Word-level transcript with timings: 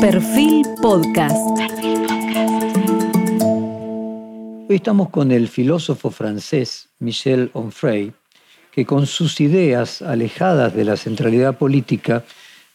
Perfil 0.00 0.64
Podcast. 0.80 1.36
Hoy 4.68 4.76
estamos 4.76 5.08
con 5.10 5.32
el 5.32 5.48
filósofo 5.48 6.12
francés 6.12 6.88
Michel 7.00 7.50
Onfray, 7.52 8.12
que 8.70 8.86
con 8.86 9.06
sus 9.06 9.40
ideas 9.40 10.00
alejadas 10.00 10.72
de 10.76 10.84
la 10.84 10.96
centralidad 10.96 11.58
política 11.58 12.22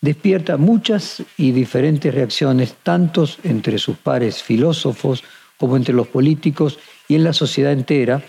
despierta 0.01 0.57
muchas 0.57 1.23
y 1.37 1.53
diferentes 1.53 2.13
reacciones, 2.13 2.75
tanto 2.83 3.25
entre 3.43 3.77
sus 3.77 3.95
pares 3.95 4.43
filósofos 4.43 5.23
como 5.57 5.77
entre 5.77 5.93
los 5.93 6.07
políticos 6.07 6.77
y 7.07 7.15
en 7.15 7.23
la 7.23 7.31
sociedad 7.31 7.71
entera, 7.71 8.21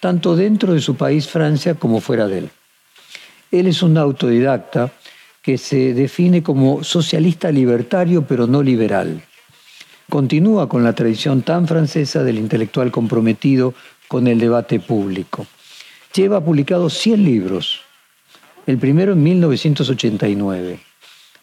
tanto 0.00 0.34
dentro 0.34 0.74
de 0.74 0.80
su 0.80 0.96
país 0.96 1.28
Francia 1.28 1.76
como 1.76 2.00
fuera 2.00 2.26
de 2.26 2.38
él. 2.38 2.50
Él 3.52 3.68
es 3.68 3.80
un 3.82 3.96
autodidacta 3.96 4.92
que 5.42 5.58
se 5.58 5.94
define 5.94 6.42
como 6.42 6.84
socialista 6.84 7.50
libertario 7.50 8.26
pero 8.26 8.46
no 8.46 8.62
liberal. 8.62 9.22
Continúa 10.08 10.68
con 10.68 10.82
la 10.82 10.92
tradición 10.92 11.42
tan 11.42 11.68
francesa 11.68 12.22
del 12.24 12.38
intelectual 12.38 12.90
comprometido 12.90 13.74
con 14.08 14.26
el 14.26 14.40
debate 14.40 14.80
público. 14.80 15.46
Lleva 16.12 16.44
publicado 16.44 16.90
100 16.90 17.24
libros, 17.24 17.80
el 18.66 18.76
primero 18.76 19.12
en 19.12 19.22
1989. 19.22 20.80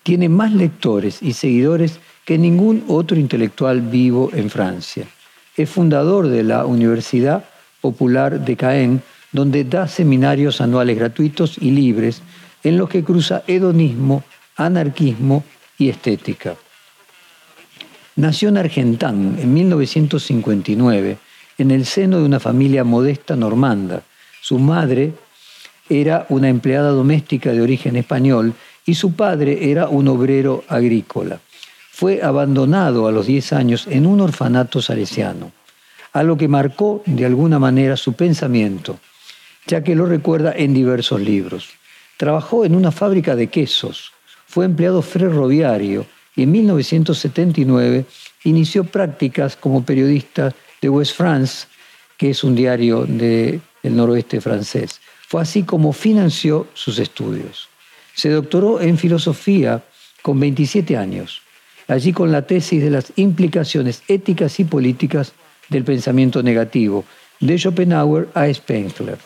Tiene 0.04 0.30
más 0.30 0.52
lectores 0.52 1.22
y 1.22 1.34
seguidores 1.34 2.00
que 2.26 2.38
ningún 2.38 2.84
otro 2.90 3.18
intelectual 3.18 3.82
vivo 3.82 4.30
en 4.34 4.50
Francia. 4.50 5.08
Es 5.56 5.70
fundador 5.70 6.28
de 6.28 6.44
la 6.44 6.66
Universidad 6.66 7.46
Popular 7.80 8.42
de 8.42 8.58
Caen, 8.58 9.02
donde 9.32 9.64
da 9.64 9.88
seminarios 9.88 10.60
anuales 10.60 10.98
gratuitos 10.98 11.58
y 11.58 11.72
libres 11.72 12.22
en 12.68 12.78
los 12.78 12.90
que 12.90 13.04
cruza 13.04 13.44
hedonismo, 13.48 14.24
anarquismo 14.58 15.44
y 15.78 15.90
estética. 15.90 16.56
Nació 18.18 18.50
en 18.50 18.58
Argentán 18.58 19.38
en 19.40 19.54
1959 19.54 21.18
en 21.58 21.72
el 21.72 21.86
seno 21.86 22.20
de 22.20 22.26
una 22.26 22.40
familia 22.40 22.84
modesta 22.84 23.36
normanda. 23.36 24.02
Su 24.42 24.60
madre 24.60 25.14
era 25.90 26.26
una 26.30 26.50
empleada 26.50 26.90
doméstica 26.90 27.52
de 27.52 27.62
origen 27.62 27.96
español 27.96 28.54
y 28.86 28.96
su 28.96 29.14
padre 29.14 29.72
era 29.72 29.88
un 29.88 30.08
obrero 30.08 30.64
agrícola. 30.68 31.40
Fue 31.92 32.22
abandonado 32.22 33.08
a 33.08 33.12
los 33.12 33.28
10 33.28 33.54
años 33.54 33.88
en 33.88 34.06
un 34.06 34.20
orfanato 34.22 34.82
salesiano, 34.82 35.52
algo 36.14 36.38
que 36.38 36.48
marcó 36.48 37.02
de 37.06 37.26
alguna 37.26 37.60
manera 37.60 37.98
su 37.98 38.14
pensamiento, 38.14 39.00
ya 39.68 39.84
que 39.84 39.96
lo 39.96 40.06
recuerda 40.06 40.54
en 40.56 40.74
diversos 40.74 41.22
libros. 41.22 41.70
Trabajó 42.18 42.66
en 42.66 42.76
una 42.76 42.92
fábrica 42.92 43.36
de 43.36 43.48
quesos, 43.48 44.12
fue 44.48 44.66
empleado 44.66 45.02
ferroviario 45.02 46.06
y 46.36 46.44
en 46.44 46.52
1979 46.52 48.06
inició 48.44 48.84
prácticas 48.84 49.56
como 49.56 49.84
periodista 49.84 50.54
de 50.82 50.90
West 50.90 51.16
France, 51.16 51.68
que 52.18 52.32
es 52.32 52.44
un 52.44 52.56
diario 52.56 53.06
del 53.06 53.62
noroeste 53.84 54.42
francés. 54.42 55.00
Fue 55.28 55.42
así 55.42 55.64
como 55.64 55.94
financió 55.94 56.68
sus 56.74 57.00
estudios. 57.00 57.70
Se 58.16 58.30
doctoró 58.30 58.82
en 58.82 58.98
filosofía 58.98 59.84
con 60.22 60.40
27 60.40 60.98
años, 60.98 61.42
allí 61.88 62.14
con 62.14 62.32
la 62.32 62.48
tesis 62.48 62.82
de 62.82 62.90
las 62.90 63.14
implicaciones 63.16 64.02
éticas 64.08 64.60
y 64.60 64.64
políticas 64.64 65.34
del 65.70 65.84
pensamiento 65.84 66.42
negativo, 66.42 67.06
de 67.40 67.58
Schopenhauer 67.58 68.30
a 68.34 68.52
Spengler. 68.52 69.18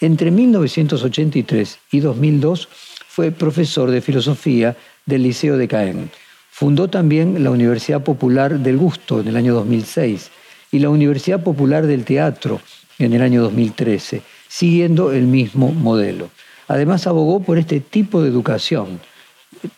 Entre 0.00 0.30
1983 0.30 1.78
y 1.92 2.00
2002 2.00 2.68
fue 3.06 3.30
profesor 3.30 3.90
de 3.90 4.00
filosofía 4.00 4.76
del 5.06 5.22
Liceo 5.22 5.56
de 5.56 5.68
Caen. 5.68 6.10
Fundó 6.50 6.88
también 6.88 7.42
la 7.44 7.50
Universidad 7.50 8.02
Popular 8.02 8.58
del 8.58 8.76
Gusto 8.76 9.20
en 9.20 9.28
el 9.28 9.36
año 9.36 9.54
2006 9.54 10.30
y 10.72 10.80
la 10.80 10.90
Universidad 10.90 11.42
Popular 11.42 11.86
del 11.86 12.04
Teatro 12.04 12.60
en 12.98 13.12
el 13.12 13.22
año 13.22 13.42
2013, 13.42 14.22
siguiendo 14.48 15.12
el 15.12 15.26
mismo 15.26 15.72
modelo. 15.72 16.30
Además 16.68 17.06
abogó 17.06 17.40
por 17.40 17.58
este 17.58 17.80
tipo 17.80 18.22
de 18.22 18.28
educación, 18.28 19.00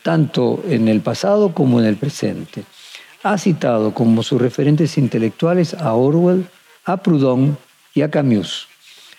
tanto 0.03 0.63
en 0.69 0.89
el 0.89 1.01
pasado 1.01 1.53
como 1.53 1.81
en 1.81 1.87
el 1.87 1.97
presente. 1.97 2.65
Ha 3.23 3.37
citado 3.39 3.93
como 3.93 4.23
sus 4.23 4.41
referentes 4.41 4.97
intelectuales 4.99 5.75
a 5.75 5.93
Orwell, 5.95 6.47
a 6.85 6.97
Proudhon 6.99 7.59
y 7.95 8.03
a 8.03 8.11
Camus. 8.11 8.69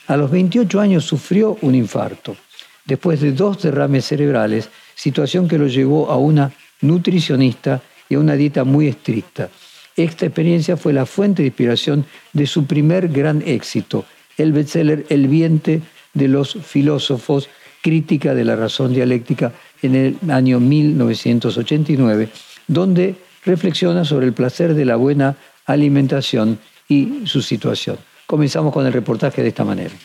A 0.07 0.15
los 0.15 0.31
28 0.31 0.79
años 0.79 1.03
sufrió 1.03 1.57
un 1.61 1.75
infarto, 1.75 2.37
después 2.85 3.19
de 3.19 3.33
dos 3.33 3.61
derrames 3.61 4.05
cerebrales, 4.05 4.69
situación 4.95 5.49
que 5.49 5.57
lo 5.57 5.67
llevó 5.67 6.09
a 6.09 6.17
una 6.17 6.53
nutricionista 6.81 7.81
y 8.07 8.15
a 8.15 8.19
una 8.19 8.35
dieta 8.35 8.63
muy 8.63 8.87
estricta. 8.87 9.49
Esta 9.97 10.25
experiencia 10.25 10.77
fue 10.77 10.93
la 10.93 11.05
fuente 11.05 11.41
de 11.41 11.49
inspiración 11.49 12.05
de 12.31 12.47
su 12.47 12.65
primer 12.65 13.09
gran 13.09 13.43
éxito, 13.45 14.05
el 14.37 14.53
bestseller 14.53 15.05
El 15.09 15.27
viente 15.27 15.81
de 16.13 16.27
los 16.29 16.53
filósofos, 16.53 17.49
crítica 17.81 18.33
de 18.33 18.45
la 18.45 18.55
razón 18.55 18.93
dialéctica 18.93 19.51
en 19.81 19.95
el 19.95 20.17
año 20.29 20.61
1989, 20.61 22.29
donde 22.67 23.15
reflexiona 23.43 24.05
sobre 24.05 24.27
el 24.27 24.33
placer 24.33 24.73
de 24.73 24.85
la 24.85 24.95
buena 24.95 25.35
alimentación 25.65 26.59
y 26.87 27.25
su 27.25 27.41
situación. 27.41 27.97
Comenzamos 28.27 28.73
con 28.73 28.85
el 28.85 28.91
reportaje 28.91 29.41
de 29.41 29.47
esta 29.47 29.63
manera. 29.63 29.95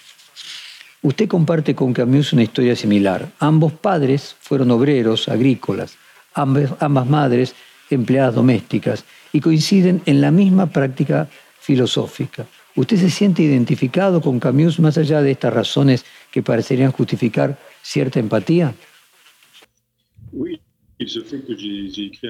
Usted 1.02 1.26
comparte 1.26 1.74
con 1.74 1.92
Camus 1.92 2.32
una 2.32 2.44
historia 2.44 2.76
similar. 2.76 3.32
Ambos 3.40 3.72
padres 3.72 4.36
fueron 4.40 4.70
obreros, 4.70 5.28
agrícolas, 5.28 5.96
ambas 6.32 7.06
madres 7.08 7.56
empleadas 7.90 8.36
domésticas 8.36 9.04
y 9.32 9.40
coinciden 9.40 10.02
en 10.06 10.20
la 10.20 10.30
misma 10.30 10.66
práctica 10.66 11.28
filosófica. 11.58 12.46
¿Usted 12.76 12.96
se 12.96 13.10
siente 13.10 13.42
identificado 13.42 14.20
con 14.20 14.38
Camus 14.38 14.78
más 14.78 14.96
allá 14.96 15.20
de 15.20 15.32
estas 15.32 15.52
razones 15.52 16.04
que 16.30 16.42
parecerían 16.42 16.92
justificar 16.92 17.58
cierta 17.82 18.20
empatía? 18.20 18.72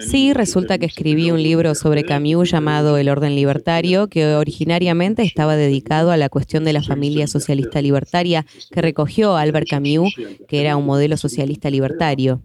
Sí, 0.00 0.32
resulta 0.32 0.78
que 0.78 0.86
escribí 0.86 1.30
un 1.30 1.42
libro 1.42 1.74
sobre 1.74 2.04
Camus 2.04 2.50
llamado 2.50 2.96
El 2.96 3.08
orden 3.08 3.34
libertario, 3.34 4.08
que 4.08 4.34
originariamente 4.34 5.22
estaba 5.22 5.56
dedicado 5.56 6.10
a 6.10 6.16
la 6.16 6.28
cuestión 6.28 6.64
de 6.64 6.72
la 6.72 6.82
familia 6.82 7.26
socialista 7.26 7.80
libertaria, 7.82 8.46
que 8.70 8.82
recogió 8.82 9.36
Albert 9.36 9.68
Camus, 9.68 10.14
que 10.48 10.60
era 10.60 10.76
un 10.76 10.86
modelo 10.86 11.16
socialista 11.16 11.70
libertario. 11.70 12.42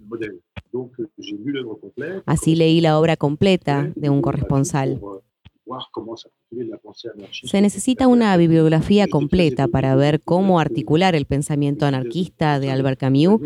Así 2.26 2.56
leí 2.56 2.82
la 2.82 3.00
obra 3.00 3.18
completa 3.18 3.92
de 3.96 4.10
un 4.10 4.22
corresponsal. 4.22 5.00
Se 7.44 7.62
necesita 7.62 8.08
una 8.08 8.36
bibliografía 8.38 9.08
completa 9.08 9.68
para 9.68 9.96
ver 9.96 10.22
cómo 10.22 10.60
articular 10.60 11.16
el 11.16 11.26
pensamiento 11.26 11.86
anarquista 11.86 12.60
de 12.60 12.72
Albert 12.72 13.00
Camus 13.00 13.42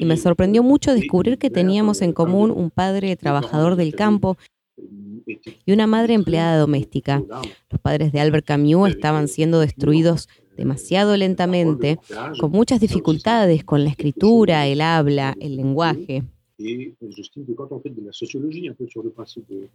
y 0.00 0.04
me 0.04 0.16
sorprendió 0.16 0.62
mucho 0.62 0.94
descubrir 0.94 1.38
que 1.38 1.50
teníamos 1.50 2.02
en 2.02 2.12
común 2.12 2.50
un 2.50 2.70
padre 2.70 3.16
trabajador 3.16 3.76
del 3.76 3.94
campo 3.94 4.36
y 5.66 5.72
una 5.72 5.86
madre 5.86 6.14
empleada 6.14 6.58
doméstica. 6.58 7.22
Los 7.68 7.80
padres 7.80 8.12
de 8.12 8.20
Albert 8.20 8.46
Camus 8.46 8.90
estaban 8.90 9.28
siendo 9.28 9.60
destruidos 9.60 10.28
demasiado 10.56 11.16
lentamente, 11.16 11.98
con 12.38 12.50
muchas 12.50 12.80
dificultades 12.80 13.64
con 13.64 13.84
la 13.84 13.90
escritura, 13.90 14.66
el 14.66 14.80
habla, 14.80 15.34
el 15.40 15.56
lenguaje. 15.56 16.24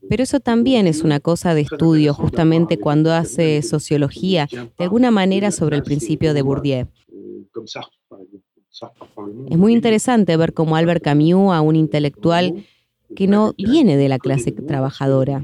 Pero 0.09 0.23
eso 0.23 0.40
también 0.40 0.88
es 0.88 1.01
una 1.01 1.19
cosa 1.19 1.53
de 1.53 1.62
estudio, 1.62 2.13
justamente 2.13 2.78
cuando 2.78 3.12
hace 3.13 3.62
sociología, 3.62 4.47
de 4.51 4.84
alguna 4.84 5.12
manera 5.12 5.51
sobre 5.51 5.78
el 5.78 5.84
principio 5.84 6.34
de 6.34 6.41
Bourdieu. 6.41 6.88
Es 9.50 9.57
muy 9.57 9.73
interesante 9.73 10.38
ver 10.38 10.53
cómo 10.53 10.75
Albert 10.75 11.03
Camus, 11.03 11.53
a 11.53 11.62
un 11.62 11.75
intelectual 11.75 12.66
que 13.16 13.28
no 13.28 13.53
viene 13.57 13.97
de 13.97 14.09
la 14.09 14.20
clase 14.20 14.52
trabajadora. 14.52 15.41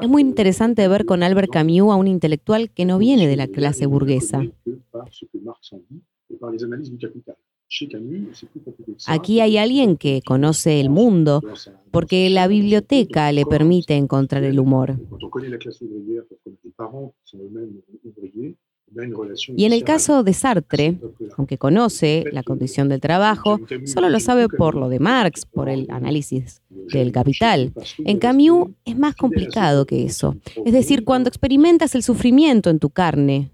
Es 0.00 0.08
muy 0.08 0.22
interesante 0.22 0.86
ver 0.86 1.04
con 1.04 1.22
Albert 1.22 1.50
Camus 1.50 1.92
a 1.92 1.96
un 1.96 2.06
intelectual 2.06 2.70
que 2.70 2.84
no 2.84 2.98
viene 2.98 3.26
de 3.26 3.36
la 3.36 3.48
clase 3.48 3.86
burguesa. 3.86 4.42
Aquí 9.06 9.40
hay 9.40 9.58
alguien 9.58 9.96
que 9.96 10.22
conoce 10.24 10.80
el 10.80 10.90
mundo, 10.90 11.42
porque 11.90 12.30
la 12.30 12.48
biblioteca 12.48 13.30
le 13.32 13.44
permite 13.44 13.94
encontrar 13.94 14.44
el 14.44 14.58
humor. 14.58 14.98
Y 19.56 19.64
en 19.64 19.72
el 19.72 19.84
caso 19.84 20.22
de 20.22 20.32
Sartre, 20.32 20.98
aunque 21.36 21.58
conoce 21.58 22.24
la 22.32 22.42
condición 22.42 22.88
del 22.88 23.00
trabajo, 23.00 23.60
solo 23.84 24.08
lo 24.08 24.18
sabe 24.18 24.48
por 24.48 24.74
lo 24.74 24.88
de 24.88 24.98
Marx, 24.98 25.44
por 25.44 25.68
el 25.68 25.86
análisis 25.90 26.62
del 26.70 27.12
capital. 27.12 27.72
En 27.98 28.18
Camus 28.18 28.70
es 28.84 28.98
más 28.98 29.14
complicado 29.14 29.84
que 29.84 30.04
eso. 30.04 30.36
Es 30.64 30.72
decir, 30.72 31.04
cuando 31.04 31.28
experimentas 31.28 31.94
el 31.94 32.02
sufrimiento 32.02 32.70
en 32.70 32.78
tu 32.78 32.90
carne, 32.90 33.50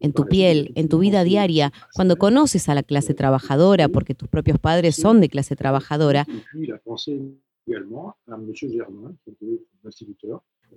en 0.00 0.12
tu 0.12 0.26
piel, 0.26 0.72
en 0.74 0.88
tu 0.88 0.98
vida 0.98 1.24
diaria, 1.24 1.72
cuando 1.94 2.16
conoces 2.16 2.68
a 2.68 2.74
la 2.74 2.82
clase 2.82 3.14
trabajadora, 3.14 3.88
porque 3.88 4.14
tus 4.14 4.28
propios 4.28 4.58
padres 4.58 4.96
son 4.96 5.20
de 5.20 5.28
clase 5.28 5.56
trabajadora, 5.56 6.26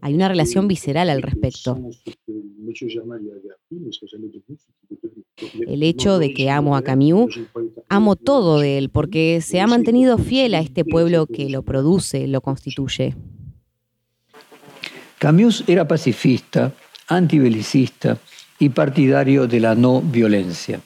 hay 0.02 0.14
una 0.14 0.28
relación 0.28 0.68
visceral 0.68 1.10
al 1.10 1.22
respecto. 1.22 1.78
El 5.68 5.84
hecho 5.84 6.20
de 6.20 6.34
que 6.34 6.50
amo 6.50 6.76
a 6.76 6.82
Camus, 6.82 7.40
amo 7.90 8.16
todo 8.16 8.60
de 8.60 8.78
él, 8.78 8.90
porque 8.90 9.42
se 9.42 9.60
ha 9.60 9.68
mantenido 9.68 10.18
fiel 10.18 10.56
a 10.56 10.60
este 10.60 10.86
pueblo 10.86 11.28
que 11.28 11.50
lo 11.50 11.64
produce, 11.64 12.28
lo 12.28 12.42
constituye. 12.42 13.16
Camus 15.20 15.64
era 15.68 15.88
pacifista, 15.88 16.74
antibelicista 17.08 18.20
y 18.62 18.70
partidario 18.70 19.48
de 19.48 19.60
la 19.60 19.74
no 19.74 20.02
violencia. 20.02 20.80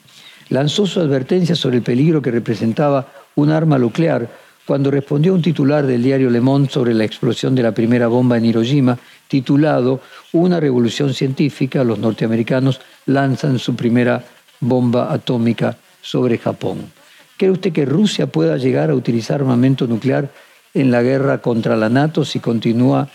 Lanzó 0.48 0.86
su 0.86 0.98
advertencia 0.98 1.54
sobre 1.54 1.76
el 1.76 1.82
peligro 1.82 2.22
que 2.22 2.30
representaba 2.30 3.06
un 3.34 3.50
arma 3.50 3.78
nuclear 3.78 4.30
cuando 4.64 4.90
respondió 4.90 5.32
a 5.32 5.34
un 5.34 5.42
titular 5.42 5.86
del 5.86 6.02
diario 6.02 6.30
Le 6.30 6.40
Monde 6.40 6.70
sobre 6.70 6.94
la 6.94 7.04
explosión 7.04 7.54
de 7.54 7.62
la 7.62 7.72
primera 7.72 8.06
bomba 8.08 8.38
en 8.38 8.46
Hiroshima, 8.46 8.98
titulado 9.28 10.00
Una 10.32 10.58
revolución 10.58 11.12
científica, 11.12 11.84
los 11.84 11.98
norteamericanos 11.98 12.80
lanzan 13.04 13.58
su 13.58 13.76
primera 13.76 14.24
bomba 14.58 15.12
atómica 15.12 15.76
sobre 16.00 16.38
Japón. 16.38 16.90
¿Cree 17.36 17.50
usted 17.50 17.74
que 17.74 17.84
Rusia 17.84 18.26
pueda 18.26 18.56
llegar 18.56 18.88
a 18.88 18.94
utilizar 18.94 19.42
armamento 19.42 19.86
nuclear 19.86 20.30
en 20.72 20.90
la 20.90 21.02
guerra 21.02 21.42
contra 21.42 21.76
la 21.76 21.90
NATO 21.90 22.24
si 22.24 22.40
continúa 22.40 23.10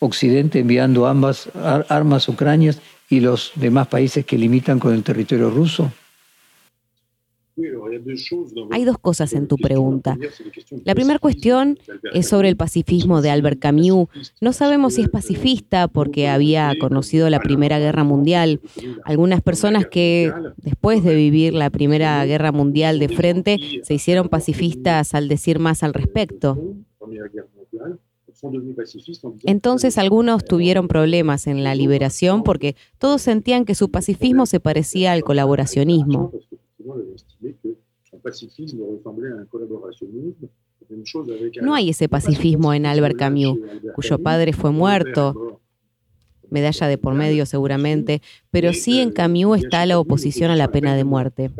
Occidente 0.00 0.58
enviando 0.58 1.06
ambas 1.06 1.48
armas 1.88 2.28
a 2.28 2.32
Ucrania 2.32 2.74
y 3.08 3.20
los 3.20 3.52
demás 3.56 3.88
países 3.88 4.24
que 4.24 4.38
limitan 4.38 4.78
con 4.78 4.94
el 4.94 5.02
territorio 5.02 5.50
ruso? 5.50 5.92
Hay 8.70 8.84
dos 8.84 8.98
cosas 8.98 9.34
en 9.34 9.46
tu 9.46 9.56
pregunta. 9.58 10.16
La 10.84 10.94
primera 10.94 11.18
cuestión 11.18 11.78
es 12.14 12.28
sobre 12.28 12.48
el 12.48 12.56
pacifismo 12.56 13.20
de 13.20 13.30
Albert 13.30 13.58
Camus. 13.58 14.08
No 14.40 14.52
sabemos 14.54 14.94
si 14.94 15.02
es 15.02 15.08
pacifista 15.10 15.86
porque 15.88 16.28
había 16.28 16.72
conocido 16.80 17.28
la 17.28 17.40
Primera 17.40 17.78
Guerra 17.78 18.04
Mundial. 18.04 18.60
Algunas 19.04 19.42
personas 19.42 19.86
que 19.86 20.32
después 20.56 21.04
de 21.04 21.14
vivir 21.14 21.52
la 21.52 21.68
Primera 21.68 22.24
Guerra 22.24 22.52
Mundial 22.52 22.98
de 22.98 23.08
frente 23.10 23.58
se 23.82 23.94
hicieron 23.94 24.28
pacifistas 24.28 25.14
al 25.14 25.28
decir 25.28 25.58
más 25.58 25.82
al 25.82 25.92
respecto. 25.92 26.58
Entonces 29.44 29.98
algunos 29.98 30.44
tuvieron 30.44 30.88
problemas 30.88 31.46
en 31.46 31.62
la 31.62 31.74
liberación 31.74 32.42
porque 32.42 32.74
todos 32.98 33.22
sentían 33.22 33.64
que 33.64 33.74
su 33.74 33.90
pacifismo 33.90 34.46
se 34.46 34.58
parecía 34.58 35.12
al 35.12 35.22
colaboracionismo. 35.22 36.32
No 41.62 41.74
hay 41.74 41.90
ese 41.90 42.08
pacifismo 42.08 42.74
en 42.74 42.86
Albert 42.86 43.16
Camus, 43.16 43.58
cuyo 43.94 44.18
padre 44.18 44.52
fue 44.52 44.72
muerto, 44.72 45.60
medalla 46.50 46.86
de 46.88 46.98
por 46.98 47.14
medio 47.14 47.46
seguramente, 47.46 48.22
pero 48.50 48.72
sí 48.72 49.00
en 49.00 49.12
Camus 49.12 49.64
está 49.64 49.86
la 49.86 49.98
oposición 49.98 50.50
a 50.50 50.56
la 50.56 50.70
pena 50.70 50.96
de 50.96 51.04
muerte. 51.04 51.50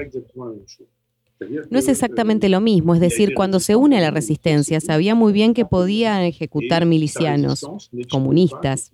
No 1.71 1.79
es 1.79 1.89
exactamente 1.89 2.49
lo 2.49 2.61
mismo, 2.61 2.95
es 2.95 3.01
decir, 3.01 3.35
cuando 3.35 3.61
se 3.61 3.77
une 3.77 3.99
a 3.99 4.01
la 4.01 4.11
resistencia, 4.11 4.81
sabía 4.81 5.15
muy 5.15 5.33
bien 5.33 5.55
que 5.55 5.65
podía 5.65 6.27
ejecutar 6.27 6.87
milicianos, 6.87 7.67
comunistas. 8.11 8.91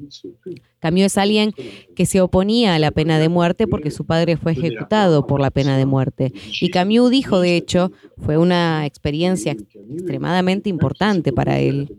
Camus 0.81 1.03
es 1.03 1.19
alguien 1.19 1.53
que 1.97 2.07
se 2.07 2.21
oponía 2.21 2.75
a 2.75 2.79
la 2.79 2.91
pena 2.91 3.19
de 3.19 3.29
muerte 3.29 3.67
porque 3.67 3.91
su 3.91 4.05
padre 4.05 4.37
fue 4.37 4.53
ejecutado 4.53 5.27
por 5.27 5.41
la 5.41 5.51
pena 5.51 5.77
de 5.77 5.87
muerte. 5.87 6.33
Y 6.61 6.71
Camus 6.71 7.11
dijo, 7.11 7.41
de 7.41 7.57
hecho, 7.57 7.91
fue 8.19 8.37
una 8.37 8.87
experiencia 8.87 9.53
extremadamente 9.53 10.69
importante 10.69 11.33
para 11.33 11.59
él. 11.59 11.97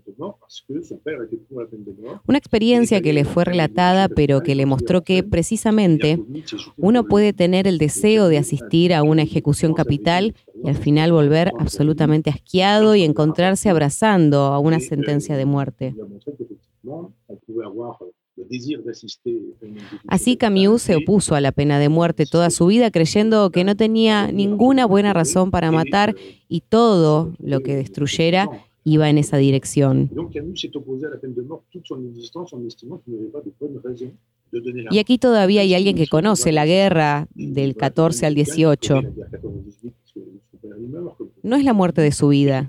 Una 2.28 2.38
experiencia 2.38 3.02
que 3.02 3.14
le 3.14 3.26
fue 3.26 3.46
relatada, 3.46 4.10
pero 4.10 4.42
que 4.42 4.56
le 4.56 4.66
mostró 4.66 5.04
que 5.04 5.24
precisamente 5.24 6.20
uno 6.78 7.06
puede 7.06 7.34
tener 7.34 7.68
el 7.68 7.78
deseo 7.78 8.28
de 8.28 8.38
asistir 8.38 8.94
a 8.94 9.04
una 9.04 9.24
ejecución 9.24 9.74
capital 9.74 10.36
y 10.64 10.70
al 10.70 10.76
final 10.76 11.12
volver 11.12 11.52
absolutamente 11.58 12.30
asqueado 12.30 12.96
y 12.96 13.04
encontrarse 13.04 13.70
abrazando 13.70 14.40
a 14.40 14.60
una 14.60 14.80
sentencia 14.80 15.38
de 15.38 15.46
muerte. 15.46 15.96
Así 20.08 20.38
Camus 20.38 20.82
se 20.82 20.96
opuso 20.96 21.36
a 21.36 21.42
la 21.42 21.52
pena 21.52 21.80
de 21.80 21.90
muerte 21.90 22.26
toda 22.26 22.50
su 22.50 22.68
vida 22.68 22.90
creyendo 22.90 23.50
que 23.52 23.64
no 23.64 23.76
tenía 23.76 24.32
ninguna 24.32 24.86
buena 24.86 25.14
razón 25.14 25.52
para 25.52 25.72
matar 25.72 26.16
y 26.48 26.62
todo 26.62 27.34
lo 27.40 27.60
que 27.62 27.76
destruyera 27.76 28.50
iba 28.84 29.10
en 29.10 29.18
esa 29.18 29.38
dirección. 29.38 30.10
Y 34.92 35.00
aquí 35.00 35.18
todavía 35.18 35.62
hay 35.62 35.74
alguien 35.76 35.96
que 35.96 36.08
conoce 36.08 36.52
la 36.52 36.66
guerra 36.66 37.28
del 37.36 37.76
14 37.76 38.26
al 38.26 38.36
18. 38.36 39.02
No 41.44 41.56
es 41.56 41.64
la 41.64 41.74
muerte 41.74 42.02
de 42.02 42.12
su 42.12 42.30
vida, 42.30 42.68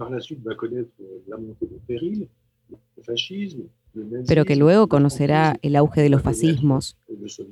pero 4.27 4.45
que 4.45 4.57
luego 4.57 4.89
conocerá 4.89 5.57
el 5.63 5.77
auge 5.77 6.03
de 6.03 6.11
los 6.11 6.23
fascismos, 6.23 6.97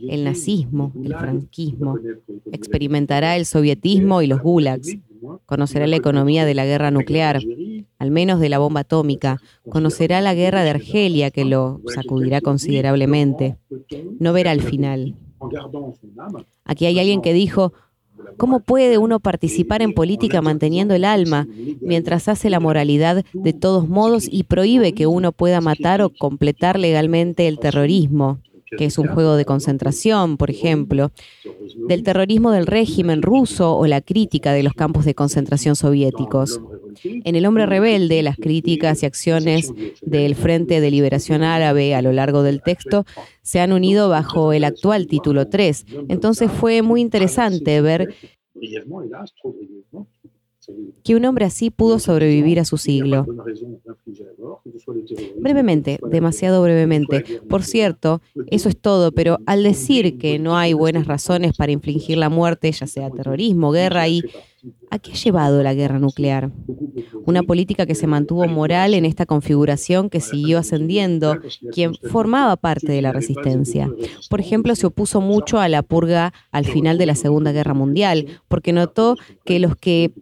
el 0.09 0.25
nazismo, 0.25 0.93
el 1.03 1.15
franquismo, 1.15 1.99
experimentará 2.53 3.37
el 3.37 3.47
sovietismo 3.47 4.23
y 4.23 4.27
los 4.27 4.41
gulags, 4.41 4.97
conocerá 5.47 5.87
la 5.87 5.97
economía 5.97 6.45
de 6.45 6.55
la 6.55 6.65
guerra 6.65 6.91
nuclear, 6.91 7.41
al 7.99 8.11
menos 8.11 8.41
de 8.41 8.49
la 8.49 8.59
bomba 8.59 8.81
atómica, 8.81 9.41
conocerá 9.69 10.21
la 10.21 10.35
guerra 10.35 10.63
de 10.63 10.71
Argelia 10.71 11.31
que 11.31 11.45
lo 11.45 11.81
sacudirá 11.87 12.41
considerablemente, 12.41 13.57
no 14.19 14.33
verá 14.33 14.53
el 14.53 14.63
final. 14.63 15.17
Aquí 16.65 16.87
hay 16.87 16.99
alguien 16.99 17.23
que 17.23 17.33
dijo, 17.33 17.73
¿Cómo 18.37 18.61
puede 18.61 18.99
uno 18.99 19.21
participar 19.21 19.83
en 19.83 19.93
política 19.93 20.43
manteniendo 20.43 20.95
el 20.95 21.05
alma 21.05 21.47
mientras 21.81 22.29
hace 22.29 22.51
la 22.51 22.61
moralidad 22.61 23.25
de 23.33 23.53
todos 23.53 23.89
modos 23.89 24.29
y 24.31 24.45
prohíbe 24.45 24.93
que 24.93 25.07
uno 25.07 25.33
pueda 25.33 25.61
matar 25.61 26.03
o 26.03 26.11
completar 26.11 26.79
legalmente 26.79 27.49
el 27.49 27.59
terrorismo? 27.59 28.41
Que 28.77 28.85
es 28.85 28.99
un 28.99 29.09
juego 29.09 29.37
de 29.37 29.45
concentración, 29.45 30.37
por 30.37 30.51
ejemplo, 30.51 31.11
del 31.89 32.03
terrorismo 32.03 32.51
del 32.51 32.67
régimen 32.67 33.23
ruso 33.23 33.77
o 33.77 33.87
la 33.87 34.01
crítica 34.01 34.53
de 34.53 34.63
los 34.63 34.75
campos 34.75 35.05
de 35.05 35.15
concentración 35.15 35.77
soviéticos. 35.77 36.61
En 37.03 37.37
El 37.37 37.47
hombre 37.47 37.67
rebelde, 37.67 38.23
las 38.23 38.37
críticas 38.37 39.03
y 39.03 39.07
acciones 39.07 39.73
del 40.03 40.35
Frente 40.35 40.81
de 40.81 40.91
Liberación 40.91 41.43
Árabe 41.43 41.95
a 41.95 42.03
lo 42.03 42.13
largo 42.13 42.43
del 42.43 42.63
texto 42.63 43.05
se 43.43 43.61
han 43.61 43.73
unido 43.73 44.09
bajo 44.09 44.53
el 44.53 44.65
actual 44.65 45.07
título 45.07 45.49
3. 45.49 45.87
Entonces 46.09 46.51
fue 46.51 46.83
muy 46.83 47.01
interesante 47.01 47.81
ver 47.81 48.15
que 51.03 51.17
un 51.17 51.25
hombre 51.25 51.45
así 51.45 51.71
pudo 51.71 51.99
sobrevivir 51.99 52.61
a 52.61 52.65
su 52.65 52.77
siglo. 52.77 53.27
Brevemente, 55.37 55.99
demasiado 56.11 56.63
brevemente. 56.63 57.25
Por 57.49 57.63
cierto, 57.63 58.21
eso 58.51 58.69
es 58.69 58.77
todo, 58.79 59.13
pero 59.13 59.39
al 59.47 59.63
decir 59.63 60.19
que 60.19 60.39
no 60.39 60.57
hay 60.57 60.73
buenas 60.73 61.07
razones 61.07 61.57
para 61.57 61.73
infligir 61.73 62.19
la 62.19 62.29
muerte, 62.29 62.71
ya 62.73 62.87
sea 62.87 63.11
terrorismo, 63.11 63.71
guerra 63.71 64.09
y... 64.09 64.23
¿A 64.91 64.99
qué 64.99 65.13
ha 65.13 65.15
llevado 65.15 65.63
la 65.63 65.73
guerra 65.73 66.01
nuclear? 66.01 66.51
Una 67.25 67.43
política 67.45 67.87
que 67.87 67.95
se 67.95 68.09
mantuvo 68.09 68.47
moral 68.49 68.95
en 68.95 69.05
esta 69.05 69.25
configuración 69.25 70.11
que 70.11 70.21
siguió 70.21 70.59
ascendiendo, 70.59 71.39
quien 71.73 71.95
formaba 71.95 72.57
parte 72.57 72.91
de 72.91 73.01
la 73.01 73.13
resistencia. 73.13 73.89
Por 74.29 74.41
ejemplo, 74.41 74.75
se 74.75 74.87
opuso 74.87 75.21
mucho 75.21 75.61
a 75.61 75.69
la 75.69 75.83
purga 75.83 76.33
al 76.51 76.65
final 76.65 76.99
de 76.99 77.07
la 77.07 77.15
Segunda 77.15 77.53
Guerra 77.53 77.75
Mundial, 77.75 78.41
porque 78.49 78.73
notó 78.73 79.15
que 79.45 79.61
los 79.61 79.77
que 79.77 80.13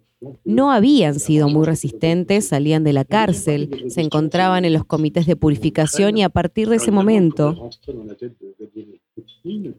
no 0.46 0.70
habían 0.70 1.18
sido 1.18 1.48
muy 1.48 1.66
resistentes, 1.66 2.48
salían 2.48 2.84
de 2.84 2.92
la 2.92 3.04
cárcel, 3.04 3.84
se 3.88 4.00
encontraban 4.00 4.64
en 4.64 4.72
los 4.72 4.84
comités 4.84 5.26
de 5.26 5.36
purificación 5.36 6.16
y 6.16 6.22
a 6.22 6.28
partir 6.28 6.68
de 6.68 6.76
ese 6.76 6.92
momento 6.92 7.68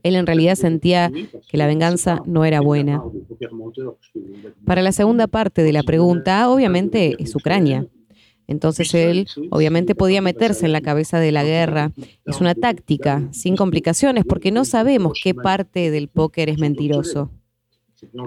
él 0.03 0.15
en 0.15 0.27
realidad 0.27 0.55
sentía 0.55 1.11
que 1.47 1.57
la 1.57 1.67
venganza 1.67 2.21
no 2.25 2.45
era 2.45 2.61
buena. 2.61 3.01
Para 4.65 4.81
la 4.81 4.91
segunda 4.91 5.27
parte 5.27 5.63
de 5.63 5.73
la 5.73 5.83
pregunta, 5.83 6.49
obviamente 6.49 7.15
es 7.19 7.35
Ucrania. 7.35 7.87
Entonces 8.47 8.93
él 8.93 9.27
obviamente 9.51 9.93
podía 9.93 10.21
meterse 10.21 10.65
en 10.65 10.71
la 10.71 10.81
cabeza 10.81 11.19
de 11.19 11.31
la 11.31 11.43
guerra. 11.43 11.91
Es 12.25 12.39
una 12.39 12.55
táctica, 12.55 13.27
sin 13.31 13.57
complicaciones, 13.57 14.23
porque 14.25 14.51
no 14.51 14.63
sabemos 14.63 15.19
qué 15.21 15.33
parte 15.33 15.91
del 15.91 16.07
póker 16.07 16.49
es 16.49 16.57
mentiroso. 16.57 17.29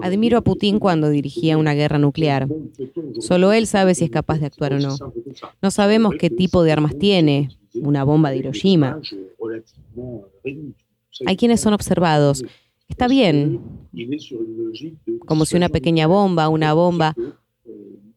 Admiro 0.01 0.37
a 0.37 0.41
Putin 0.41 0.79
cuando 0.79 1.09
dirigía 1.09 1.57
una 1.57 1.73
guerra 1.73 1.97
nuclear. 1.97 2.47
Solo 3.19 3.53
él 3.53 3.67
sabe 3.67 3.95
si 3.95 4.05
es 4.05 4.11
capaz 4.11 4.39
de 4.39 4.47
actuar 4.47 4.73
o 4.73 4.79
no. 4.79 4.97
No 5.61 5.71
sabemos 5.71 6.15
qué 6.19 6.29
tipo 6.29 6.63
de 6.63 6.71
armas 6.71 6.97
tiene, 6.97 7.49
una 7.75 8.03
bomba 8.03 8.31
de 8.31 8.37
Hiroshima. 8.37 8.99
Hay 11.25 11.37
quienes 11.37 11.61
son 11.61 11.73
observados. 11.73 12.43
Está 12.87 13.07
bien, 13.07 13.61
como 15.25 15.45
si 15.45 15.55
una 15.55 15.69
pequeña 15.69 16.07
bomba, 16.07 16.49
una 16.49 16.73
bomba, 16.73 17.15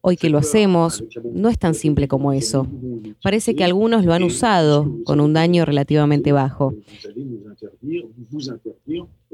hoy 0.00 0.16
que 0.16 0.28
lo 0.28 0.38
hacemos, 0.38 1.04
no 1.32 1.48
es 1.48 1.58
tan 1.58 1.74
simple 1.74 2.08
como 2.08 2.32
eso. 2.32 2.66
Parece 3.22 3.54
que 3.54 3.64
algunos 3.64 4.04
lo 4.04 4.12
han 4.12 4.24
usado 4.24 4.98
con 5.04 5.20
un 5.20 5.32
daño 5.32 5.64
relativamente 5.64 6.32
bajo. 6.32 6.74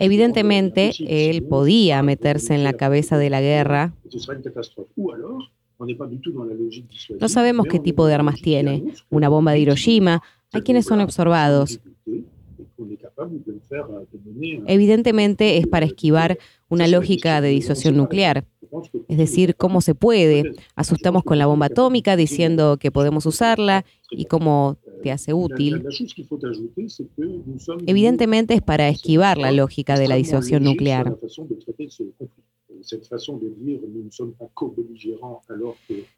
Evidentemente, 0.00 0.92
él 1.06 1.42
podía 1.42 2.02
meterse 2.02 2.54
en 2.54 2.64
la 2.64 2.72
cabeza 2.72 3.18
de 3.18 3.28
la 3.28 3.42
guerra. 3.42 3.92
No 7.20 7.28
sabemos 7.28 7.66
qué 7.66 7.78
tipo 7.78 8.06
de 8.06 8.14
armas 8.14 8.40
tiene. 8.40 8.94
Una 9.10 9.28
bomba 9.28 9.52
de 9.52 9.60
Hiroshima. 9.60 10.22
Hay 10.52 10.62
quienes 10.62 10.86
son 10.86 11.00
observados. 11.00 11.80
Evidentemente 14.66 15.58
es 15.58 15.66
para 15.66 15.84
esquivar 15.84 16.38
una 16.70 16.88
lógica 16.88 17.42
de 17.42 17.50
disuasión 17.50 17.94
nuclear. 17.98 18.46
Es 19.06 19.18
decir, 19.18 19.54
cómo 19.54 19.82
se 19.82 19.94
puede. 19.94 20.54
Asustamos 20.76 21.24
con 21.24 21.36
la 21.38 21.44
bomba 21.44 21.66
atómica 21.66 22.16
diciendo 22.16 22.78
que 22.78 22.90
podemos 22.90 23.26
usarla 23.26 23.84
y 24.10 24.24
cómo 24.24 24.78
te 25.02 25.12
hace 25.12 25.32
útil. 25.34 25.84
Evidentemente 27.86 28.54
es 28.54 28.62
para 28.62 28.88
esquivar 28.88 29.38
la 29.38 29.52
lógica 29.52 29.98
de 29.98 30.08
la 30.08 30.16
disuasión 30.16 30.64
nuclear. 30.64 31.16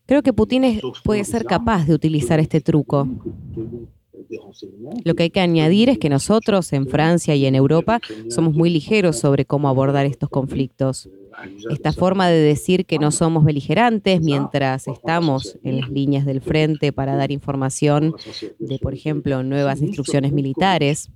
Creo 0.06 0.22
que 0.22 0.32
Putin 0.32 0.80
puede 1.04 1.24
ser 1.24 1.44
capaz 1.44 1.86
de 1.86 1.94
utilizar 1.94 2.40
este 2.40 2.60
truco. 2.60 3.08
Lo 5.04 5.14
que 5.14 5.24
hay 5.24 5.30
que 5.30 5.40
añadir 5.40 5.88
es 5.88 5.98
que 5.98 6.08
nosotros 6.08 6.72
en 6.72 6.86
Francia 6.86 7.34
y 7.34 7.46
en 7.46 7.54
Europa 7.54 8.00
somos 8.28 8.54
muy 8.54 8.70
ligeros 8.70 9.18
sobre 9.18 9.44
cómo 9.44 9.68
abordar 9.68 10.06
estos 10.06 10.28
conflictos. 10.28 11.08
Esta 11.70 11.92
forma 11.92 12.28
de 12.28 12.38
decir 12.38 12.86
que 12.86 12.98
no 12.98 13.10
somos 13.10 13.44
beligerantes 13.44 14.20
mientras 14.20 14.88
estamos 14.88 15.58
en 15.62 15.80
las 15.80 15.90
líneas 15.90 16.24
del 16.26 16.40
frente 16.40 16.92
para 16.92 17.16
dar 17.16 17.30
información 17.30 18.14
de, 18.58 18.78
por 18.78 18.94
ejemplo, 18.94 19.42
nuevas 19.42 19.80
instrucciones 19.80 20.32
militares. 20.32 21.10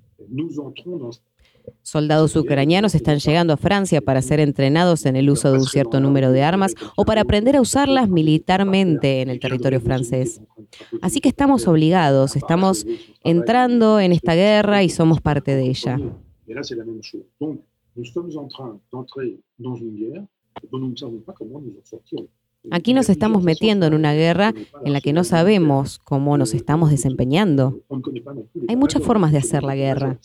Soldados 1.83 2.37
ucranianos 2.37 2.95
están 2.95 3.19
llegando 3.19 3.53
a 3.53 3.57
Francia 3.57 4.01
para 4.01 4.23
ser 4.23 4.41
entrenados 4.41 5.05
en 5.07 5.17
el 5.17 5.31
uso 5.31 5.51
de 5.51 5.59
un 5.59 5.65
cierto 5.65 6.01
número 6.01 6.33
de 6.33 6.43
armas 6.43 6.75
o 6.97 7.05
para 7.05 7.23
aprender 7.23 7.57
a 7.57 7.61
usarlas 7.61 8.09
militarmente 8.09 9.21
en 9.21 9.31
el 9.31 9.41
territorio 9.41 9.81
francés. 9.81 10.41
Así 11.03 11.21
que 11.21 11.29
estamos 11.29 11.67
obligados, 11.67 12.37
estamos 12.37 12.87
entrando 13.25 14.01
en 14.01 14.13
esta 14.13 14.35
guerra 14.35 14.83
y 14.83 14.89
somos 14.89 15.21
parte 15.21 15.55
de 15.55 15.69
ella. 15.69 15.99
Aquí 22.71 22.95
nos 22.95 23.09
estamos 23.09 23.43
metiendo 23.43 23.87
en 23.87 23.95
una 23.95 24.13
guerra 24.13 24.53
en 24.85 24.93
la 24.93 25.01
que 25.01 25.13
no 25.13 25.25
sabemos 25.25 25.99
cómo 25.99 26.37
nos 26.37 26.55
estamos 26.55 26.91
desempeñando. 26.91 27.81
Hay 28.69 28.77
muchas 28.77 29.03
formas 29.03 29.33
de 29.33 29.39
hacer 29.39 29.63
la 29.63 29.77
guerra. 29.77 30.19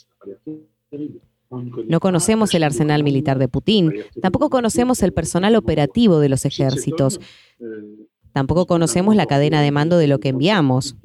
No 1.87 1.99
conocemos 1.99 2.53
el 2.53 2.63
arsenal 2.63 3.03
militar 3.03 3.37
de 3.37 3.47
Putin, 3.47 3.93
tampoco 4.21 4.49
conocemos 4.49 5.03
el 5.03 5.11
personal 5.11 5.55
operativo 5.55 6.19
de 6.19 6.29
los 6.29 6.45
ejércitos, 6.45 7.19
tampoco 8.31 8.65
conocemos 8.65 9.15
la 9.15 9.25
cadena 9.25 9.61
de 9.61 9.71
mando 9.71 9.97
de 9.97 10.07
lo 10.07 10.19
que 10.19 10.29
enviamos. 10.29 10.95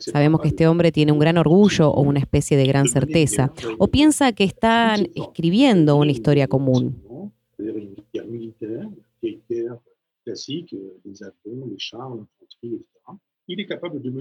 Sabemos 0.00 0.40
que 0.40 0.48
este 0.48 0.66
hombre 0.66 0.92
tiene 0.92 1.12
un 1.12 1.18
gran 1.18 1.38
orgullo 1.38 1.90
o 1.90 2.02
una 2.02 2.20
especie 2.20 2.56
de 2.56 2.66
gran 2.66 2.88
certeza, 2.88 3.52
o 3.78 3.88
piensa 3.88 4.32
que 4.32 4.44
están 4.44 5.08
escribiendo 5.14 5.96
una 5.96 6.12
historia 6.12 6.48
común. 6.48 7.02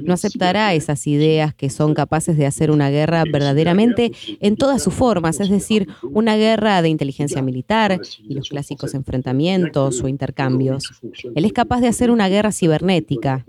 No 0.03 0.13
aceptará 0.13 0.73
esas 0.73 1.05
ideas 1.05 1.53
que 1.53 1.69
son 1.69 1.93
capaces 1.93 2.37
de 2.37 2.47
hacer 2.47 2.71
una 2.71 2.89
guerra 2.89 3.23
verdaderamente 3.23 4.11
en 4.39 4.55
todas 4.55 4.81
sus 4.81 4.93
formas, 4.93 5.39
es 5.39 5.49
decir, 5.49 5.87
una 6.11 6.37
guerra 6.37 6.81
de 6.81 6.89
inteligencia 6.89 7.41
militar 7.41 8.01
y 8.17 8.33
los 8.33 8.49
clásicos 8.49 8.95
enfrentamientos 8.95 10.01
o 10.01 10.07
intercambios. 10.07 11.01
Él 11.35 11.45
es 11.45 11.53
capaz 11.53 11.81
de 11.81 11.87
hacer 11.87 12.09
una 12.09 12.29
guerra 12.29 12.51
cibernética. 12.51 13.45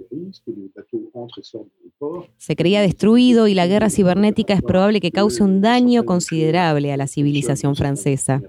Se 2.36 2.56
creía 2.56 2.82
destruido 2.82 3.48
y 3.48 3.54
la 3.54 3.66
guerra 3.66 3.88
cibernética 3.88 4.54
es 4.54 4.62
probable 4.62 5.00
que 5.00 5.10
cause 5.10 5.42
un 5.42 5.62
daño 5.62 6.04
considerable 6.04 6.92
a 6.92 6.96
la 6.96 7.06
civilización 7.06 7.76
francesa. 7.76 8.42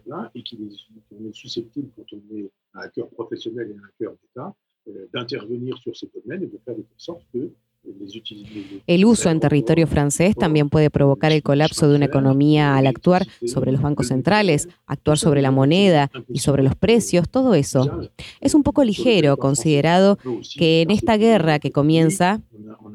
El 8.88 9.06
uso 9.06 9.30
en 9.30 9.40
territorio 9.40 9.88
francés 9.88 10.36
también 10.36 10.70
puede 10.70 10.90
provocar 10.90 11.32
el 11.32 11.44
colapso 11.44 11.90
de 11.90 11.96
una 11.96 12.06
economía 12.06 12.78
al 12.78 12.88
actuar 12.88 13.28
sobre 13.46 13.72
los 13.72 13.82
bancos 13.82 14.08
centrales, 14.08 14.70
actuar 14.86 15.18
sobre 15.18 15.42
la 15.42 15.52
moneda 15.52 16.10
y 16.30 16.40
sobre 16.40 16.64
los 16.64 16.76
precios, 16.76 17.30
todo 17.30 17.56
eso. 17.56 18.10
Es 18.40 18.54
un 18.54 18.64
poco 18.64 18.84
ligero 18.84 19.38
considerado 19.38 20.18
que 20.58 20.82
en 20.82 20.92
esta 20.92 21.18
guerra 21.18 21.60
que 21.60 21.72
comienza 21.72 22.42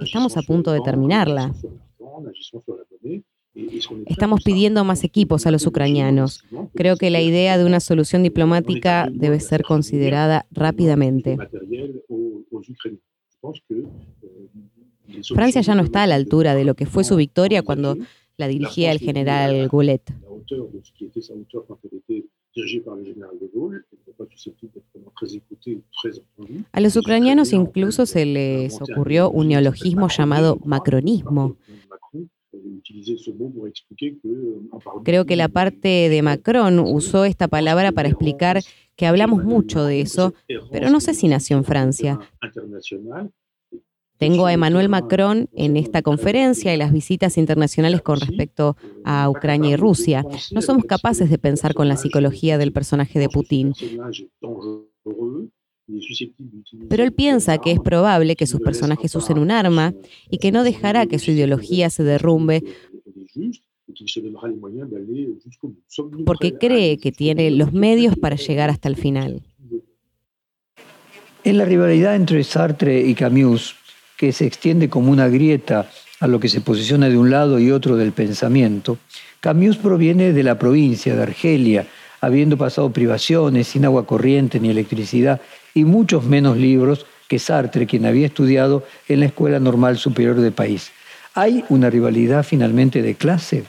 estamos 0.00 0.36
a 0.36 0.42
punto 0.42 0.72
de 0.72 0.80
terminarla. 0.80 1.52
Estamos 4.06 4.42
pidiendo 4.44 4.84
más 4.84 5.04
equipos 5.04 5.46
a 5.46 5.50
los 5.50 5.66
ucranianos. 5.66 6.44
Creo 6.74 6.96
que 6.96 7.10
la 7.10 7.20
idea 7.20 7.58
de 7.58 7.64
una 7.64 7.80
solución 7.80 8.22
diplomática 8.22 9.08
debe 9.12 9.40
ser 9.40 9.62
considerada 9.62 10.46
rápidamente. 10.50 11.36
Francia 15.22 15.60
ya 15.60 15.74
no 15.74 15.82
está 15.82 16.02
a 16.02 16.06
la 16.06 16.14
altura 16.14 16.54
de 16.54 16.64
lo 16.64 16.74
que 16.74 16.86
fue 16.86 17.04
su 17.04 17.16
victoria 17.16 17.62
cuando 17.62 17.96
la 18.36 18.48
dirigía 18.48 18.92
el 18.92 18.98
general 18.98 19.68
Goulet. 19.68 20.02
A 26.72 26.80
los 26.80 26.96
ucranianos 26.96 27.52
incluso 27.52 28.06
se 28.06 28.26
les 28.26 28.80
ocurrió 28.80 29.30
un 29.30 29.48
neologismo 29.48 30.08
llamado 30.08 30.58
macronismo, 30.64 31.56
Creo 35.04 35.26
que 35.26 35.36
la 35.36 35.48
parte 35.48 36.08
de 36.08 36.22
Macron 36.22 36.78
usó 36.78 37.24
esta 37.24 37.48
palabra 37.48 37.92
para 37.92 38.08
explicar 38.08 38.62
que 38.96 39.06
hablamos 39.06 39.44
mucho 39.44 39.84
de 39.84 40.00
eso, 40.00 40.34
pero 40.72 40.90
no 40.90 41.00
sé 41.00 41.14
si 41.14 41.28
nació 41.28 41.56
en 41.56 41.64
Francia. 41.64 42.18
Tengo 44.18 44.46
a 44.46 44.52
Emmanuel 44.52 44.88
Macron 44.88 45.48
en 45.54 45.76
esta 45.76 46.02
conferencia 46.02 46.74
y 46.74 46.76
las 46.76 46.92
visitas 46.92 47.38
internacionales 47.38 48.02
con 48.02 48.20
respecto 48.20 48.76
a 49.04 49.30
Ucrania 49.30 49.70
y 49.70 49.76
Rusia. 49.76 50.24
No 50.50 50.60
somos 50.60 50.84
capaces 50.84 51.30
de 51.30 51.38
pensar 51.38 51.72
con 51.72 51.88
la 51.88 51.96
psicología 51.96 52.58
del 52.58 52.72
personaje 52.72 53.18
de 53.18 53.28
Putin. 53.28 53.74
Pero 56.88 57.04
él 57.04 57.12
piensa 57.12 57.58
que 57.58 57.72
es 57.72 57.80
probable 57.80 58.36
que 58.36 58.46
sus 58.46 58.60
personajes 58.60 59.14
usen 59.14 59.38
un 59.38 59.50
arma 59.50 59.94
y 60.28 60.38
que 60.38 60.52
no 60.52 60.64
dejará 60.64 61.06
que 61.06 61.18
su 61.18 61.30
ideología 61.30 61.88
se 61.88 62.02
derrumbe 62.02 62.62
porque 66.26 66.58
cree 66.58 66.98
que 66.98 67.12
tiene 67.12 67.50
los 67.50 67.72
medios 67.72 68.16
para 68.16 68.36
llegar 68.36 68.68
hasta 68.68 68.88
el 68.88 68.96
final. 68.96 69.42
En 71.44 71.56
la 71.56 71.64
rivalidad 71.64 72.14
entre 72.16 72.44
Sartre 72.44 73.00
y 73.00 73.14
Camus, 73.14 73.74
que 74.18 74.32
se 74.32 74.44
extiende 74.44 74.90
como 74.90 75.12
una 75.12 75.28
grieta 75.28 75.88
a 76.20 76.26
lo 76.26 76.40
que 76.40 76.48
se 76.48 76.60
posiciona 76.60 77.08
de 77.08 77.16
un 77.16 77.30
lado 77.30 77.60
y 77.60 77.70
otro 77.70 77.96
del 77.96 78.10
pensamiento, 78.12 78.98
Camus 79.40 79.76
proviene 79.76 80.32
de 80.32 80.42
la 80.42 80.58
provincia 80.58 81.14
de 81.14 81.22
Argelia, 81.22 81.86
habiendo 82.20 82.58
pasado 82.58 82.90
privaciones, 82.90 83.68
sin 83.68 83.84
agua 83.84 84.06
corriente 84.06 84.58
ni 84.58 84.70
electricidad 84.70 85.40
y 85.72 85.84
muchos 85.84 86.24
menos 86.24 86.56
libros 86.56 87.06
que 87.28 87.38
Sartre, 87.38 87.86
quien 87.86 88.06
había 88.06 88.26
estudiado 88.26 88.84
en 89.08 89.20
la 89.20 89.26
Escuela 89.26 89.60
Normal 89.60 89.98
Superior 89.98 90.40
del 90.40 90.52
país. 90.52 90.90
¿Hay 91.34 91.64
una 91.68 91.88
rivalidad 91.88 92.42
finalmente 92.42 93.00
de 93.02 93.14
clase? 93.14 93.64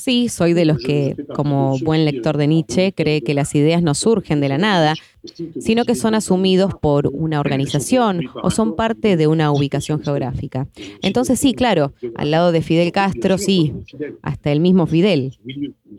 Sí, 0.00 0.30
soy 0.30 0.54
de 0.54 0.64
los 0.64 0.78
que, 0.78 1.14
como 1.34 1.78
buen 1.80 2.06
lector 2.06 2.38
de 2.38 2.46
Nietzsche, 2.46 2.94
cree 2.94 3.20
que 3.20 3.34
las 3.34 3.54
ideas 3.54 3.82
no 3.82 3.94
surgen 3.94 4.40
de 4.40 4.48
la 4.48 4.56
nada, 4.56 4.94
sino 5.60 5.84
que 5.84 5.94
son 5.94 6.14
asumidos 6.14 6.74
por 6.74 7.08
una 7.12 7.40
organización 7.40 8.22
o 8.42 8.50
son 8.50 8.76
parte 8.76 9.16
de 9.16 9.26
una 9.26 9.52
ubicación 9.52 10.02
geográfica. 10.02 10.68
Entonces 11.02 11.38
sí, 11.38 11.54
claro, 11.54 11.92
al 12.16 12.30
lado 12.30 12.52
de 12.52 12.62
Fidel 12.62 12.92
Castro, 12.92 13.38
sí, 13.38 13.74
hasta 14.22 14.52
el 14.52 14.60
mismo 14.60 14.86
Fidel. 14.86 15.38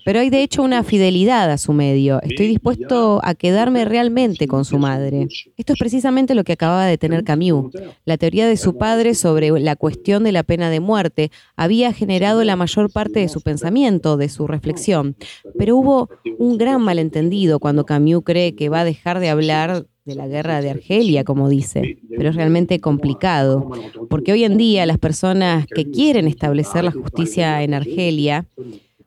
Pero 0.05 0.19
hay 0.19 0.29
de 0.29 0.41
hecho 0.41 0.63
una 0.63 0.83
fidelidad 0.83 1.51
a 1.51 1.57
su 1.57 1.73
medio. 1.73 2.21
Estoy 2.21 2.47
dispuesto 2.47 3.19
a 3.23 3.35
quedarme 3.35 3.85
realmente 3.85 4.47
con 4.47 4.65
su 4.65 4.77
madre. 4.77 5.27
Esto 5.57 5.73
es 5.73 5.79
precisamente 5.79 6.33
lo 6.33 6.43
que 6.43 6.53
acababa 6.53 6.85
de 6.85 6.97
tener 6.97 7.23
Camus. 7.23 7.73
La 8.05 8.17
teoría 8.17 8.47
de 8.47 8.57
su 8.57 8.77
padre 8.77 9.13
sobre 9.13 9.51
la 9.59 9.75
cuestión 9.75 10.23
de 10.23 10.31
la 10.31 10.43
pena 10.43 10.69
de 10.69 10.79
muerte 10.79 11.31
había 11.55 11.93
generado 11.93 12.43
la 12.43 12.55
mayor 12.55 12.91
parte 12.91 13.19
de 13.19 13.29
su 13.29 13.41
pensamiento, 13.41 14.17
de 14.17 14.29
su 14.29 14.47
reflexión. 14.47 15.15
Pero 15.57 15.77
hubo 15.77 16.09
un 16.39 16.57
gran 16.57 16.81
malentendido 16.81 17.59
cuando 17.59 17.85
Camus 17.85 18.23
cree 18.23 18.55
que 18.55 18.69
va 18.69 18.81
a 18.81 18.85
dejar 18.85 19.10
de 19.19 19.29
hablar 19.29 19.85
de 20.05 20.15
la 20.15 20.27
guerra 20.27 20.61
de 20.61 20.71
Argelia, 20.71 21.23
como 21.23 21.49
dice, 21.49 21.99
pero 22.17 22.29
es 22.29 22.35
realmente 22.35 22.79
complicado, 22.79 23.69
porque 24.09 24.31
hoy 24.31 24.43
en 24.43 24.57
día 24.57 24.85
las 24.85 24.97
personas 24.97 25.65
que 25.67 25.89
quieren 25.89 26.27
establecer 26.27 26.83
la 26.83 26.91
justicia 26.91 27.61
en 27.61 27.73
Argelia 27.73 28.47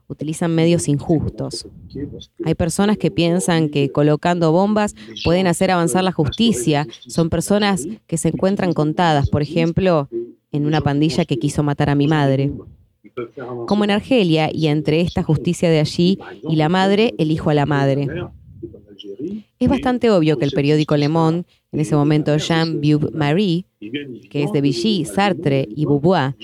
utilizan 0.06 0.54
medios 0.54 0.88
injustos. 0.88 1.66
Hay 2.44 2.54
personas 2.54 2.98
que 2.98 3.10
piensan 3.10 3.68
que 3.68 3.90
colocando 3.90 4.52
bombas 4.52 4.94
pueden 5.24 5.46
hacer 5.46 5.70
avanzar 5.70 6.04
la 6.04 6.12
justicia. 6.12 6.86
Son 7.06 7.30
personas 7.30 7.86
que 8.06 8.18
se 8.18 8.28
encuentran 8.28 8.72
contadas, 8.72 9.28
por 9.28 9.42
ejemplo, 9.42 10.08
en 10.52 10.66
una 10.66 10.80
pandilla 10.80 11.24
que 11.24 11.38
quiso 11.38 11.62
matar 11.62 11.90
a 11.90 11.94
mi 11.94 12.06
madre. 12.06 12.52
Como 13.66 13.84
en 13.84 13.90
Argelia, 13.90 14.50
y 14.52 14.66
entre 14.68 15.00
esta 15.00 15.22
justicia 15.22 15.70
de 15.70 15.80
allí 15.80 16.18
y 16.48 16.56
la 16.56 16.68
madre, 16.68 17.14
elijo 17.18 17.50
a 17.50 17.54
la 17.54 17.66
madre. 17.66 18.08
Es 19.58 19.68
bastante 19.68 20.10
obvio 20.10 20.36
que 20.38 20.44
el 20.44 20.52
periódico 20.52 20.96
Le 20.96 21.08
Monde, 21.08 21.44
en 21.72 21.80
ese 21.80 21.96
momento 21.96 22.36
Jean 22.36 22.80
Marie, 23.12 23.66
que 24.30 24.42
es 24.42 24.52
de 24.52 24.60
Vichy, 24.60 25.04
Sartre 25.04 25.66
y 25.68 25.86
Beauvoir, 25.86 26.34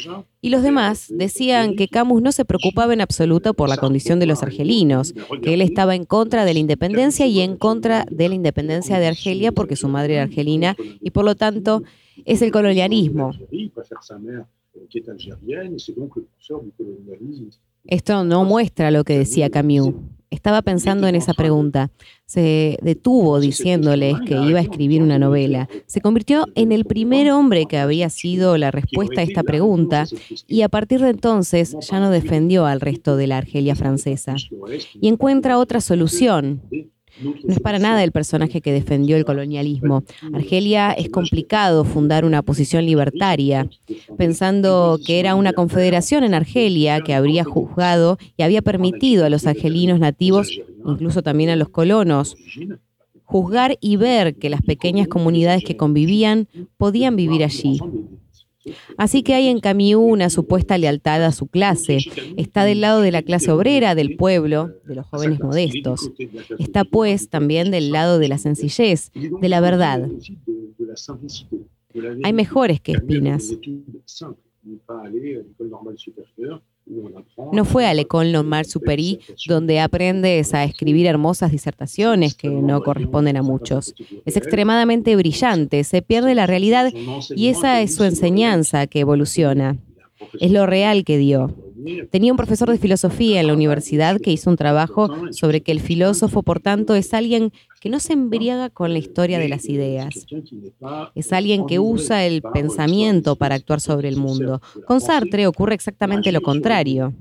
y 0.43 0.49
los 0.49 0.62
demás 0.62 1.07
decían 1.11 1.76
que 1.76 1.88
Camus 1.88 2.23
no 2.23 2.33
se 2.33 2.45
preocupaba 2.45 2.95
en 2.95 3.00
absoluto 3.00 3.52
por 3.52 3.69
la 3.69 3.76
condición 3.76 4.19
de 4.21 4.26
los 4.26 4.43
argelinos, 4.43 5.14
que 5.43 5.55
él 5.55 5.61
estaba 5.61 5.95
en 5.95 6.05
contra 6.05 6.45
de 6.45 6.55
la 6.55 6.61
independencia 6.61 7.26
y 7.26 7.40
en 7.40 7.57
contra 7.57 8.07
de 8.11 8.29
la 8.29 8.35
independencia 8.35 8.99
de 8.99 9.07
Argelia 9.07 9.52
porque 9.52 9.76
su 9.76 9.88
madre 9.88 10.14
era 10.14 10.23
argelina 10.23 10.76
y 11.00 11.11
por 11.11 11.25
lo 11.25 11.35
tanto 11.35 11.83
es 12.25 12.40
el 12.43 12.50
colonialismo. 12.50 13.33
Esto 17.85 18.25
no 18.25 18.45
muestra 18.45 18.90
lo 18.90 19.05
que 19.05 19.19
decía 19.19 19.50
Camus. 19.50 19.95
Estaba 20.31 20.63
pensando 20.63 21.09
en 21.09 21.17
esa 21.17 21.35
pregunta. 21.35 21.91
Se 22.25 22.79
detuvo 22.83 23.41
diciéndoles 23.41 24.15
que 24.27 24.35
iba 24.35 24.61
a 24.61 24.63
escribir 24.63 25.03
una 25.03 25.19
novela. 25.19 25.69
Se 25.87 26.01
convirtió 26.01 26.47
en 26.55 26.71
el 26.71 26.85
primer 26.85 27.33
hombre 27.33 27.67
que 27.67 27.79
había 27.79 28.09
sido 28.11 28.57
la 28.57 28.71
respuesta 28.71 29.23
a 29.23 29.25
esta 29.25 29.43
pregunta 29.43 30.07
y 30.47 30.63
a 30.63 30.69
partir 30.69 31.01
de 31.01 31.11
entonces 31.11 31.77
ya 31.81 31.99
no 31.99 32.11
defendió 32.11 32.67
al 32.67 32.81
resto 32.81 33.17
de 33.17 33.27
la 33.27 33.39
Argelia 33.39 33.75
francesa. 33.75 34.37
Y 35.01 35.09
encuentra 35.09 35.59
otra 35.59 35.81
solución. 35.81 36.63
No 37.23 37.53
es 37.53 37.61
para 37.61 37.79
nada 37.79 38.03
el 38.03 38.12
personaje 38.12 38.61
que 38.61 38.73
defendió 38.73 39.17
el 39.17 39.25
colonialismo. 39.25 40.05
Argelia 40.33 40.93
es 40.93 41.09
complicado 41.09 41.85
fundar 41.85 42.25
una 42.25 42.43
posición 42.43 42.87
libertaria, 42.87 43.69
pensando 44.17 44.99
que 45.05 45.21
era 45.21 45.35
una 45.35 45.53
confederación 45.53 46.25
en 46.25 46.35
Argelia 46.35 47.00
que 47.00 47.15
habría 47.15 47.45
juzgado 47.45 48.19
y 48.37 48.43
había 48.43 48.62
permitido 48.62 49.25
a 49.25 49.31
los 49.31 49.47
argelinos 49.47 50.00
nativos, 50.00 50.49
incluso 50.87 51.23
también 51.23 51.50
a 51.50 51.57
los 51.57 51.69
colonos, 51.69 52.37
juzgar 53.25 53.77
y 53.81 53.97
ver 53.97 54.35
que 54.37 54.50
las 54.50 54.62
pequeñas 54.62 55.09
comunidades 55.09 55.62
que 55.65 55.77
convivían 55.77 56.49
podían 56.77 57.17
vivir 57.17 57.45
allí. 57.45 57.79
Así 58.97 59.23
que 59.23 59.35
hay 59.35 59.49
en 59.49 59.61
Camus 59.61 59.95
una 59.97 60.31
supuesta 60.31 60.76
lealtad 60.79 61.25
a 61.25 61.33
su 61.33 61.47
clase. 61.47 61.99
Está 62.37 62.64
del 62.64 62.81
lado 62.81 63.00
de 63.00 63.11
la 63.11 63.23
clase 63.23 63.50
obrera, 63.50 63.95
del 63.95 64.17
pueblo, 64.17 64.71
de 64.85 64.95
los 64.95 65.07
jóvenes 65.07 65.40
modestos. 65.40 66.11
Está 66.59 66.85
pues 66.85 67.29
también 67.29 67.71
del 67.71 67.90
lado 67.90 68.19
de 68.19 68.29
la 68.29 68.38
sencillez, 68.38 69.12
de 69.14 69.49
la 69.49 69.61
verdad. 69.61 70.09
Hay 72.23 72.33
mejores 72.33 72.81
que 72.81 72.93
espinas. 72.93 73.52
No 77.52 77.64
fue 77.64 77.87
a 77.87 77.94
l'École 77.94 78.32
Normale 78.32 78.64
Supérieure 78.64 79.23
donde 79.47 79.80
aprendes 79.80 80.54
a 80.54 80.64
escribir 80.64 81.06
hermosas 81.06 81.52
disertaciones 81.52 82.35
que 82.35 82.49
no 82.49 82.83
corresponden 82.83 83.37
a 83.37 83.42
muchos. 83.42 83.94
Es 84.24 84.37
extremadamente 84.37 85.16
brillante, 85.16 85.85
se 85.85 86.03
pierde 86.03 86.35
la 86.35 86.46
realidad 86.46 86.92
y 87.31 87.48
esa 87.48 87.81
es 87.81 87.94
su 87.94 88.05
enseñanza 88.05 88.87
que 88.87 89.00
evoluciona. 89.00 89.76
Es 90.38 90.50
lo 90.50 90.66
real 90.66 91.05
que 91.05 91.18
dio. 91.18 91.55
Tenía 92.11 92.33
un 92.33 92.37
profesor 92.37 92.71
de 92.71 92.79
filosofía 92.79 93.40
en 93.40 93.47
la 93.47 93.55
universidad 93.55 94.21
que 94.21 94.33
hizo 94.33 94.51
un 94.51 94.57
trabajo 94.57 95.09
sobre 95.33 95.61
que 95.62 95.73
el 95.73 95.81
filósofo, 95.81 96.43
por 96.43 96.61
tanto, 96.61 96.95
es 96.95 97.14
alguien 97.14 97.53
que 97.81 97.88
no 97.88 97.99
se 97.99 98.12
embriaga 98.12 98.69
con 98.69 98.93
la 98.93 98.99
historia 98.99 99.38
de 99.38 99.49
las 99.49 99.66
ideas. 99.69 100.27
Es 101.14 101.33
alguien 101.33 101.66
que 101.66 101.79
usa 101.79 102.27
el 102.27 102.43
pensamiento 102.43 103.37
para 103.37 103.55
actuar 103.55 103.81
sobre 103.81 104.09
el 104.09 104.16
mundo. 104.16 104.61
Con 104.87 105.01
Sartre 105.01 105.47
ocurre 105.47 105.75
exactamente 105.75 106.31
lo 106.31 106.43
contrario. 106.43 107.14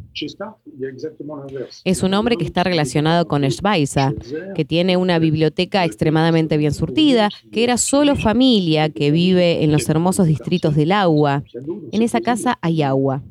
Es 1.86 2.04
un 2.04 2.14
hombre 2.14 2.36
que 2.36 2.44
está 2.44 2.64
relacionado 2.64 3.28
con 3.28 3.50
Schweizer, 3.50 4.16
que 4.54 4.66
tiene 4.66 4.98
una 4.98 5.18
biblioteca 5.18 5.86
extremadamente 5.86 6.58
bien 6.58 6.74
surtida, 6.74 7.30
que 7.52 7.64
era 7.64 7.78
solo 7.78 8.16
familia, 8.16 8.90
que 8.90 9.12
vive 9.12 9.64
en 9.64 9.72
los 9.72 9.88
hermosos 9.88 10.28
distritos 10.28 10.76
del 10.76 10.92
agua. 10.92 11.44
En 11.92 12.02
esa 12.02 12.20
casa 12.20 12.60
hay 12.62 12.82
agua. 12.82 13.24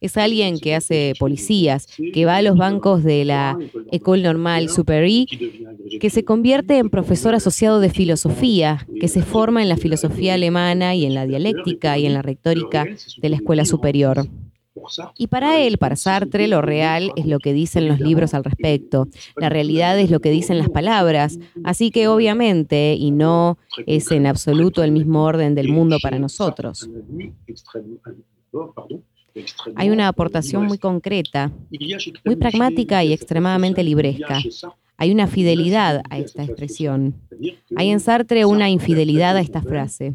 Es 0.00 0.16
alguien 0.16 0.58
que 0.58 0.74
hace 0.74 1.14
policías, 1.18 1.86
que 2.12 2.24
va 2.24 2.36
a 2.36 2.42
los 2.42 2.56
bancos 2.56 3.02
de 3.02 3.24
la 3.24 3.58
École 3.90 4.22
Normale 4.22 4.68
Supérieure, 4.68 5.26
que 6.00 6.10
se 6.10 6.24
convierte 6.24 6.78
en 6.78 6.90
profesor 6.90 7.34
asociado 7.34 7.80
de 7.80 7.90
filosofía, 7.90 8.86
que 9.00 9.08
se 9.08 9.22
forma 9.22 9.62
en 9.62 9.68
la 9.68 9.76
filosofía 9.76 10.34
alemana 10.34 10.94
y 10.94 11.06
en 11.06 11.14
la 11.14 11.26
dialéctica 11.26 11.98
y 11.98 12.06
en 12.06 12.14
la 12.14 12.22
retórica 12.22 12.86
de 13.18 13.28
la 13.28 13.36
escuela 13.36 13.64
superior. 13.64 14.26
Y 15.16 15.26
para 15.26 15.60
él, 15.60 15.78
para 15.78 15.96
Sartre, 15.96 16.48
lo 16.48 16.62
real 16.62 17.12
es 17.16 17.26
lo 17.26 17.38
que 17.38 17.52
dicen 17.52 17.88
los 17.88 18.00
libros 18.00 18.34
al 18.34 18.44
respecto. 18.44 19.08
La 19.36 19.48
realidad 19.48 19.98
es 19.98 20.10
lo 20.10 20.20
que 20.20 20.30
dicen 20.30 20.58
las 20.58 20.70
palabras. 20.70 21.38
Así 21.62 21.90
que 21.90 22.08
obviamente, 22.08 22.94
y 22.98 23.10
no 23.10 23.58
es 23.86 24.10
en 24.10 24.26
absoluto 24.26 24.82
el 24.82 24.92
mismo 24.92 25.24
orden 25.24 25.54
del 25.54 25.68
mundo 25.68 25.98
para 26.02 26.18
nosotros. 26.18 26.88
Hay 29.76 29.90
una 29.90 30.08
aportación 30.08 30.66
muy 30.66 30.78
concreta, 30.78 31.50
muy 32.24 32.36
pragmática 32.36 33.04
y 33.04 33.12
extremadamente 33.12 33.82
libresca. 33.82 34.40
Hay 34.98 35.10
una 35.10 35.26
fidelidad 35.26 36.02
a 36.10 36.18
esta 36.18 36.44
expresión. 36.44 37.14
Hay 37.74 37.90
en 37.90 37.98
Sartre 37.98 38.44
una 38.44 38.70
infidelidad 38.70 39.36
a 39.36 39.40
esta 39.40 39.60
frase. 39.60 40.14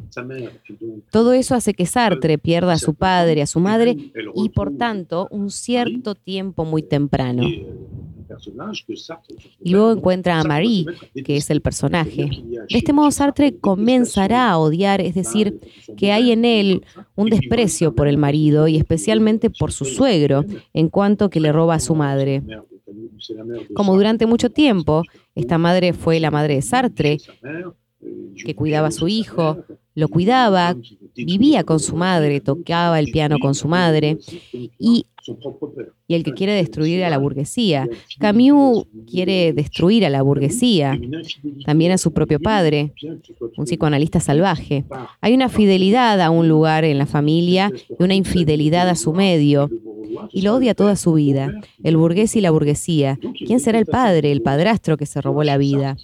Todo 1.12 1.34
eso 1.34 1.56
hace 1.56 1.74
que 1.74 1.86
Sartre 1.86 2.38
pierda 2.38 2.74
a 2.74 2.78
su 2.78 2.94
padre, 2.94 3.42
a 3.42 3.48
su 3.48 3.60
madre 3.60 3.98
y 4.36 4.50
por 4.50 4.78
tanto 4.78 5.28
un 5.30 5.52
cierto 5.52 6.16
tiempo 6.16 6.64
muy 6.64 6.84
temprano. 6.84 7.44
Y 9.64 9.72
luego 9.72 9.92
encuentra 9.92 10.40
a 10.40 10.44
Marie, 10.44 10.86
que 11.26 11.38
es 11.38 11.50
el 11.50 11.62
personaje. 11.62 12.30
De 12.70 12.78
este 12.78 12.94
modo 12.94 13.12
Sartre 13.12 13.58
comenzará 13.58 14.50
a 14.50 14.58
odiar, 14.58 15.02
es 15.02 15.16
decir, 15.16 15.60
que 15.98 16.12
hay 16.12 16.32
en 16.32 16.46
él 16.46 16.84
un 17.16 17.30
desprecio 17.30 17.96
por 17.96 18.08
el 18.08 18.18
marido 18.18 18.68
y 18.68 18.78
especialmente 18.78 19.50
por 19.50 19.72
su 19.72 19.86
suegro, 19.86 20.44
en 20.74 20.90
cuanto 20.90 21.30
que 21.30 21.40
le 21.40 21.52
roba 21.52 21.76
a 21.76 21.80
su 21.80 21.96
madre. 21.96 22.44
Como 23.74 23.96
durante 23.96 24.26
mucho 24.26 24.50
tiempo, 24.50 25.04
esta 25.36 25.58
madre 25.58 25.94
fue 25.94 26.20
la 26.20 26.32
madre 26.32 26.56
de 26.56 26.62
Sartre, 26.62 27.18
que 28.46 28.56
cuidaba 28.56 28.88
a 28.88 28.92
su 28.92 29.08
hijo, 29.08 29.64
lo 29.96 30.08
cuidaba, 30.10 30.76
vivía 31.16 31.64
con 31.64 31.80
su 31.80 31.96
madre, 31.96 32.40
tocaba 32.40 33.00
el 33.00 33.08
piano 33.12 33.38
con 33.42 33.56
su 33.56 33.68
madre 33.68 34.20
y, 34.78 35.08
y, 36.08 36.14
el 36.16 36.24
que 36.24 36.34
quiere 36.34 36.54
destruir 36.54 37.04
a 37.04 37.10
la 37.10 37.18
burguesía. 37.18 37.88
Camus 38.20 38.86
quiere 39.10 39.54
destruir 39.54 40.06
a 40.06 40.10
la 40.10 40.22
burguesía, 40.22 41.00
también 41.66 41.92
a 41.92 41.98
su 41.98 42.14
propio 42.14 42.40
padre, 42.40 42.94
un 43.58 43.66
psicoanalista 43.66 44.20
salvaje. 44.20 44.86
Hay 45.22 45.34
una 45.34 45.50
fidelidad 45.50 46.22
a 46.22 46.30
un 46.30 46.48
lugar 46.48 46.86
en 46.86 46.98
la 46.98 47.06
familia 47.06 47.72
y 48.00 48.04
una 48.04 48.16
infidelidad 48.16 48.90
a 48.90 48.96
su 48.96 49.14
medio 49.14 49.70
y 50.32 50.42
lo 50.42 50.56
odia 50.56 50.76
toda 50.76 50.96
su 50.96 51.14
vida, 51.14 51.54
el 51.84 51.98
burgués 51.98 52.36
y 52.36 52.42
la 52.42 52.52
burguesía. 52.52 53.20
¿Quién 53.46 53.60
será 53.60 53.80
el 53.80 53.86
padre, 53.86 54.32
el 54.32 54.42
padrastro 54.42 54.98
que 54.98 55.06
se 55.06 55.22
robó 55.22 55.44
la 55.44 55.58
vida? 55.58 55.98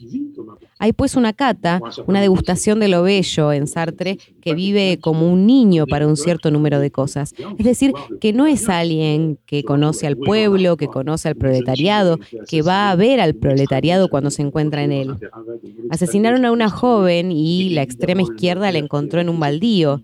Hay 0.84 0.92
pues 0.92 1.16
una 1.16 1.32
cata, 1.32 1.80
una 2.08 2.20
degustación 2.20 2.82
de 2.82 2.90
lo 2.90 3.04
bello 3.04 3.54
en 3.54 3.68
Sartre 3.68 4.18
que 4.42 4.54
vive 4.54 5.00
como 5.00 5.32
un 5.32 5.48
niño 5.48 5.88
para 5.88 6.06
un 6.06 6.18
cierto 6.18 6.52
número 6.52 6.82
de 6.82 6.92
cosas. 6.92 7.34
Es 7.58 7.64
decir, 7.66 7.94
que 8.20 8.34
no 8.34 8.48
es 8.48 8.68
alguien 8.68 9.40
que 9.46 9.64
conoce 9.64 10.08
al 10.08 10.18
pueblo, 10.18 10.76
que 10.76 10.88
conoce 10.88 11.30
al 11.30 11.38
proletariado, 11.38 12.20
que 12.50 12.64
va 12.64 12.92
a 12.92 12.96
ver 12.98 13.22
al 13.22 13.34
proletariado 13.34 14.10
cuando 14.10 14.30
se 14.30 14.42
encuentra 14.42 14.84
en 14.84 14.92
él. 14.92 15.16
Asesinaron 15.90 16.44
a 16.44 16.52
una 16.52 16.70
joven 16.70 17.32
y 17.32 17.70
la 17.70 17.82
extrema 17.82 18.22
izquierda 18.22 18.70
la 18.70 18.80
encontró 18.80 19.22
en 19.22 19.30
un 19.30 19.40
baldío. 19.40 20.02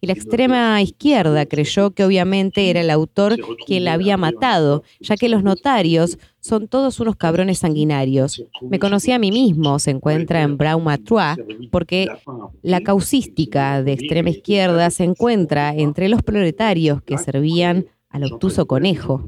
Y 0.00 0.06
la 0.06 0.12
extrema 0.12 0.80
izquierda 0.82 1.46
creyó 1.46 1.92
que 1.92 2.04
obviamente 2.04 2.70
era 2.70 2.80
el 2.80 2.90
autor 2.90 3.36
quien 3.66 3.84
la 3.84 3.94
había 3.94 4.16
matado, 4.16 4.82
ya 5.00 5.16
que 5.16 5.28
los 5.28 5.42
notarios 5.42 6.18
son 6.40 6.68
todos 6.68 7.00
unos 7.00 7.16
cabrones 7.16 7.58
sanguinarios. 7.58 8.44
Me 8.62 8.78
conocí 8.78 9.12
a 9.12 9.18
mí 9.18 9.30
mismo, 9.30 9.78
se 9.78 9.90
encuentra 9.90 10.42
en 10.42 10.56
Braumatrois, 10.56 11.36
porque 11.70 12.08
la 12.62 12.80
causística 12.80 13.82
de 13.82 13.92
extrema 13.92 14.30
izquierda 14.30 14.90
se 14.90 15.04
encuentra 15.04 15.74
entre 15.74 16.08
los 16.08 16.22
proletarios 16.22 17.02
que 17.02 17.18
servían 17.18 17.86
al 18.08 18.24
obtuso 18.24 18.66
conejo. 18.66 19.24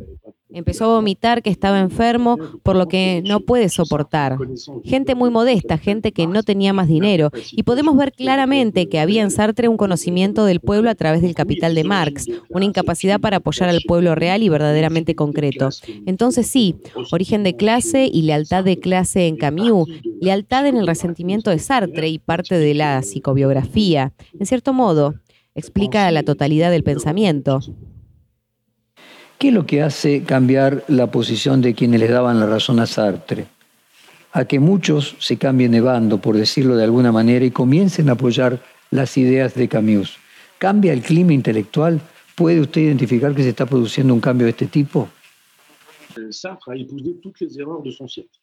Empezó 0.54 0.84
a 0.84 0.94
vomitar 0.96 1.42
que 1.42 1.50
estaba 1.50 1.80
enfermo, 1.80 2.38
por 2.62 2.76
lo 2.76 2.88
que 2.88 3.22
no 3.24 3.40
puede 3.40 3.68
soportar. 3.68 4.38
Gente 4.84 5.14
muy 5.14 5.30
modesta, 5.30 5.78
gente 5.78 6.12
que 6.12 6.26
no 6.26 6.42
tenía 6.42 6.72
más 6.72 6.88
dinero. 6.88 7.30
Y 7.50 7.62
podemos 7.62 7.96
ver 7.96 8.12
claramente 8.12 8.88
que 8.88 9.00
había 9.00 9.22
en 9.22 9.30
Sartre 9.30 9.68
un 9.68 9.76
conocimiento 9.76 10.44
del 10.44 10.60
pueblo 10.60 10.90
a 10.90 10.94
través 10.94 11.22
del 11.22 11.34
capital 11.34 11.74
de 11.74 11.84
Marx, 11.84 12.26
una 12.48 12.64
incapacidad 12.64 13.20
para 13.20 13.38
apoyar 13.38 13.68
al 13.68 13.80
pueblo 13.86 14.14
real 14.14 14.42
y 14.42 14.48
verdaderamente 14.48 15.14
concreto. 15.14 15.70
Entonces 16.06 16.46
sí, 16.46 16.76
origen 17.10 17.42
de 17.42 17.56
clase 17.56 18.08
y 18.12 18.22
lealtad 18.22 18.64
de 18.64 18.78
clase 18.78 19.26
en 19.26 19.36
Camus, 19.36 19.88
lealtad 20.20 20.66
en 20.66 20.76
el 20.76 20.86
resentimiento 20.86 21.50
de 21.50 21.58
Sartre 21.58 22.08
y 22.08 22.18
parte 22.18 22.58
de 22.58 22.74
la 22.74 23.02
psicobiografía. 23.02 24.12
En 24.38 24.46
cierto 24.46 24.72
modo, 24.72 25.14
explica 25.54 26.10
la 26.10 26.22
totalidad 26.22 26.70
del 26.70 26.84
pensamiento. 26.84 27.60
¿Qué 29.42 29.48
es 29.48 29.54
lo 29.54 29.66
que 29.66 29.82
hace 29.82 30.22
cambiar 30.22 30.84
la 30.86 31.10
posición 31.10 31.62
de 31.62 31.74
quienes 31.74 31.98
le 31.98 32.06
daban 32.06 32.38
la 32.38 32.46
razón 32.46 32.78
a 32.78 32.86
Sartre? 32.86 33.48
A 34.30 34.44
que 34.44 34.60
muchos 34.60 35.16
se 35.18 35.36
cambien 35.36 35.72
de 35.72 35.80
bando, 35.80 36.18
por 36.18 36.36
decirlo 36.36 36.76
de 36.76 36.84
alguna 36.84 37.10
manera, 37.10 37.44
y 37.44 37.50
comiencen 37.50 38.08
a 38.08 38.12
apoyar 38.12 38.60
las 38.92 39.16
ideas 39.16 39.56
de 39.56 39.66
Camus. 39.66 40.16
¿Cambia 40.58 40.92
el 40.92 41.02
clima 41.02 41.32
intelectual? 41.32 42.00
¿Puede 42.36 42.60
usted 42.60 42.82
identificar 42.82 43.34
que 43.34 43.42
se 43.42 43.48
está 43.48 43.66
produciendo 43.66 44.14
un 44.14 44.20
cambio 44.20 44.44
de 44.44 44.52
este 44.52 44.66
tipo? 44.66 45.08
Sartre 46.30 46.74
a 46.74 46.76
les 46.76 46.86
de 46.86 47.90
son 47.90 48.08
siècle. 48.08 48.41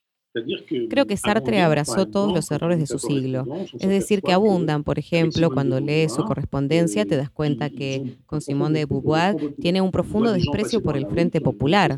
Creo 0.90 1.08
que 1.08 1.18
Sartre 1.18 1.62
abrazó 1.62 2.06
todos 2.06 2.32
los 2.34 2.52
errores 2.52 2.80
de 2.80 2.86
su 2.86 3.00
siglo. 3.00 3.46
Es 3.80 3.90
decir, 3.90 4.22
que 4.22 4.32
abundan, 4.32 4.84
por 4.84 5.00
ejemplo, 5.00 5.50
cuando 5.50 5.80
lees 5.80 6.14
su 6.14 6.24
correspondencia 6.24 7.06
te 7.06 7.18
das 7.18 7.32
cuenta 7.32 7.70
que 7.70 8.18
con 8.26 8.42
Simón 8.42 8.74
de 8.74 8.86
Beauvoir 8.86 9.36
tiene 9.60 9.82
un 9.82 9.92
profundo 9.92 10.32
desprecio 10.32 10.82
por 10.82 10.98
el 10.98 11.08
Frente 11.08 11.42
Popular. 11.42 11.98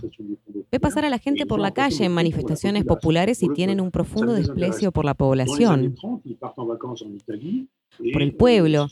Ve 0.72 0.80
pasar 0.80 1.04
a 1.04 1.10
la 1.10 1.20
gente 1.20 1.46
por 1.46 1.60
la 1.60 1.72
calle 1.72 2.06
en 2.06 2.13
manifestaciones 2.13 2.86
populares 2.86 3.44
y 3.44 3.50
tienen 3.50 3.82
un 3.82 3.91
profundo 3.91 4.34
desprecio 4.34 4.94
por 4.94 5.04
la 5.04 5.13
población 5.13 5.96
por 8.13 8.21
el 8.21 8.34
pueblo. 8.34 8.88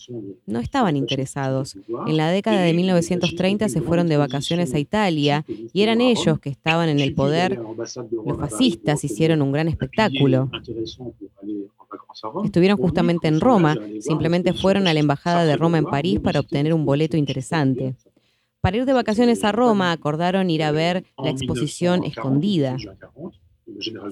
No 0.45 0.59
estaban 0.59 0.95
interesados. 0.95 1.77
En 2.07 2.17
la 2.17 2.29
década 2.29 2.61
de 2.61 2.73
1930 2.73 3.69
se 3.69 3.81
fueron 3.81 4.07
de 4.07 4.17
vacaciones 4.17 4.73
a 4.73 4.79
Italia 4.79 5.45
y 5.47 5.81
eran 5.81 6.01
ellos 6.01 6.39
que 6.39 6.49
estaban 6.49 6.89
en 6.89 6.99
el 6.99 7.13
poder. 7.13 7.57
Los 7.57 8.37
fascistas 8.37 9.03
hicieron 9.03 9.41
un 9.41 9.51
gran 9.51 9.67
espectáculo. 9.67 10.49
Estuvieron 12.43 12.77
justamente 12.77 13.27
en 13.27 13.39
Roma, 13.39 13.75
simplemente 14.01 14.53
fueron 14.53 14.87
a 14.87 14.93
la 14.93 14.99
Embajada 14.99 15.45
de 15.45 15.55
Roma 15.55 15.77
en 15.77 15.85
París 15.85 16.19
para 16.19 16.39
obtener 16.39 16.73
un 16.73 16.85
boleto 16.85 17.17
interesante. 17.17 17.95
Para 18.61 18.77
ir 18.77 18.85
de 18.85 18.93
vacaciones 18.93 19.43
a 19.43 19.51
Roma 19.51 19.91
acordaron 19.91 20.49
ir 20.49 20.63
a 20.63 20.71
ver 20.71 21.05
la 21.17 21.29
exposición 21.29 22.03
escondida. 22.03 22.77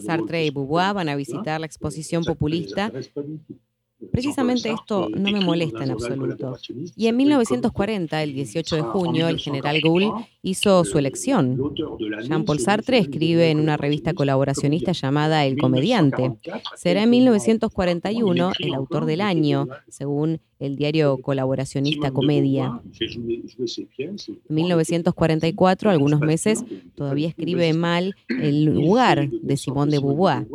Sartre 0.05 0.45
y 0.45 0.51
Beauvoir 0.51 0.93
van 0.93 1.09
a 1.09 1.15
visitar 1.15 1.59
la 1.59 1.65
exposición 1.65 2.23
populista 2.23 2.91
Precisamente 4.11 4.69
esto 4.69 5.09
no 5.09 5.31
me 5.31 5.41
molesta 5.41 5.83
en 5.83 5.91
absoluto. 5.91 6.55
Y 6.95 7.07
en 7.07 7.17
1940, 7.17 8.21
el 8.21 8.33
18 8.33 8.75
de 8.75 8.81
junio, 8.83 9.27
el 9.27 9.39
general 9.39 9.81
Gould 9.81 10.11
hizo 10.43 10.85
su 10.85 10.99
elección. 10.99 11.73
Jean-Paul 12.23 12.59
Sartre 12.59 12.99
escribe 12.99 13.49
en 13.49 13.59
una 13.59 13.75
revista 13.75 14.13
colaboracionista 14.13 14.91
llamada 14.91 15.45
El 15.45 15.57
Comediante. 15.57 16.37
Será 16.75 17.03
en 17.03 17.09
1941 17.09 18.51
el 18.59 18.73
autor 18.75 19.05
del 19.05 19.21
año, 19.21 19.67
según 19.87 20.41
el 20.59 20.75
diario 20.75 21.17
colaboracionista 21.17 22.11
Comedia. 22.11 22.79
En 24.49 24.55
1944, 24.55 25.89
algunos 25.89 26.19
meses, 26.19 26.63
todavía 26.93 27.29
escribe 27.29 27.73
mal 27.73 28.15
el 28.29 28.65
lugar 28.65 29.29
de 29.29 29.57
Simone 29.57 29.91
de 29.91 29.99
Beauvoir. 29.99 30.47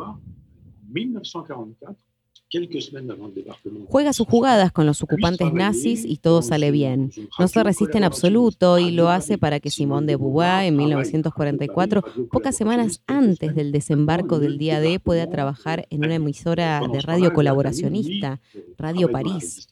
Juega 3.89 4.13
sus 4.13 4.27
jugadas 4.27 4.73
con 4.73 4.85
los 4.85 5.03
ocupantes 5.03 5.53
nazis 5.53 6.05
y 6.05 6.19
todo 6.19 6.43
sale 6.43 6.71
bien. 6.71 7.11
No 7.39 7.49
se 7.49 7.63
resiste 7.63 7.97
en 7.97 8.05
absoluto 8.05 8.79
y 8.79 8.91
lo 8.91 9.09
hace 9.09 9.39
para 9.39 9.59
que 9.59 9.71
Simón 9.71 10.07
de 10.07 10.17
Beauvoir 10.17 10.65
en 10.65 10.77
1944, 10.77 12.05
pocas 12.31 12.55
semanas 12.55 13.03
antes 13.07 13.55
del 13.55 13.73
desembarco 13.73 14.39
del 14.39 14.59
día 14.59 14.81
D, 14.81 15.01
pueda 15.01 15.31
trabajar 15.31 15.87
en 15.91 16.05
una 16.05 16.17
emisora 16.17 16.83
de 16.93 17.01
radio 17.01 17.33
colaboracionista, 17.33 18.41
Radio 18.77 19.11
París. 19.11 19.67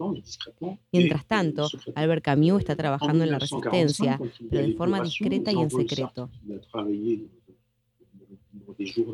Mientras 0.90 1.26
tanto, 1.26 1.68
Albert 1.94 2.24
Camus 2.24 2.60
está 2.60 2.76
trabajando 2.76 3.24
en 3.24 3.30
la 3.30 3.38
resistencia, 3.38 4.18
pero 4.50 4.66
de 4.66 4.74
forma 4.74 5.02
discreta 5.02 5.52
y 5.52 5.58
en 5.58 5.70
secreto. 5.70 6.30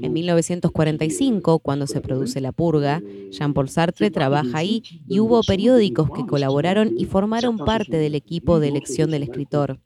En 0.02 0.12
1945, 0.12 1.58
cuando 1.58 1.86
se 1.86 2.00
produce 2.00 2.40
La 2.40 2.52
Purga, 2.52 3.02
Jean-Paul 3.30 3.68
Sartre 3.68 4.10
trabaja 4.10 4.58
ahí 4.58 4.82
y 5.08 5.18
hubo 5.20 5.42
periódicos 5.42 6.10
que 6.10 6.26
colaboraron 6.26 6.94
y 6.96 7.04
formaron 7.04 7.58
parte 7.58 7.96
del 7.96 8.14
equipo 8.14 8.60
de 8.60 8.68
elección 8.68 9.10
del 9.10 9.24
escritor. 9.24 9.80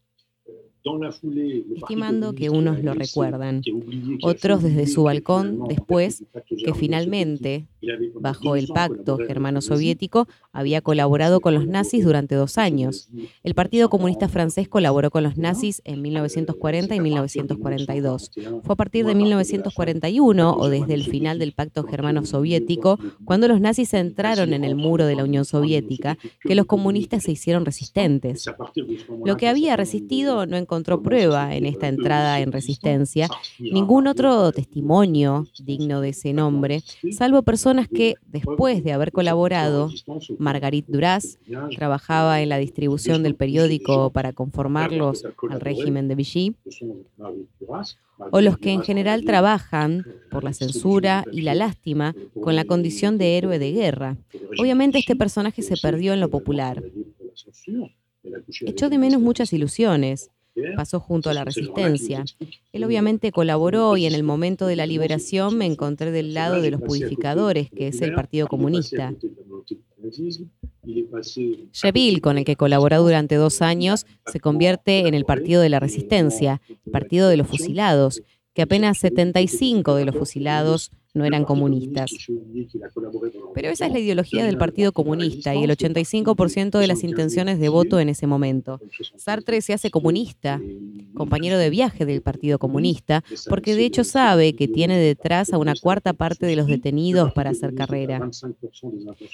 Estimando 1.76 2.32
que 2.32 2.48
unos 2.48 2.82
lo 2.82 2.94
recuerdan, 2.94 3.60
otros 4.22 4.62
desde 4.62 4.86
su 4.86 5.02
balcón 5.02 5.64
después 5.68 6.24
que 6.64 6.72
finalmente, 6.72 7.66
bajo 8.20 8.56
el 8.56 8.68
pacto 8.68 9.18
germano-soviético, 9.18 10.28
había 10.52 10.80
colaborado 10.80 11.40
con 11.40 11.54
los 11.54 11.66
nazis 11.66 12.04
durante 12.04 12.34
dos 12.34 12.58
años. 12.58 13.08
El 13.42 13.54
Partido 13.54 13.88
Comunista 13.88 14.28
Francés 14.28 14.68
colaboró 14.68 15.10
con 15.10 15.22
los 15.22 15.36
nazis 15.36 15.80
en 15.84 16.02
1940 16.02 16.94
y 16.94 17.00
1942. 17.00 18.30
Fue 18.62 18.72
a 18.72 18.76
partir 18.76 19.06
de 19.06 19.14
1941 19.14 20.56
o 20.56 20.68
desde 20.68 20.94
el 20.94 21.04
final 21.04 21.38
del 21.38 21.52
pacto 21.52 21.84
germano-soviético, 21.84 22.98
cuando 23.24 23.48
los 23.48 23.60
nazis 23.60 23.94
entraron 23.94 24.52
en 24.52 24.64
el 24.64 24.76
muro 24.76 25.06
de 25.06 25.16
la 25.16 25.24
Unión 25.24 25.44
Soviética, 25.44 26.18
que 26.40 26.54
los 26.54 26.66
comunistas 26.66 27.24
se 27.24 27.32
hicieron 27.32 27.64
resistentes. 27.64 28.46
Lo 29.24 29.36
que 29.36 29.48
había 29.48 29.76
resistido 29.76 30.46
no 30.46 30.56
encontró 30.56 31.02
prueba 31.02 31.54
en 31.54 31.66
esta 31.66 31.88
entrada 31.88 32.40
en 32.40 32.52
resistencia, 32.52 33.28
ningún 33.58 34.06
otro 34.06 34.52
testimonio 34.52 35.46
digno 35.62 36.00
de 36.00 36.10
ese 36.10 36.32
nombre, 36.32 36.82
salvo 37.12 37.42
personas 37.42 37.69
que, 37.88 38.14
después 38.26 38.84
de 38.84 38.92
haber 38.92 39.12
colaborado, 39.12 39.90
Margarit 40.38 40.86
Duras 40.86 41.38
trabajaba 41.76 42.40
en 42.40 42.48
la 42.48 42.58
distribución 42.58 43.22
del 43.22 43.34
periódico 43.34 44.10
para 44.10 44.32
conformarlos 44.32 45.24
al 45.48 45.60
régimen 45.60 46.08
de 46.08 46.14
Vichy, 46.14 46.56
o 48.30 48.40
los 48.40 48.58
que 48.58 48.70
en 48.70 48.82
general 48.82 49.24
trabajan 49.24 50.04
por 50.30 50.44
la 50.44 50.52
censura 50.52 51.24
y 51.32 51.42
la 51.42 51.54
lástima 51.54 52.14
con 52.40 52.56
la 52.56 52.64
condición 52.64 53.18
de 53.18 53.38
héroe 53.38 53.58
de 53.58 53.72
guerra. 53.72 54.16
Obviamente 54.58 54.98
este 54.98 55.16
personaje 55.16 55.62
se 55.62 55.76
perdió 55.76 56.12
en 56.12 56.20
lo 56.20 56.28
popular. 56.28 56.82
Echó 58.60 58.90
de 58.90 58.98
menos 58.98 59.20
muchas 59.20 59.52
ilusiones 59.52 60.30
pasó 60.76 61.00
junto 61.00 61.30
a 61.30 61.34
la 61.34 61.44
resistencia. 61.44 62.24
Él 62.72 62.84
obviamente 62.84 63.32
colaboró 63.32 63.96
y 63.96 64.06
en 64.06 64.14
el 64.14 64.22
momento 64.22 64.66
de 64.66 64.76
la 64.76 64.86
liberación 64.86 65.56
me 65.56 65.66
encontré 65.66 66.10
del 66.10 66.34
lado 66.34 66.60
de 66.60 66.70
los 66.70 66.80
purificadores, 66.80 67.70
que 67.70 67.88
es 67.88 68.00
el 68.02 68.14
Partido 68.14 68.46
Comunista. 68.46 69.14
Cheville, 71.72 72.20
con 72.20 72.38
el 72.38 72.44
que 72.44 72.56
colaboró 72.56 73.02
durante 73.02 73.34
dos 73.34 73.62
años, 73.62 74.06
se 74.26 74.40
convierte 74.40 75.06
en 75.06 75.14
el 75.14 75.24
Partido 75.24 75.60
de 75.60 75.68
la 75.68 75.80
Resistencia, 75.80 76.60
el 76.68 76.92
Partido 76.92 77.28
de 77.28 77.36
los 77.36 77.46
Fusilados, 77.46 78.22
que 78.54 78.62
apenas 78.62 78.98
75 78.98 79.94
de 79.94 80.04
los 80.04 80.16
fusilados 80.16 80.90
no 81.14 81.24
eran 81.24 81.44
comunistas. 81.44 82.10
Pero 83.54 83.68
esa 83.68 83.86
es 83.86 83.92
la 83.92 83.98
ideología 83.98 84.44
del 84.44 84.58
Partido 84.58 84.92
Comunista 84.92 85.54
y 85.54 85.64
el 85.64 85.70
85% 85.70 86.78
de 86.78 86.86
las 86.86 87.02
intenciones 87.02 87.58
de 87.58 87.68
voto 87.68 87.98
en 87.98 88.08
ese 88.08 88.26
momento. 88.26 88.80
Sartre 89.16 89.60
se 89.60 89.72
hace 89.72 89.90
comunista, 89.90 90.60
compañero 91.14 91.58
de 91.58 91.70
viaje 91.70 92.06
del 92.06 92.22
Partido 92.22 92.58
Comunista, 92.58 93.24
porque 93.48 93.74
de 93.74 93.84
hecho 93.84 94.04
sabe 94.04 94.54
que 94.54 94.68
tiene 94.68 94.98
detrás 94.98 95.52
a 95.52 95.58
una 95.58 95.74
cuarta 95.74 96.12
parte 96.12 96.46
de 96.46 96.56
los 96.56 96.66
detenidos 96.66 97.32
para 97.32 97.50
hacer 97.50 97.74
carrera. 97.74 98.30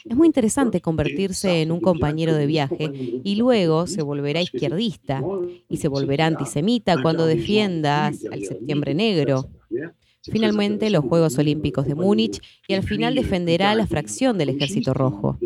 Es 0.05 0.17
muy 0.17 0.27
interesante 0.27 0.81
convertirse 0.81 1.63
en 1.63 1.73
un 1.73 1.81
compañero 1.81 2.35
de 2.35 2.47
viaje 2.47 2.91
y 3.23 3.37
luego 3.37 3.87
se 3.87 4.03
volverá 4.03 4.41
izquierdista 4.41 5.23
y 5.69 5.77
se 5.77 5.89
volverá 5.89 6.27
antisemita 6.27 7.01
cuando 7.03 7.27
defienda 7.27 8.07
al 8.07 8.45
septiembre 8.45 8.95
negro 8.95 9.51
finalmente 10.31 10.91
los 10.91 11.05
Juegos 11.05 11.39
Olímpicos 11.39 11.87
de 11.87 11.95
Múnich 11.95 12.41
y 12.69 12.75
al 12.75 12.83
final 12.83 13.15
defenderá 13.15 13.75
la 13.75 13.87
fracción 13.87 14.39
del 14.39 14.51
Ejército 14.51 14.95
Rojo. 14.95 15.39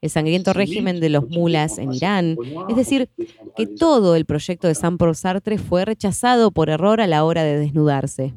El 0.00 0.10
sangriento 0.10 0.52
régimen 0.52 1.00
de 1.00 1.10
los 1.10 1.28
mulas 1.28 1.78
en 1.78 1.92
Irán, 1.92 2.36
es 2.68 2.76
decir, 2.76 3.08
que 3.56 3.66
todo 3.66 4.16
el 4.16 4.24
proyecto 4.24 4.68
de 4.68 4.74
Saint-Paul 4.74 5.14
Sartre 5.14 5.58
fue 5.58 5.84
rechazado 5.84 6.50
por 6.50 6.70
error 6.70 7.00
a 7.00 7.06
la 7.06 7.24
hora 7.24 7.44
de 7.44 7.58
desnudarse. 7.58 8.34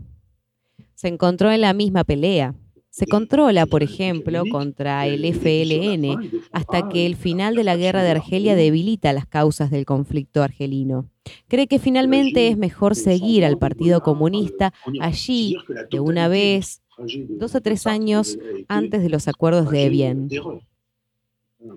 Se 0.95 1.07
encontró 1.07 1.51
en 1.51 1.61
la 1.61 1.73
misma 1.73 2.03
pelea. 2.03 2.55
Se 2.93 3.07
controla, 3.07 3.65
por 3.65 3.81
ejemplo, 3.81 4.43
contra 4.51 5.07
el 5.07 5.25
FLN 5.25 6.29
hasta 6.51 6.89
que 6.89 7.07
el 7.07 7.15
final 7.15 7.55
de 7.55 7.63
la 7.63 7.75
guerra 7.75 8.03
de 8.03 8.11
Argelia 8.11 8.55
debilita 8.55 9.11
las 9.13 9.25
causas 9.25 9.71
del 9.71 9.83
conflicto 9.83 10.43
argelino. 10.43 11.09
Cree 11.47 11.65
que 11.65 11.79
finalmente 11.79 12.49
es 12.49 12.55
mejor 12.55 12.95
seguir 12.95 13.45
al 13.45 13.57
Partido 13.57 14.03
Comunista 14.03 14.75
allí 15.01 15.57
de 15.89 15.99
una 15.99 16.27
vez, 16.27 16.83
dos 17.29 17.55
o 17.55 17.61
tres 17.61 17.87
años 17.87 18.37
antes 18.67 19.01
de 19.01 19.09
los 19.09 19.27
acuerdos 19.27 19.71
de 19.71 19.85
Evian. 19.85 20.29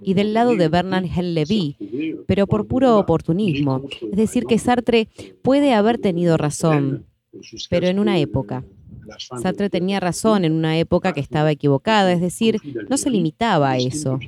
Y 0.02 0.12
del 0.12 0.34
lado 0.34 0.54
de 0.54 0.68
Bernard 0.68 1.06
Hell-Levy, 1.06 2.24
pero 2.26 2.46
por 2.46 2.66
puro 2.66 2.98
oportunismo. 2.98 3.84
Es 4.02 4.18
decir, 4.18 4.44
que 4.44 4.58
Sartre 4.58 5.08
puede 5.40 5.72
haber 5.72 5.96
tenido 5.96 6.36
razón, 6.36 7.06
pero 7.70 7.86
en 7.86 8.00
una 8.00 8.18
época. 8.18 8.66
Sartre 9.40 9.70
tenía 9.70 10.00
razón 10.00 10.44
en 10.44 10.52
una 10.52 10.78
época 10.78 11.12
que 11.12 11.20
estaba 11.20 11.50
equivocada, 11.50 12.12
es 12.12 12.20
decir, 12.20 12.60
no 12.88 12.96
se 12.96 13.10
limitaba 13.10 13.70
a 13.70 13.78
eso. 13.78 14.18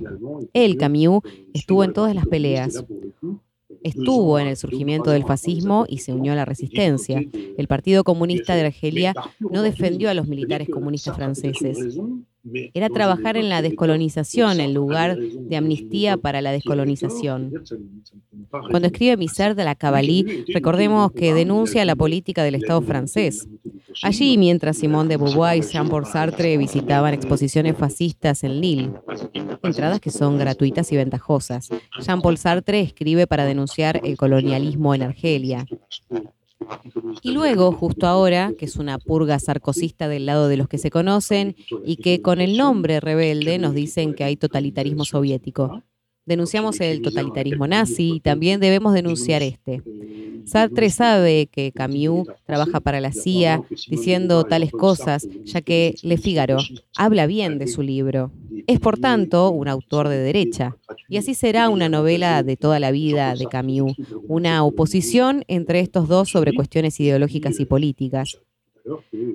Él, 0.52 0.76
Camus, 0.76 1.22
estuvo 1.54 1.84
en 1.84 1.92
todas 1.92 2.14
las 2.14 2.26
peleas. 2.26 2.84
Estuvo 3.82 4.38
en 4.38 4.48
el 4.48 4.56
surgimiento 4.56 5.10
del 5.10 5.24
fascismo 5.24 5.84
y 5.88 5.98
se 5.98 6.12
unió 6.12 6.32
a 6.32 6.36
la 6.36 6.44
resistencia. 6.44 7.22
El 7.56 7.68
Partido 7.68 8.02
Comunista 8.02 8.54
de 8.54 8.66
Argelia 8.66 9.14
no 9.38 9.62
defendió 9.62 10.10
a 10.10 10.14
los 10.14 10.26
militares 10.26 10.68
comunistas 10.68 11.14
franceses 11.16 11.98
era 12.74 12.88
trabajar 12.88 13.36
en 13.36 13.48
la 13.48 13.62
descolonización 13.62 14.60
en 14.60 14.74
lugar 14.74 15.18
de 15.18 15.56
amnistía 15.56 16.16
para 16.16 16.40
la 16.40 16.52
descolonización. 16.52 17.52
Cuando 18.50 18.86
escribe 18.86 19.16
Miser 19.16 19.54
de 19.54 19.64
la 19.64 19.74
Cavalí, 19.74 20.44
recordemos 20.48 21.12
que 21.12 21.34
denuncia 21.34 21.84
la 21.84 21.96
política 21.96 22.42
del 22.44 22.56
Estado 22.56 22.80
francés. 22.82 23.48
Allí, 24.02 24.38
mientras 24.38 24.78
Simone 24.78 25.08
de 25.08 25.16
Beauvoir 25.16 25.58
y 25.58 25.62
Jean-Paul 25.62 26.06
Sartre 26.06 26.56
visitaban 26.56 27.14
exposiciones 27.14 27.76
fascistas 27.76 28.44
en 28.44 28.60
Lille, 28.60 28.92
entradas 29.62 30.00
que 30.00 30.10
son 30.10 30.38
gratuitas 30.38 30.92
y 30.92 30.96
ventajosas, 30.96 31.68
Jean-Paul 32.00 32.38
Sartre 32.38 32.80
escribe 32.80 33.26
para 33.26 33.44
denunciar 33.44 34.00
el 34.04 34.16
colonialismo 34.16 34.94
en 34.94 35.02
Argelia. 35.02 35.66
Y 37.22 37.32
luego, 37.32 37.72
justo 37.72 38.06
ahora, 38.06 38.52
que 38.58 38.66
es 38.66 38.76
una 38.76 38.98
purga 38.98 39.38
sarcosista 39.38 40.08
del 40.08 40.26
lado 40.26 40.48
de 40.48 40.56
los 40.56 40.68
que 40.68 40.78
se 40.78 40.90
conocen 40.90 41.56
y 41.84 41.96
que 41.96 42.22
con 42.22 42.40
el 42.40 42.56
nombre 42.56 43.00
rebelde 43.00 43.58
nos 43.58 43.74
dicen 43.74 44.14
que 44.14 44.24
hay 44.24 44.36
totalitarismo 44.36 45.04
soviético. 45.04 45.82
Denunciamos 46.28 46.78
el 46.80 47.00
totalitarismo 47.00 47.66
nazi 47.66 48.16
y 48.16 48.20
también 48.20 48.60
debemos 48.60 48.92
denunciar 48.92 49.42
este. 49.42 49.82
Sartre 50.44 50.90
sabe 50.90 51.46
que 51.46 51.72
Camus 51.72 52.28
trabaja 52.44 52.80
para 52.80 53.00
la 53.00 53.12
CIA 53.12 53.62
diciendo 53.88 54.44
tales 54.44 54.70
cosas, 54.70 55.26
ya 55.44 55.62
que 55.62 55.94
Le 56.02 56.18
Figaro 56.18 56.58
habla 56.98 57.26
bien 57.26 57.58
de 57.58 57.66
su 57.66 57.80
libro. 57.80 58.30
Es, 58.66 58.78
por 58.78 58.98
tanto, 58.98 59.48
un 59.50 59.68
autor 59.68 60.08
de 60.08 60.18
derecha. 60.18 60.76
Y 61.08 61.16
así 61.16 61.32
será 61.32 61.70
una 61.70 61.88
novela 61.88 62.42
de 62.42 62.58
toda 62.58 62.78
la 62.78 62.90
vida 62.90 63.34
de 63.34 63.46
Camus, 63.46 63.94
una 64.26 64.62
oposición 64.64 65.44
entre 65.48 65.80
estos 65.80 66.08
dos 66.08 66.28
sobre 66.28 66.52
cuestiones 66.52 67.00
ideológicas 67.00 67.58
y 67.58 67.64
políticas. 67.64 68.38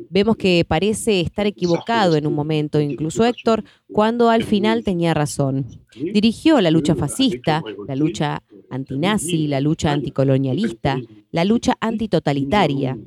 Vemos 0.10 0.38
que 0.38 0.66
parece 0.68 1.22
estar 1.22 1.46
equivocado 1.46 2.16
en 2.16 2.28
un 2.28 2.34
momento, 2.34 2.80
incluso 2.80 3.26
Héctor, 3.26 3.64
cuando 3.92 4.30
al 4.30 4.44
final 4.44 4.84
tenía 4.84 5.14
razón. 5.14 5.66
Dirigió 5.96 6.62
la 6.62 6.72
lucha 6.72 6.96
fascista, 6.96 7.64
la 7.88 7.96
lucha 7.96 8.44
antinazi, 8.70 9.48
la 9.48 9.62
lucha 9.62 9.92
anticolonialista, 9.92 11.00
la 11.32 11.46
lucha 11.46 11.76
antitotalitaria. 11.80 12.98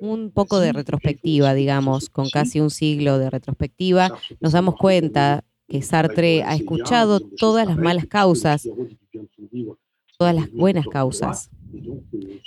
Un 0.00 0.30
poco 0.30 0.60
de 0.60 0.72
retrospectiva, 0.72 1.54
digamos, 1.54 2.08
con 2.08 2.28
casi 2.30 2.60
un 2.60 2.70
siglo 2.70 3.18
de 3.18 3.30
retrospectiva, 3.30 4.18
nos 4.40 4.52
damos 4.52 4.76
cuenta 4.76 5.44
que 5.68 5.82
Sartre 5.82 6.42
ha 6.42 6.54
escuchado 6.54 7.20
todas 7.20 7.66
las 7.66 7.78
malas 7.78 8.06
causas, 8.06 8.68
todas 10.18 10.34
las 10.34 10.50
buenas 10.50 10.86
causas. 10.86 11.50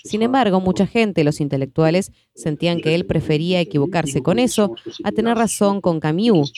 Sin 0.03 0.21
embargo, 0.21 0.59
mucha 0.59 0.87
gente, 0.87 1.23
los 1.23 1.41
intelectuales, 1.41 2.11
sentían 2.35 2.79
que 2.81 2.95
él 2.95 3.05
prefería 3.05 3.61
equivocarse 3.61 4.21
con 4.21 4.39
eso 4.39 4.75
a 5.03 5.11
tener 5.11 5.37
razón 5.37 5.81
con 5.81 5.99
Camus. 5.99 6.53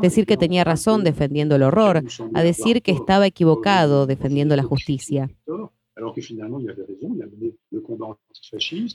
Decir 0.00 0.26
que 0.26 0.36
tenía 0.36 0.64
razón 0.64 1.04
defendiendo 1.04 1.56
el 1.56 1.62
horror, 1.62 2.02
a 2.34 2.42
decir 2.42 2.82
que 2.82 2.92
estaba 2.92 3.26
equivocado 3.26 4.06
defendiendo 4.06 4.56
la 4.56 4.62
justicia. 4.62 5.30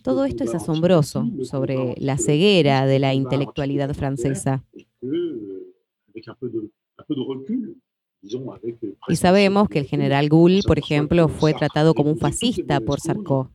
Todo 0.03 0.25
esto 0.25 0.43
es 0.43 0.55
asombroso 0.55 1.27
sobre 1.43 1.95
la 1.97 2.17
ceguera 2.17 2.85
de 2.85 2.99
la 2.99 3.13
intelectualidad 3.13 3.93
francesa. 3.93 4.63
Y 9.07 9.15
sabemos 9.15 9.67
que 9.67 9.79
el 9.79 9.85
general 9.85 10.29
Gould, 10.29 10.63
por 10.65 10.77
ejemplo, 10.77 11.27
fue 11.27 11.53
tratado 11.53 11.93
como 11.93 12.11
un 12.11 12.17
fascista 12.17 12.79
por 12.79 12.99
Sarko. 12.99 13.49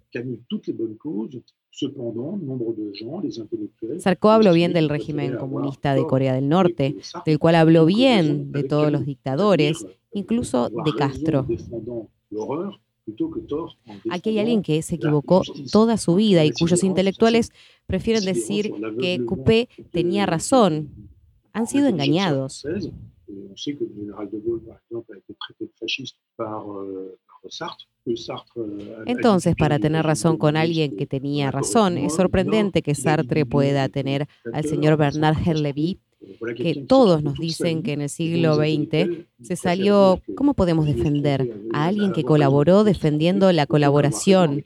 Sarko 3.99 4.31
habló 4.31 4.53
bien 4.53 4.73
del 4.73 4.89
régimen 4.89 5.37
comunista 5.37 5.95
de 5.95 6.07
Corea 6.07 6.35
del 6.35 6.49
Norte, 6.49 6.97
del 7.25 7.39
cual 7.39 7.55
habló 7.55 7.85
bien 7.85 8.51
de 8.51 8.65
todos 8.65 8.91
los 8.91 9.05
dictadores, 9.07 9.87
incluso 10.13 10.69
de 10.69 10.93
Castro. 10.97 11.47
Aquí 14.11 14.31
hay 14.31 14.39
alguien 14.41 14.63
que 14.63 14.83
se 14.83 14.97
equivocó 14.97 15.43
toda 15.71 15.97
su 15.97 16.17
vida 16.17 16.45
y 16.45 16.51
cuyos 16.51 16.83
intelectuales 16.83 17.53
prefieren 17.87 18.25
decir 18.25 18.73
que 18.99 19.25
Coupé 19.25 19.69
tenía 19.93 20.27
razón. 20.27 21.11
Han 21.53 21.69
sido 21.69 21.87
engañados. 21.87 22.67
Entonces, 29.07 29.55
para 29.57 29.79
tener 29.79 30.05
razón 30.05 30.37
con 30.37 30.57
alguien 30.57 30.97
que 30.97 31.07
tenía 31.07 31.51
razón, 31.51 31.99
es 31.99 32.15
sorprendente 32.15 32.83
que 32.83 32.95
Sartre 32.95 33.45
pueda 33.47 33.89
tener 33.89 34.29
al 34.53 34.65
señor 34.65 34.97
Bernard 34.97 35.37
Herlevy, 35.47 35.99
que 36.57 36.85
todos 36.89 37.23
nos 37.23 37.39
dicen 37.39 37.83
que 37.83 37.93
en 37.93 38.03
el 38.03 38.09
siglo 38.09 38.57
XX 38.57 39.27
se 39.43 39.57
salió, 39.57 40.21
¿cómo 40.35 40.55
podemos 40.55 40.87
defender? 40.87 41.53
A 41.73 41.87
alguien 41.87 42.13
que 42.13 42.25
colaboró 42.25 42.85
defendiendo 42.85 43.51
la 43.53 43.67
colaboración, 43.67 44.65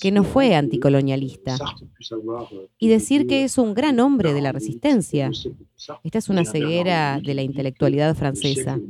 que 0.00 0.10
no 0.10 0.24
fue 0.24 0.54
anticolonialista, 0.54 1.56
y 2.78 2.88
decir 2.88 3.26
que 3.26 3.44
es 3.44 3.58
un 3.58 3.74
gran 3.74 4.00
hombre 4.00 4.32
de 4.32 4.40
la 4.40 4.52
resistencia. 4.52 5.30
Esta 6.02 6.18
es 6.18 6.28
una 6.28 6.44
ceguera 6.44 7.20
de 7.24 7.34
la 7.34 7.42
intelectualidad 7.42 8.14
francesa. 8.14 8.80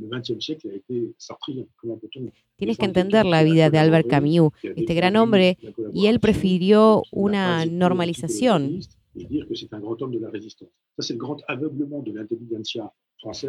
Tienes 2.56 2.78
que 2.78 2.84
entender 2.84 3.26
la 3.26 3.42
vida 3.42 3.70
de 3.70 3.78
Albert 3.78 4.08
Camus, 4.08 4.52
este 4.62 4.94
gran 4.94 5.16
hombre, 5.16 5.58
y 5.92 6.06
él 6.06 6.20
prefirió 6.20 7.02
una 7.10 7.66
normalización. 7.66 8.80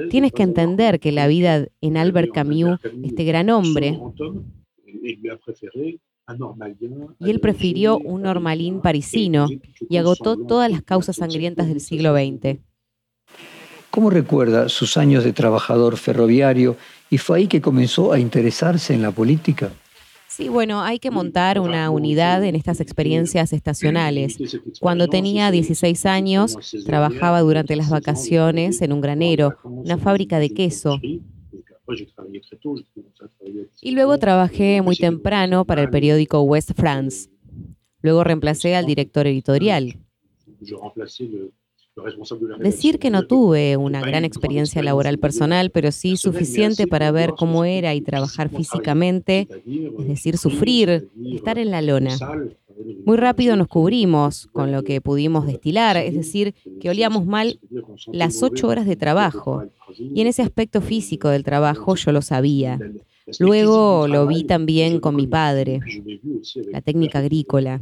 Tienes 0.09 0.31
que 0.31 0.43
entender 0.43 0.99
que 0.99 1.11
la 1.11 1.27
vida 1.27 1.67
en 1.81 1.97
Albert 1.97 2.31
Camus, 2.33 2.79
este 3.03 3.23
gran 3.25 3.49
hombre, 3.49 3.99
y 7.19 7.29
él 7.29 7.39
prefirió 7.39 7.97
un 7.99 8.23
normalín 8.23 8.81
parisino 8.81 9.47
y 9.89 9.97
agotó 9.97 10.37
todas 10.37 10.71
las 10.71 10.81
causas 10.81 11.17
sangrientas 11.17 11.67
del 11.67 11.79
siglo 11.79 12.15
XX. 12.15 12.59
¿Cómo 13.91 14.09
recuerda 14.09 14.67
sus 14.67 14.97
años 14.97 15.23
de 15.23 15.33
trabajador 15.33 15.97
ferroviario 15.97 16.75
y 17.09 17.17
fue 17.17 17.37
ahí 17.37 17.47
que 17.47 17.61
comenzó 17.61 18.11
a 18.11 18.19
interesarse 18.19 18.93
en 18.93 19.01
la 19.01 19.11
política? 19.11 19.71
Sí, 20.27 20.49
bueno, 20.49 20.81
hay 20.81 20.99
que 20.99 21.11
montar 21.11 21.61
una 21.61 21.89
unidad 21.89 22.43
en 22.43 22.55
estas 22.55 22.81
experiencias 22.81 23.53
estacionales. 23.53 24.37
Cuando 24.81 25.07
tenía 25.07 25.49
16 25.49 26.05
años, 26.05 26.57
trabajaba 26.85 27.39
durante 27.39 27.77
las 27.77 27.89
vacaciones 27.89 28.81
en 28.81 28.91
un 28.91 28.99
granero, 28.99 29.55
una 29.63 29.97
fábrica 29.97 30.39
de 30.39 30.49
queso. 30.49 30.99
Y 33.81 33.91
luego 33.91 34.17
trabajé 34.17 34.81
muy 34.81 34.95
temprano 34.95 35.65
para 35.65 35.81
el 35.81 35.89
periódico 35.89 36.41
West 36.41 36.71
France. 36.75 37.29
Luego 38.01 38.23
reemplacé 38.23 38.75
al 38.75 38.85
director 38.85 39.27
editorial. 39.27 39.99
Decir 42.59 42.99
que 42.99 43.09
no 43.09 43.25
tuve 43.25 43.77
una 43.77 44.01
gran 44.01 44.25
experiencia 44.25 44.83
laboral 44.83 45.17
personal, 45.17 45.69
pero 45.69 45.91
sí 45.91 46.17
suficiente 46.17 46.87
para 46.87 47.11
ver 47.11 47.31
cómo 47.37 47.63
era 47.63 47.95
y 47.95 48.01
trabajar 48.01 48.49
físicamente, 48.49 49.47
es 49.65 50.07
decir, 50.07 50.37
sufrir, 50.37 51.09
estar 51.31 51.57
en 51.57 51.71
la 51.71 51.81
lona. 51.81 52.17
Muy 53.05 53.17
rápido 53.17 53.55
nos 53.55 53.67
cubrimos 53.67 54.47
con 54.51 54.71
lo 54.71 54.83
que 54.83 55.01
pudimos 55.01 55.45
destilar, 55.45 55.97
es 55.97 56.13
decir, 56.13 56.53
que 56.79 56.89
olíamos 56.89 57.25
mal 57.25 57.59
las 58.11 58.43
ocho 58.43 58.67
horas 58.67 58.85
de 58.85 58.95
trabajo. 58.95 59.63
Y 59.97 60.21
en 60.21 60.27
ese 60.27 60.41
aspecto 60.41 60.81
físico 60.81 61.29
del 61.29 61.43
trabajo 61.43 61.95
yo 61.95 62.11
lo 62.11 62.21
sabía. 62.21 62.79
Luego 63.39 64.07
lo 64.07 64.27
vi 64.27 64.43
también 64.43 64.99
con 64.99 65.15
mi 65.15 65.25
padre, 65.25 65.79
la 66.71 66.81
técnica 66.81 67.19
agrícola. 67.19 67.81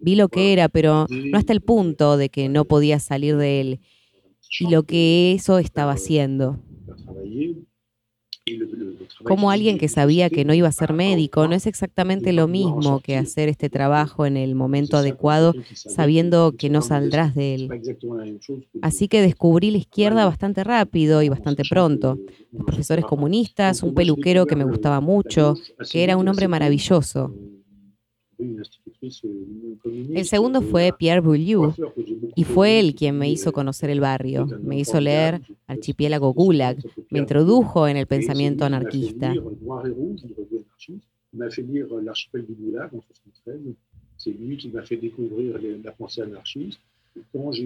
Vi 0.00 0.16
lo 0.16 0.28
que 0.28 0.52
era, 0.52 0.68
pero 0.68 1.06
no 1.08 1.38
hasta 1.38 1.52
el 1.52 1.60
punto 1.60 2.16
de 2.16 2.28
que 2.28 2.48
no 2.48 2.64
podía 2.64 2.98
salir 2.98 3.36
de 3.36 3.60
él 3.60 3.80
y 4.58 4.68
lo 4.68 4.82
que 4.82 5.32
eso 5.32 5.58
estaba 5.58 5.92
haciendo. 5.92 6.58
Como 9.24 9.50
alguien 9.50 9.78
que 9.78 9.88
sabía 9.88 10.28
que 10.28 10.44
no 10.44 10.52
iba 10.52 10.68
a 10.68 10.72
ser 10.72 10.92
médico, 10.92 11.48
no 11.48 11.54
es 11.54 11.66
exactamente 11.66 12.32
lo 12.32 12.46
mismo 12.46 13.00
que 13.00 13.16
hacer 13.16 13.48
este 13.48 13.70
trabajo 13.70 14.26
en 14.26 14.36
el 14.36 14.54
momento 14.54 14.96
adecuado 14.96 15.54
sabiendo 15.74 16.52
que 16.56 16.68
no 16.68 16.82
saldrás 16.82 17.34
de 17.34 17.54
él. 17.54 17.68
Así 18.82 19.08
que 19.08 19.22
descubrí 19.22 19.70
la 19.70 19.78
izquierda 19.78 20.26
bastante 20.26 20.62
rápido 20.62 21.22
y 21.22 21.28
bastante 21.28 21.62
pronto. 21.68 22.18
Los 22.52 22.64
profesores 22.64 23.04
comunistas, 23.06 23.82
un 23.82 23.94
peluquero 23.94 24.46
que 24.46 24.56
me 24.56 24.64
gustaba 24.64 25.00
mucho, 25.00 25.54
que 25.90 26.04
era 26.04 26.16
un 26.16 26.28
hombre 26.28 26.48
maravilloso. 26.48 27.32
El 30.14 30.24
segundo 30.24 30.62
fue 30.62 30.92
Pierre 30.96 31.20
Bourdieu 31.20 31.72
y 32.34 32.44
fue 32.44 32.80
él 32.80 32.94
quien 32.94 33.18
me 33.18 33.30
hizo 33.30 33.52
conocer 33.52 33.90
el 33.90 34.00
barrio, 34.00 34.46
me 34.62 34.78
hizo 34.78 35.00
leer 35.00 35.42
Archipiélago 35.66 36.32
Gulag, 36.32 36.78
me 37.10 37.18
introdujo 37.18 37.88
en 37.88 37.96
el 37.96 38.06
pensamiento 38.06 38.64
anarquista. 38.64 39.34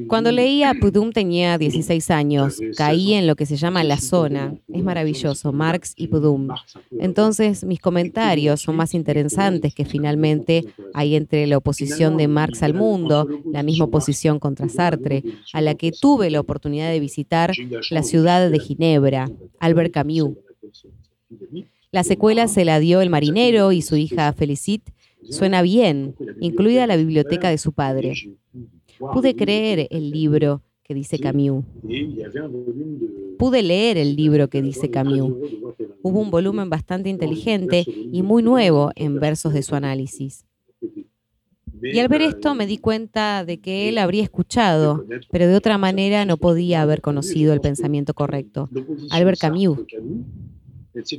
Cuando 0.08 0.32
leía 0.32 0.74
Pudum 0.74 1.12
tenía 1.12 1.58
16 1.58 2.10
años, 2.10 2.58
caí 2.76 3.14
en 3.14 3.26
lo 3.26 3.36
que 3.36 3.46
se 3.46 3.56
llama 3.56 3.84
la 3.84 3.98
zona. 3.98 4.54
Es 4.68 4.82
maravilloso, 4.82 5.52
Marx 5.52 5.92
y 5.96 6.08
Pudum. 6.08 6.48
Entonces 6.98 7.64
mis 7.64 7.80
comentarios 7.80 8.60
son 8.60 8.76
más 8.76 8.94
interesantes 8.94 9.74
que 9.74 9.84
finalmente 9.84 10.64
hay 10.94 11.16
entre 11.16 11.46
la 11.46 11.58
oposición 11.58 12.16
de 12.16 12.28
Marx 12.28 12.62
al 12.62 12.74
mundo, 12.74 13.26
la 13.50 13.62
misma 13.62 13.86
oposición 13.86 14.38
contra 14.38 14.68
Sartre, 14.68 15.22
a 15.52 15.60
la 15.60 15.74
que 15.74 15.92
tuve 15.92 16.30
la 16.30 16.40
oportunidad 16.40 16.90
de 16.90 17.00
visitar 17.00 17.52
la 17.90 18.02
ciudad 18.02 18.50
de 18.50 18.58
Ginebra, 18.58 19.30
Albert 19.60 19.92
Camus. 19.92 20.36
La 21.90 22.04
secuela 22.04 22.48
se 22.48 22.64
la 22.64 22.80
dio 22.80 23.00
el 23.00 23.10
marinero 23.10 23.72
y 23.72 23.82
su 23.82 23.96
hija 23.96 24.32
Felicite. 24.32 24.92
Suena 25.30 25.62
bien, 25.62 26.14
incluida 26.40 26.86
la 26.86 26.96
biblioteca 26.96 27.50
de 27.50 27.58
su 27.58 27.72
padre. 27.72 28.14
Pude 28.98 29.34
creer 29.36 29.88
el 29.90 30.10
libro 30.10 30.62
que 30.82 30.94
dice 30.94 31.18
Camus. 31.18 31.64
Pude 33.38 33.62
leer 33.62 33.98
el 33.98 34.16
libro 34.16 34.48
que 34.48 34.62
dice 34.62 34.90
Camus. 34.90 35.34
Hubo 36.02 36.20
un 36.20 36.30
volumen 36.30 36.70
bastante 36.70 37.08
inteligente 37.08 37.84
y 37.86 38.22
muy 38.22 38.42
nuevo 38.42 38.90
en 38.94 39.20
versos 39.20 39.52
de 39.52 39.62
su 39.62 39.74
análisis. 39.74 40.44
Y 41.82 41.98
al 41.98 42.08
ver 42.08 42.22
esto 42.22 42.54
me 42.54 42.66
di 42.66 42.78
cuenta 42.78 43.44
de 43.44 43.60
que 43.60 43.88
él 43.88 43.98
habría 43.98 44.22
escuchado, 44.22 45.04
pero 45.30 45.46
de 45.46 45.54
otra 45.54 45.78
manera 45.78 46.24
no 46.24 46.36
podía 46.36 46.82
haber 46.82 47.00
conocido 47.00 47.52
el 47.52 47.60
pensamiento 47.60 48.14
correcto. 48.14 48.68
Albert 49.10 49.38
Camus. 49.38 49.78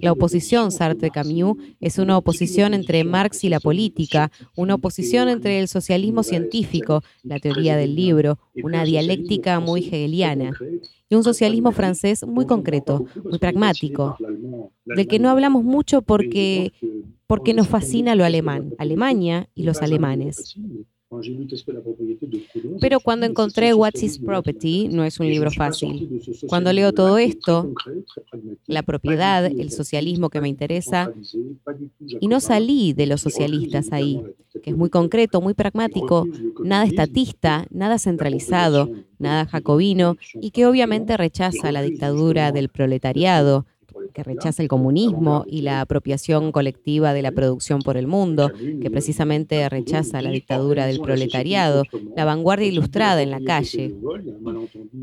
La 0.01 0.11
oposición 0.11 0.71
Sartre-Camus 0.71 1.57
es 1.79 1.97
una 1.97 2.17
oposición 2.17 2.73
entre 2.73 3.03
Marx 3.03 3.43
y 3.43 3.49
la 3.49 3.59
política, 3.59 4.31
una 4.55 4.75
oposición 4.75 5.29
entre 5.29 5.59
el 5.59 5.67
socialismo 5.67 6.23
científico, 6.23 7.03
la 7.23 7.39
teoría 7.39 7.77
del 7.77 7.95
libro, 7.95 8.39
una 8.63 8.83
dialéctica 8.83 9.59
muy 9.59 9.81
hegeliana, 9.81 10.51
y 11.09 11.15
un 11.15 11.23
socialismo 11.23 11.71
francés 11.71 12.25
muy 12.25 12.45
concreto, 12.45 13.05
muy 13.23 13.39
pragmático, 13.39 14.17
del 14.85 15.07
que 15.07 15.19
no 15.19 15.29
hablamos 15.29 15.63
mucho 15.63 16.01
porque, 16.01 16.73
porque 17.25 17.53
nos 17.53 17.67
fascina 17.67 18.15
lo 18.15 18.25
alemán, 18.25 18.73
Alemania 18.77 19.49
y 19.55 19.63
los 19.63 19.81
alemanes. 19.81 20.55
Pero 22.79 22.99
cuando 22.99 23.25
encontré 23.25 23.73
What's 23.73 24.03
His 24.03 24.19
Property, 24.19 24.89
no 24.89 25.03
es 25.03 25.19
un 25.19 25.27
libro 25.27 25.49
fácil. 25.49 26.21
Cuando 26.47 26.71
leo 26.71 26.93
todo 26.93 27.17
esto, 27.17 27.73
la 28.67 28.83
propiedad, 28.83 29.45
el 29.45 29.71
socialismo 29.71 30.29
que 30.29 30.39
me 30.39 30.49
interesa, 30.49 31.11
y 32.19 32.27
no 32.27 32.39
salí 32.39 32.93
de 32.93 33.07
los 33.07 33.21
socialistas 33.21 33.91
ahí, 33.91 34.21
que 34.61 34.69
es 34.69 34.77
muy 34.77 34.89
concreto, 34.89 35.41
muy 35.41 35.55
pragmático, 35.55 36.27
nada 36.63 36.85
estatista, 36.85 37.65
nada 37.71 37.97
centralizado, 37.97 38.89
nada 39.17 39.45
jacobino, 39.45 40.15
y 40.39 40.51
que 40.51 40.67
obviamente 40.67 41.17
rechaza 41.17 41.71
la 41.71 41.81
dictadura 41.81 42.51
del 42.51 42.69
proletariado, 42.69 43.65
que 44.13 44.23
rechaza 44.23 44.61
el 44.61 44.69
comunismo 44.69 45.45
y 45.47 45.61
la 45.61 45.81
apropiación 45.81 46.51
colectiva 46.51 47.13
de 47.13 47.21
la 47.21 47.31
producción 47.31 47.81
por 47.81 47.97
el 47.97 48.07
mundo, 48.07 48.51
que 48.81 48.89
precisamente 48.89 49.67
rechaza 49.69 50.21
la 50.21 50.31
dictadura 50.31 50.85
del 50.85 50.99
proletariado, 50.99 51.83
la 52.15 52.25
vanguardia 52.25 52.67
ilustrada 52.67 53.21
en 53.21 53.31
la 53.31 53.41
calle. 53.41 53.95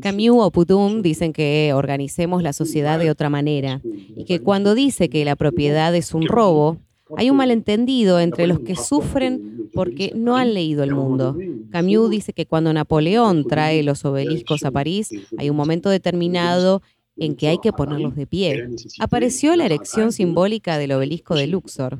Camus 0.01 0.37
o 0.39 0.51
Putum 0.51 1.01
dicen 1.01 1.33
que 1.33 1.71
organicemos 1.73 2.43
la 2.43 2.53
sociedad 2.53 2.99
de 2.99 3.11
otra 3.11 3.29
manera 3.29 3.81
y 3.83 4.25
que 4.25 4.39
cuando 4.39 4.75
dice 4.75 5.09
que 5.09 5.25
la 5.25 5.35
propiedad 5.35 5.93
es 5.95 6.13
un 6.13 6.27
robo, 6.27 6.77
hay 7.15 7.29
un 7.29 7.37
malentendido 7.37 8.19
entre 8.19 8.47
los 8.47 8.59
que 8.59 8.75
sufren 8.75 9.69
porque 9.73 10.11
no 10.15 10.35
han 10.35 10.53
leído 10.53 10.83
el 10.83 10.93
mundo. 10.93 11.37
Camus 11.71 12.09
dice 12.09 12.33
que 12.33 12.45
cuando 12.45 12.73
Napoleón 12.73 13.45
trae 13.45 13.83
los 13.83 14.03
obeliscos 14.05 14.63
a 14.63 14.71
París, 14.71 15.09
hay 15.37 15.49
un 15.49 15.55
momento 15.55 15.89
determinado 15.89 16.81
en 17.19 17.35
que 17.35 17.47
hay 17.47 17.57
que 17.59 17.73
ponerlos 17.73 18.15
de 18.15 18.27
pie. 18.27 18.69
Apareció 18.99 19.55
la 19.55 19.65
erección 19.65 20.11
simbólica 20.11 20.77
del 20.77 20.91
obelisco 20.91 21.35
de 21.35 21.47
Luxor. 21.47 21.97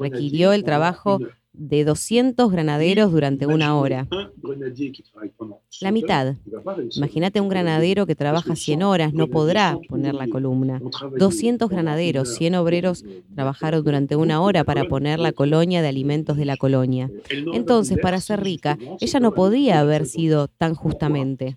Requirió 0.00 0.52
el 0.52 0.64
trabajo 0.64 1.20
de 1.58 1.84
200 1.84 2.50
granaderos 2.50 3.12
durante 3.12 3.46
una 3.46 3.76
hora. 3.76 4.06
La 5.80 5.92
mitad. 5.92 6.36
Imagínate 6.96 7.40
un 7.40 7.48
granadero 7.48 8.06
que 8.06 8.14
trabaja 8.14 8.56
100 8.56 8.82
horas, 8.82 9.12
no 9.12 9.26
podrá 9.26 9.78
poner 9.88 10.14
la 10.14 10.28
columna. 10.28 10.80
200 11.18 11.68
granaderos, 11.68 12.34
100 12.34 12.54
obreros 12.54 13.04
trabajaron 13.34 13.84
durante 13.84 14.16
una 14.16 14.40
hora 14.40 14.64
para 14.64 14.84
poner 14.84 15.18
la 15.18 15.32
colonia 15.32 15.82
de 15.82 15.88
alimentos 15.88 16.36
de 16.36 16.44
la 16.44 16.56
colonia. 16.56 17.10
Entonces, 17.52 17.98
para 18.00 18.20
ser 18.20 18.42
rica, 18.42 18.78
ella 19.00 19.20
no 19.20 19.34
podía 19.34 19.80
haber 19.80 20.06
sido 20.06 20.48
tan 20.48 20.74
justamente. 20.74 21.56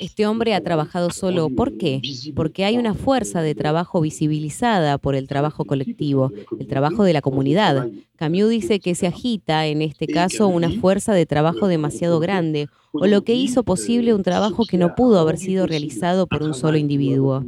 Este 0.00 0.26
hombre 0.26 0.54
ha 0.54 0.60
trabajado 0.62 1.10
solo. 1.10 1.48
¿Por 1.50 1.78
qué? 1.78 2.00
Porque 2.34 2.64
hay 2.64 2.76
una 2.76 2.94
fuerza 2.94 3.42
de 3.42 3.54
trabajo 3.54 4.00
visibilizada 4.00 4.98
por 4.98 5.14
el 5.14 5.28
trabajo 5.28 5.64
colectivo, 5.64 6.32
el 6.58 6.66
trabajo 6.66 7.04
de 7.04 7.12
la 7.12 7.22
comunidad. 7.22 7.88
Camus 8.22 8.50
dice 8.50 8.78
que 8.78 8.94
se 8.94 9.08
agita, 9.08 9.66
en 9.66 9.82
este 9.82 10.06
caso, 10.06 10.46
una 10.46 10.70
fuerza 10.70 11.12
de 11.12 11.26
trabajo 11.26 11.66
demasiado 11.66 12.20
grande, 12.20 12.68
o 12.92 13.08
lo 13.08 13.24
que 13.24 13.34
hizo 13.34 13.64
posible 13.64 14.14
un 14.14 14.22
trabajo 14.22 14.62
que 14.64 14.78
no 14.78 14.94
pudo 14.94 15.18
haber 15.18 15.38
sido 15.38 15.66
realizado 15.66 16.28
por 16.28 16.44
un 16.44 16.54
solo 16.54 16.78
individuo. 16.78 17.44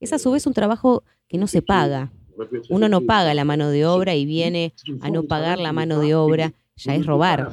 Es 0.00 0.14
a 0.14 0.18
su 0.18 0.30
vez 0.30 0.46
un 0.46 0.54
trabajo 0.54 1.02
que 1.28 1.36
no 1.36 1.46
se 1.46 1.60
paga. 1.60 2.10
Uno 2.70 2.88
no 2.88 3.02
paga 3.02 3.34
la 3.34 3.44
mano 3.44 3.68
de 3.68 3.84
obra 3.84 4.14
y 4.14 4.24
viene 4.24 4.72
a 5.02 5.10
no 5.10 5.24
pagar 5.24 5.58
la 5.58 5.74
mano 5.74 6.00
de 6.00 6.14
obra, 6.14 6.54
ya 6.76 6.94
es 6.94 7.04
robar. 7.04 7.52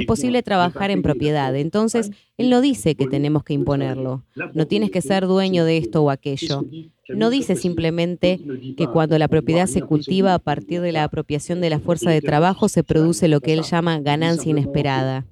Es 0.00 0.06
posible 0.06 0.42
trabajar 0.42 0.90
en 0.90 1.02
propiedad, 1.02 1.54
entonces 1.56 2.10
él 2.36 2.50
no 2.50 2.60
dice 2.60 2.94
que 2.94 3.06
tenemos 3.06 3.44
que 3.44 3.54
imponerlo. 3.54 4.24
No 4.54 4.66
tienes 4.66 4.90
que 4.90 5.02
ser 5.02 5.26
dueño 5.26 5.64
de 5.64 5.76
esto 5.76 6.02
o 6.02 6.10
aquello. 6.10 6.64
No 7.08 7.30
dice 7.30 7.56
simplemente 7.56 8.40
que 8.76 8.86
cuando 8.86 9.18
la 9.18 9.28
propiedad 9.28 9.66
se 9.66 9.82
cultiva 9.82 10.34
a 10.34 10.38
partir 10.38 10.80
de 10.80 10.92
la 10.92 11.04
apropiación 11.04 11.60
de 11.60 11.70
la 11.70 11.80
fuerza 11.80 12.10
de 12.10 12.20
trabajo 12.20 12.68
se 12.68 12.84
produce 12.84 13.28
lo 13.28 13.40
que 13.40 13.52
él 13.52 13.62
llama 13.62 14.00
ganancia 14.00 14.50
inesperada. 14.50 15.26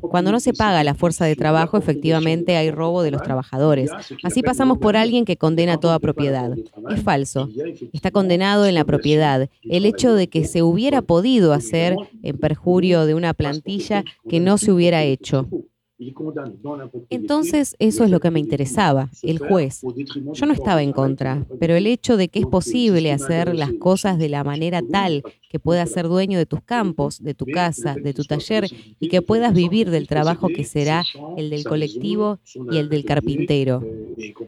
Cuando 0.00 0.32
no 0.32 0.40
se 0.40 0.52
paga 0.52 0.84
la 0.84 0.94
fuerza 0.94 1.24
de 1.24 1.36
trabajo, 1.36 1.76
efectivamente 1.76 2.56
hay 2.56 2.70
robo 2.70 3.02
de 3.02 3.10
los 3.10 3.22
trabajadores. 3.22 3.90
Así 4.22 4.42
pasamos 4.42 4.78
por 4.78 4.96
alguien 4.96 5.24
que 5.24 5.36
condena 5.36 5.78
toda 5.78 5.98
propiedad. 5.98 6.52
Es 6.90 7.02
falso. 7.02 7.48
Está 7.92 8.10
condenado 8.10 8.66
en 8.66 8.74
la 8.74 8.84
propiedad. 8.84 9.48
El 9.62 9.84
hecho 9.84 10.14
de 10.14 10.28
que 10.28 10.44
se 10.44 10.62
hubiera 10.62 11.02
podido 11.02 11.52
hacer 11.52 11.96
en 12.22 12.38
perjurio 12.38 13.06
de 13.06 13.14
una 13.14 13.34
plantilla 13.34 14.04
que 14.28 14.40
no 14.40 14.58
se 14.58 14.72
hubiera 14.72 15.02
hecho. 15.02 15.48
Entonces, 17.08 17.74
eso 17.78 18.04
es 18.04 18.10
lo 18.10 18.20
que 18.20 18.30
me 18.30 18.40
interesaba, 18.40 19.08
el 19.22 19.38
juez. 19.38 19.80
Yo 20.32 20.46
no 20.46 20.52
estaba 20.52 20.82
en 20.82 20.92
contra, 20.92 21.46
pero 21.58 21.74
el 21.74 21.86
hecho 21.86 22.16
de 22.16 22.28
que 22.28 22.40
es 22.40 22.46
posible 22.46 23.12
hacer 23.12 23.54
las 23.54 23.72
cosas 23.74 24.18
de 24.18 24.28
la 24.28 24.44
manera 24.44 24.82
tal 24.82 25.22
que 25.48 25.58
puedas 25.58 25.90
ser 25.90 26.08
dueño 26.08 26.38
de 26.38 26.44
tus 26.44 26.60
campos, 26.62 27.22
de 27.22 27.32
tu 27.32 27.46
casa, 27.46 27.94
de 27.94 28.12
tu 28.12 28.24
taller 28.24 28.66
y 29.00 29.08
que 29.08 29.22
puedas 29.22 29.54
vivir 29.54 29.90
del 29.90 30.06
trabajo 30.06 30.48
que 30.48 30.64
será 30.64 31.02
el 31.36 31.48
del 31.48 31.64
colectivo 31.64 32.40
y 32.70 32.76
el 32.76 32.90
del 32.90 33.04
carpintero. 33.04 33.82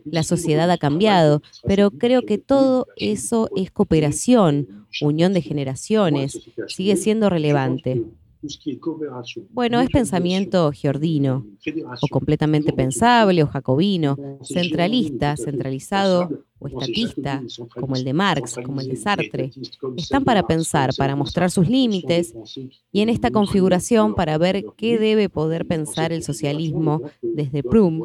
La 0.05 0.25
sociedad 0.25 0.71
ha 0.71 0.79
cambiado, 0.79 1.43
pero 1.65 1.91
creo 1.91 2.23
que 2.23 2.37
todo 2.37 2.87
eso 2.97 3.49
es 3.57 3.71
cooperación, 3.71 4.87
unión 5.01 5.33
de 5.33 5.41
generaciones, 5.41 6.41
sigue 6.67 6.97
siendo 6.97 7.31
relevante. 7.31 8.05
Bueno, 9.51 9.81
es 9.81 9.91
pensamiento 9.91 10.71
giordino, 10.71 11.45
o 12.01 12.09
completamente 12.09 12.73
pensable, 12.73 13.43
o 13.43 13.47
jacobino, 13.47 14.17
centralista, 14.43 15.37
centralizado, 15.37 16.45
o 16.61 16.69
estatista, 16.69 17.43
como 17.79 17.97
el 17.97 18.05
de 18.05 18.13
Marx, 18.13 18.57
como 18.65 18.81
el 18.81 18.89
de 18.89 18.97
Sartre. 18.97 19.51
Están 19.97 20.25
para 20.25 20.47
pensar, 20.47 20.91
para 20.97 21.17
mostrar 21.17 21.51
sus 21.51 21.69
límites, 21.69 22.35
y 22.93 23.01
en 23.01 23.09
esta 23.09 23.31
configuración 23.31 24.15
para 24.15 24.39
ver 24.39 24.65
qué 24.77 24.99
debe 24.99 25.29
poder 25.29 25.67
pensar 25.67 26.13
el 26.13 26.23
socialismo 26.23 27.03
desde 27.23 27.63
Prum, 27.63 28.03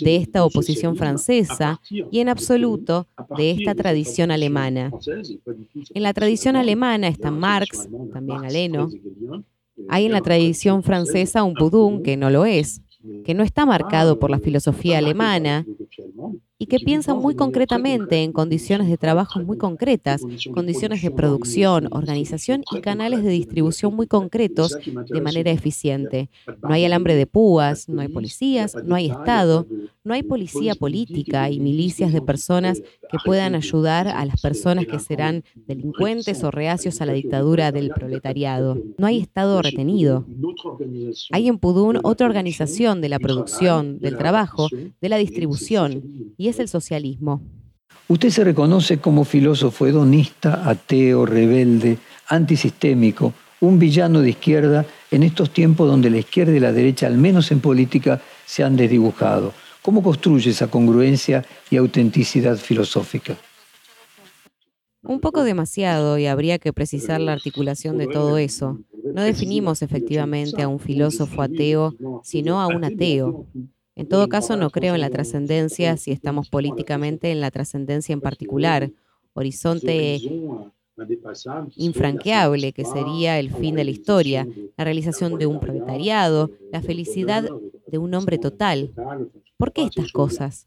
de 0.00 0.16
esta 0.16 0.44
oposición 0.44 0.96
francesa 0.96 1.80
y 1.90 2.20
en 2.20 2.28
absoluto 2.28 3.06
de 3.36 3.52
esta 3.52 3.74
tradición 3.74 4.30
alemana. 4.30 4.90
En 5.94 6.02
la 6.02 6.12
tradición 6.12 6.56
alemana 6.56 7.08
está 7.08 7.30
Marx, 7.30 7.88
también 8.12 8.44
Aleno. 8.44 8.88
Hay 9.88 10.06
en 10.06 10.12
la 10.12 10.20
tradición 10.20 10.82
francesa 10.82 11.42
un 11.42 11.54
Boudin 11.54 12.02
que 12.02 12.16
no 12.16 12.30
lo 12.30 12.44
es, 12.44 12.82
que 13.24 13.34
no 13.34 13.42
está 13.42 13.64
marcado 13.64 14.18
por 14.18 14.30
la 14.30 14.38
filosofía 14.38 14.98
alemana 14.98 15.64
y 16.60 16.66
que 16.66 16.78
piensan 16.78 17.16
muy 17.16 17.34
concretamente 17.34 18.22
en 18.22 18.32
condiciones 18.32 18.86
de 18.88 18.98
trabajo 18.98 19.40
muy 19.40 19.56
concretas, 19.56 20.20
condiciones 20.52 21.00
de 21.00 21.10
producción, 21.10 21.88
organización 21.90 22.62
y 22.70 22.82
canales 22.82 23.24
de 23.24 23.30
distribución 23.30 23.96
muy 23.96 24.06
concretos 24.06 24.76
de 25.08 25.20
manera 25.22 25.50
eficiente. 25.50 26.28
No 26.62 26.74
hay 26.74 26.84
alambre 26.84 27.14
de 27.14 27.26
púas, 27.26 27.88
no 27.88 28.02
hay 28.02 28.08
policías, 28.08 28.76
no 28.84 28.94
hay 28.94 29.06
Estado, 29.06 29.66
no 30.04 30.12
hay 30.12 30.22
policía 30.22 30.74
política 30.74 31.48
y 31.48 31.60
milicias 31.60 32.12
de 32.12 32.20
personas 32.20 32.82
que 33.10 33.18
puedan 33.24 33.54
ayudar 33.54 34.08
a 34.08 34.22
las 34.26 34.38
personas 34.40 34.86
que 34.86 34.98
serán 34.98 35.44
delincuentes 35.66 36.44
o 36.44 36.50
reacios 36.50 37.00
a 37.00 37.06
la 37.06 37.14
dictadura 37.14 37.72
del 37.72 37.88
proletariado. 37.88 38.76
No 38.98 39.06
hay 39.06 39.18
Estado 39.18 39.62
retenido. 39.62 40.26
Hay 41.32 41.48
en 41.48 41.58
Pudún 41.58 42.00
otra 42.02 42.26
organización 42.26 43.00
de 43.00 43.08
la 43.08 43.18
producción, 43.18 43.98
del 43.98 44.18
trabajo, 44.18 44.68
de 45.00 45.08
la 45.08 45.16
distribución, 45.16 46.34
y 46.36 46.49
es 46.50 46.58
el 46.58 46.68
socialismo. 46.68 47.40
Usted 48.08 48.30
se 48.30 48.44
reconoce 48.44 48.98
como 48.98 49.24
filósofo 49.24 49.86
hedonista, 49.86 50.68
ateo, 50.68 51.26
rebelde, 51.26 51.98
antisistémico, 52.28 53.32
un 53.60 53.78
villano 53.78 54.20
de 54.20 54.30
izquierda 54.30 54.86
en 55.10 55.22
estos 55.22 55.50
tiempos 55.50 55.88
donde 55.88 56.10
la 56.10 56.18
izquierda 56.18 56.52
y 56.54 56.60
la 56.60 56.72
derecha, 56.72 57.06
al 57.06 57.18
menos 57.18 57.50
en 57.52 57.60
política, 57.60 58.20
se 58.46 58.64
han 58.64 58.76
desdibujado. 58.76 59.52
¿Cómo 59.82 60.02
construye 60.02 60.50
esa 60.50 60.68
congruencia 60.68 61.44
y 61.70 61.76
autenticidad 61.76 62.56
filosófica? 62.56 63.36
Un 65.02 65.20
poco 65.20 65.44
demasiado 65.44 66.18
y 66.18 66.26
habría 66.26 66.58
que 66.58 66.72
precisar 66.72 67.20
la 67.20 67.32
articulación 67.32 67.96
de 67.96 68.06
todo 68.06 68.36
eso. 68.36 68.78
No 69.14 69.22
definimos 69.22 69.80
efectivamente 69.82 70.62
a 70.62 70.68
un 70.68 70.78
filósofo 70.78 71.40
ateo, 71.42 71.94
sino 72.22 72.60
a 72.60 72.66
un 72.66 72.84
ateo. 72.84 73.46
En 74.00 74.08
todo 74.08 74.30
caso, 74.30 74.56
no 74.56 74.70
creo 74.70 74.94
en 74.94 75.02
la 75.02 75.10
trascendencia 75.10 75.98
si 75.98 76.10
estamos 76.10 76.48
políticamente 76.48 77.32
en 77.32 77.42
la 77.42 77.50
trascendencia 77.50 78.14
en 78.14 78.22
particular, 78.22 78.90
horizonte 79.34 80.18
infranqueable 81.76 82.72
que 82.72 82.86
sería 82.86 83.38
el 83.38 83.50
fin 83.50 83.76
de 83.76 83.84
la 83.84 83.90
historia, 83.90 84.48
la 84.78 84.84
realización 84.84 85.38
de 85.38 85.44
un 85.44 85.60
proletariado, 85.60 86.50
la 86.72 86.80
felicidad 86.80 87.46
de 87.88 87.98
un 87.98 88.14
hombre 88.14 88.38
total. 88.38 88.90
¿Por 89.60 89.74
qué 89.74 89.84
estas 89.84 90.10
cosas? 90.10 90.66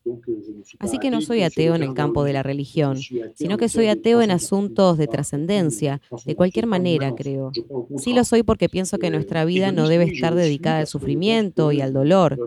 Así 0.78 1.00
que 1.00 1.10
no 1.10 1.20
soy 1.22 1.42
ateo 1.42 1.74
en 1.74 1.82
el 1.82 1.96
campo 1.96 2.24
de 2.24 2.32
la 2.32 2.44
religión, 2.44 2.98
sino 3.34 3.58
que 3.58 3.68
soy 3.68 3.88
ateo 3.88 4.22
en 4.22 4.30
asuntos 4.30 5.00
de 5.00 5.08
trascendencia, 5.08 6.00
de 6.26 6.36
cualquier 6.36 6.68
manera, 6.68 7.14
creo. 7.16 7.52
Sí 7.98 8.14
lo 8.14 8.24
soy 8.24 8.44
porque 8.44 8.70
pienso 8.70 9.00
que 9.00 9.10
nuestra 9.10 9.46
vida 9.46 9.72
no 9.72 9.88
debe 9.88 10.04
estar 10.04 10.36
dedicada 10.36 10.78
al 10.78 10.88
sufrimiento 10.88 11.72
y 11.72 11.82
al 11.82 11.92
dolor, 11.92 12.38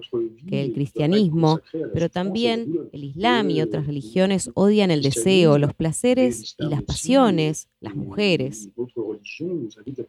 que 0.49 0.63
el 0.63 0.73
cristianismo, 0.73 1.61
pero 1.93 2.09
también 2.09 2.89
el 2.93 3.03
islam 3.03 3.51
y 3.51 3.61
otras 3.61 3.89
religiones 3.89 4.51
odian 4.55 4.93
el 4.93 5.03
deseo, 5.03 5.59
los 5.59 5.75
placeres 5.75 6.55
y 6.59 6.67
las 6.67 6.85
pasiones, 6.85 7.69
las 7.87 7.95
mujeres. 7.95 8.69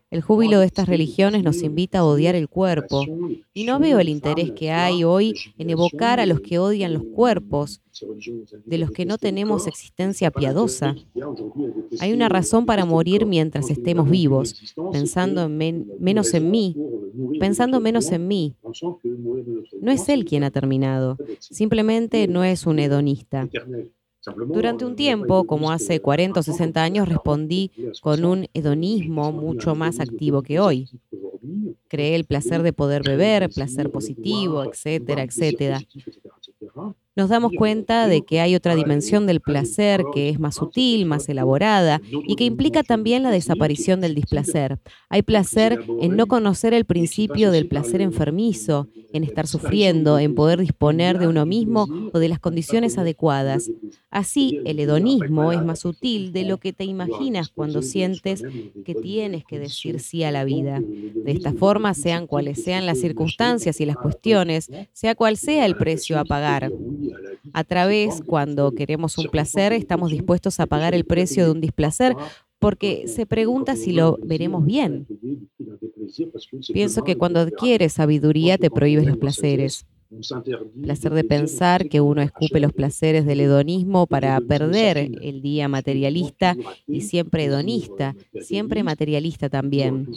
El 0.10 0.22
júbilo 0.22 0.60
de 0.60 0.66
estas 0.66 0.88
religiones 0.88 1.44
nos 1.44 1.62
invita 1.62 2.00
a 2.00 2.06
odiar 2.06 2.34
el 2.36 2.50
cuerpo, 2.50 3.06
y 3.54 3.66
no 3.66 3.80
veo 3.80 4.00
el 4.00 4.10
interés 4.10 4.52
que 4.52 4.72
hay 4.72 5.04
hoy 5.04 5.34
en 5.58 5.70
evocar 5.70 6.20
a 6.20 6.26
los 6.26 6.42
que 6.42 6.58
odian 6.58 6.94
los 6.94 7.04
cuerpos, 7.04 7.82
de 8.66 8.78
los 8.78 8.92
que 8.92 9.06
no 9.06 9.18
tenemos 9.18 9.68
existencia 9.68 10.32
piadosa. 10.32 10.96
Hay 12.00 12.14
una 12.14 12.30
razón 12.30 12.66
para 12.66 12.86
morir 12.86 13.26
mientras 13.26 13.70
estemos 13.70 14.10
vivos, 14.10 14.76
pensando 14.92 15.44
en 15.44 15.88
menos 16.00 16.34
en 16.34 16.50
mí, 16.50 16.76
pensando 17.40 17.80
menos 17.80 18.12
en 18.12 18.28
mí. 18.28 18.56
No 19.82 19.92
es 19.92 20.10
él 20.10 20.26
quien 20.26 20.44
ha 20.44 20.52
terminado, 20.52 21.18
simplemente 21.40 22.28
no 22.28 22.44
es 22.44 22.66
un 22.66 22.80
hedonista. 22.80 23.48
Durante 24.36 24.86
un 24.86 24.96
tiempo, 24.96 25.46
como 25.46 25.72
hace 25.72 26.02
40 26.02 26.40
o 26.40 26.44
60 26.44 26.84
años, 26.84 27.08
respondí 27.08 27.72
con 28.02 28.26
un 28.26 28.48
hedonismo 28.54 29.32
mucho 29.32 29.76
más 29.76 30.00
activo 30.00 30.42
que 30.42 30.60
hoy. 30.60 30.90
Creé 31.88 32.16
el 32.16 32.26
placer 32.26 32.64
de 32.64 32.74
poder 32.74 33.04
beber, 33.04 33.50
placer 33.50 33.92
positivo, 33.92 34.64
etcétera, 34.64 35.24
etcétera 35.24 35.80
nos 37.18 37.30
damos 37.30 37.52
cuenta 37.58 38.08
de 38.08 38.22
que 38.22 38.42
hay 38.42 38.54
otra 38.54 38.76
dimensión 38.76 39.26
del 39.26 39.42
placer 39.42 40.04
que 40.14 40.30
es 40.30 40.40
más 40.40 40.54
sutil, 40.54 41.08
más 41.08 41.28
elaborada 41.28 42.00
y 42.12 42.36
que 42.36 42.44
implica 42.44 42.84
también 42.84 43.24
la 43.24 43.32
desaparición 43.32 44.02
del 44.02 44.14
displacer. 44.14 44.78
Hay 45.10 45.24
placer 45.24 45.84
en 46.00 46.16
no 46.16 46.28
conocer 46.28 46.76
el 46.76 46.86
principio 46.86 47.50
del 47.50 47.68
placer 47.68 48.02
enfermizo, 48.02 48.88
en 49.14 49.24
estar 49.24 49.48
sufriendo, 49.48 50.20
en 50.20 50.36
poder 50.36 50.60
disponer 50.60 51.18
de 51.18 51.28
uno 51.28 51.48
mismo 51.48 51.88
o 52.14 52.20
de 52.20 52.30
las 52.30 52.40
condiciones 52.40 53.00
adecuadas. 53.00 53.72
Así, 54.10 54.58
el 54.64 54.80
hedonismo 54.80 55.52
es 55.52 55.62
más 55.62 55.80
sutil 55.80 56.32
de 56.32 56.46
lo 56.46 56.58
que 56.60 56.72
te 56.74 56.86
imaginas 56.86 57.50
cuando 57.50 57.82
sientes 57.82 58.46
que 58.84 58.96
tienes 58.96 59.44
que 59.46 59.60
decir 59.60 60.00
sí 60.00 60.24
a 60.24 60.32
la 60.32 60.46
vida. 60.46 60.86
De 61.24 61.32
esta 61.32 61.54
forma, 61.54 61.94
sean 61.94 62.26
cuales 62.26 62.60
sean 62.60 62.86
las 62.86 63.00
circunstancias 63.00 63.82
y 63.82 63.86
las 63.86 63.98
cuestiones, 63.98 64.70
sea 64.94 65.16
cual 65.16 65.38
sea 65.38 65.66
el 65.66 65.76
precio 65.76 66.20
a 66.20 66.26
pagar. 66.26 66.74
A 67.54 67.64
través, 67.64 68.22
cuando 68.26 68.72
queremos 68.74 69.18
un 69.18 69.30
placer, 69.30 69.74
estamos 69.74 70.12
dispuestos 70.12 70.60
a 70.60 70.68
pagar 70.68 70.94
el 70.94 71.06
precio 71.06 71.46
de 71.46 71.52
un 71.52 71.62
displacer 71.62 72.18
porque 72.60 73.04
se 73.08 73.26
pregunta 73.26 73.76
si 73.76 73.92
lo 73.94 74.20
veremos 74.22 74.66
bien. 74.66 75.08
Pienso 76.72 77.04
que 77.04 77.16
cuando 77.18 77.40
adquieres 77.40 77.94
sabiduría 77.94 78.58
te 78.58 78.72
prohíbes 78.72 79.06
los 79.06 79.18
placeres. 79.18 79.86
Placer 80.82 81.14
de 81.14 81.24
pensar 81.24 81.90
que 81.90 82.02
uno 82.02 82.22
escupe 82.22 82.60
los 82.60 82.72
placeres 82.72 83.26
del 83.26 83.42
hedonismo 83.42 84.08
para 84.08 84.40
perder 84.40 84.98
el 84.98 85.42
día 85.42 85.68
materialista 85.68 86.56
y 86.88 87.02
siempre 87.02 87.46
hedonista, 87.46 88.16
siempre 88.42 88.84
materialista 88.84 89.50
también. 89.50 90.08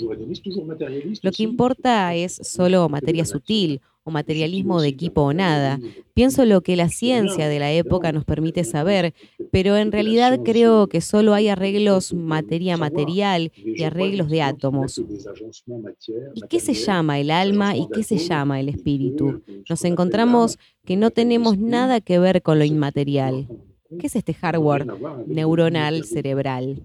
Lo 1.23 1.33
que 1.33 1.43
importa 1.43 2.15
es 2.15 2.39
solo 2.43 2.89
materia 2.89 3.25
sutil 3.25 3.81
o 4.05 4.11
materialismo 4.11 4.81
de 4.81 4.89
equipo 4.89 5.23
o 5.23 5.33
nada. 5.33 5.79
Pienso 6.15 6.45
lo 6.45 6.63
que 6.63 6.77
la 6.77 6.89
ciencia 6.89 7.49
de 7.49 7.59
la 7.59 7.73
época 7.73 8.13
nos 8.13 8.25
permite 8.25 8.65
saber, 8.65 9.15
pero 9.51 9.77
en 9.77 9.93
realidad 9.93 10.41
creo 10.45 10.87
que 10.87 11.01
solo 11.01 11.35
hay 11.35 11.49
arreglos 11.49 12.15
materia 12.15 12.77
material 12.77 13.53
y 13.57 13.83
arreglos 13.83 14.29
de 14.31 14.43
átomos. 14.43 15.03
¿Y 16.35 16.41
qué 16.49 16.61
se 16.61 16.75
llama 16.75 17.19
el 17.19 17.31
alma 17.31 17.77
y 17.77 17.89
qué 17.93 18.03
se 18.03 18.19
llama 18.19 18.61
el 18.61 18.69
espíritu? 18.69 19.43
Nos 19.69 19.85
encontramos 19.85 20.59
que 20.85 20.97
no 20.97 21.11
tenemos 21.11 21.59
nada 21.59 22.01
que 22.01 22.19
ver 22.19 22.43
con 22.43 22.59
lo 22.59 22.65
inmaterial. 22.65 23.47
¿Qué 23.99 24.07
es 24.07 24.15
este 24.15 24.35
hardware 24.35 24.87
neuronal 25.27 26.05
cerebral? 26.05 26.83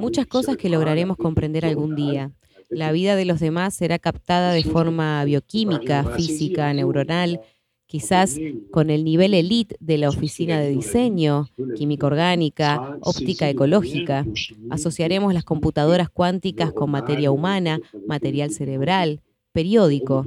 Muchas 0.00 0.26
cosas 0.26 0.56
que 0.56 0.70
lograremos 0.70 1.18
comprender 1.18 1.66
algún 1.66 1.94
día. 1.94 2.32
La 2.70 2.92
vida 2.92 3.16
de 3.16 3.24
los 3.24 3.40
demás 3.40 3.74
será 3.74 3.98
captada 3.98 4.52
de 4.52 4.64
forma 4.64 5.24
bioquímica, 5.24 6.04
física, 6.16 6.72
neuronal, 6.72 7.40
quizás 7.86 8.38
con 8.70 8.90
el 8.90 9.04
nivel 9.04 9.34
elite 9.34 9.76
de 9.80 9.98
la 9.98 10.08
oficina 10.08 10.58
de 10.58 10.70
diseño, 10.70 11.48
química 11.76 12.06
orgánica, 12.06 12.98
óptica 13.00 13.48
ecológica. 13.48 14.26
Asociaremos 14.70 15.32
las 15.32 15.44
computadoras 15.44 16.10
cuánticas 16.10 16.72
con 16.72 16.90
materia 16.90 17.30
humana, 17.30 17.80
material 18.06 18.50
cerebral, 18.50 19.20
periódico. 19.52 20.26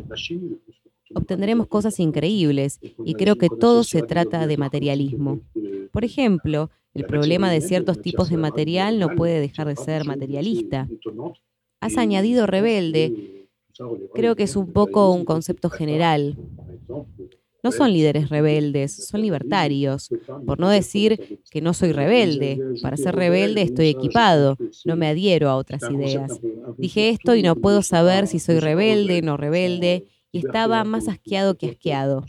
Obtendremos 1.13 1.67
cosas 1.67 1.99
increíbles 1.99 2.79
y 3.03 3.13
creo 3.15 3.37
que 3.37 3.49
todo 3.49 3.83
se 3.83 4.01
trata 4.01 4.47
de 4.47 4.57
materialismo. 4.57 5.41
Por 5.91 6.05
ejemplo, 6.05 6.69
el 6.93 7.05
problema 7.05 7.51
de 7.51 7.61
ciertos 7.61 8.01
tipos 8.01 8.29
de 8.29 8.37
material 8.37 8.97
no 8.97 9.09
puede 9.15 9.39
dejar 9.39 9.67
de 9.67 9.75
ser 9.75 10.05
materialista. 10.05 10.87
Has 11.87 11.97
añadido 11.97 12.45
rebelde. 12.47 13.47
Creo 14.13 14.35
que 14.35 14.43
es 14.43 14.57
un 14.57 14.73
poco 14.73 15.13
un 15.13 15.23
concepto 15.23 15.69
general. 15.69 16.35
No 17.63 17.71
son 17.71 17.93
líderes 17.93 18.27
rebeldes, 18.29 19.07
son 19.07 19.21
libertarios. 19.21 20.09
Por 20.45 20.59
no 20.59 20.67
decir 20.67 21.39
que 21.49 21.61
no 21.61 21.73
soy 21.73 21.93
rebelde. 21.93 22.59
Para 22.81 22.97
ser 22.97 23.15
rebelde 23.15 23.61
estoy 23.61 23.87
equipado, 23.87 24.57
no 24.83 24.97
me 24.97 25.07
adhiero 25.07 25.49
a 25.49 25.55
otras 25.55 25.81
ideas. 25.89 26.41
Dije 26.77 27.07
esto 27.07 27.35
y 27.37 27.41
no 27.41 27.55
puedo 27.55 27.81
saber 27.81 28.27
si 28.27 28.39
soy 28.39 28.59
rebelde, 28.59 29.21
no 29.21 29.37
rebelde, 29.37 30.07
y 30.33 30.39
estaba 30.39 30.83
más 30.83 31.07
asqueado 31.07 31.57
que 31.57 31.67
asqueado. 31.69 32.25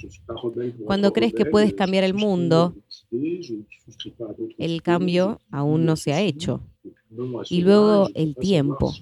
Cuando 0.85 1.13
crees 1.13 1.35
que 1.35 1.47
puedes 1.47 1.75
cambiar 1.75 2.05
el 2.05 2.15
mundo, 2.15 2.77
el 4.57 4.83
cambio 4.83 5.41
aún 5.51 5.85
no 5.85 5.97
se 5.97 6.13
ha 6.13 6.21
hecho. 6.21 6.61
Y 7.51 7.63
luego 7.63 8.09
el 8.15 8.37
tiempo. 8.37 8.95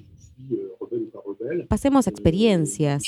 Pasemos 1.68 2.06
experiencias, 2.06 3.04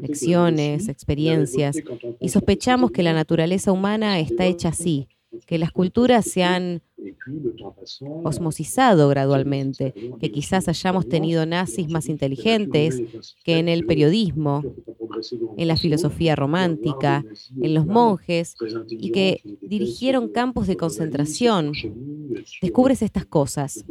lecciones, 0.00 0.88
experiencias, 0.88 1.76
y 2.20 2.28
sospechamos 2.28 2.90
que 2.90 3.02
la 3.02 3.12
naturaleza 3.12 3.72
humana 3.72 4.18
está 4.20 4.46
hecha 4.46 4.68
así, 4.68 5.08
que 5.46 5.58
las 5.58 5.72
culturas 5.72 6.24
se 6.24 6.42
han 6.42 6.82
osmosizado 8.24 9.08
gradualmente, 9.08 9.94
que 10.20 10.30
quizás 10.30 10.68
hayamos 10.68 11.08
tenido 11.08 11.44
nazis 11.46 11.88
más 11.88 12.08
inteligentes 12.08 13.02
que 13.44 13.58
en 13.58 13.68
el 13.68 13.84
periodismo, 13.86 14.62
en 15.56 15.68
la 15.68 15.76
filosofía 15.76 16.36
romántica, 16.36 17.24
en 17.60 17.74
los 17.74 17.86
monjes, 17.86 18.54
y 18.88 19.10
que 19.10 19.40
dirigieron 19.60 20.28
campos 20.28 20.66
de 20.66 20.76
concentración. 20.76 21.72
Descubres 22.62 23.02
estas 23.02 23.26
cosas. 23.26 23.84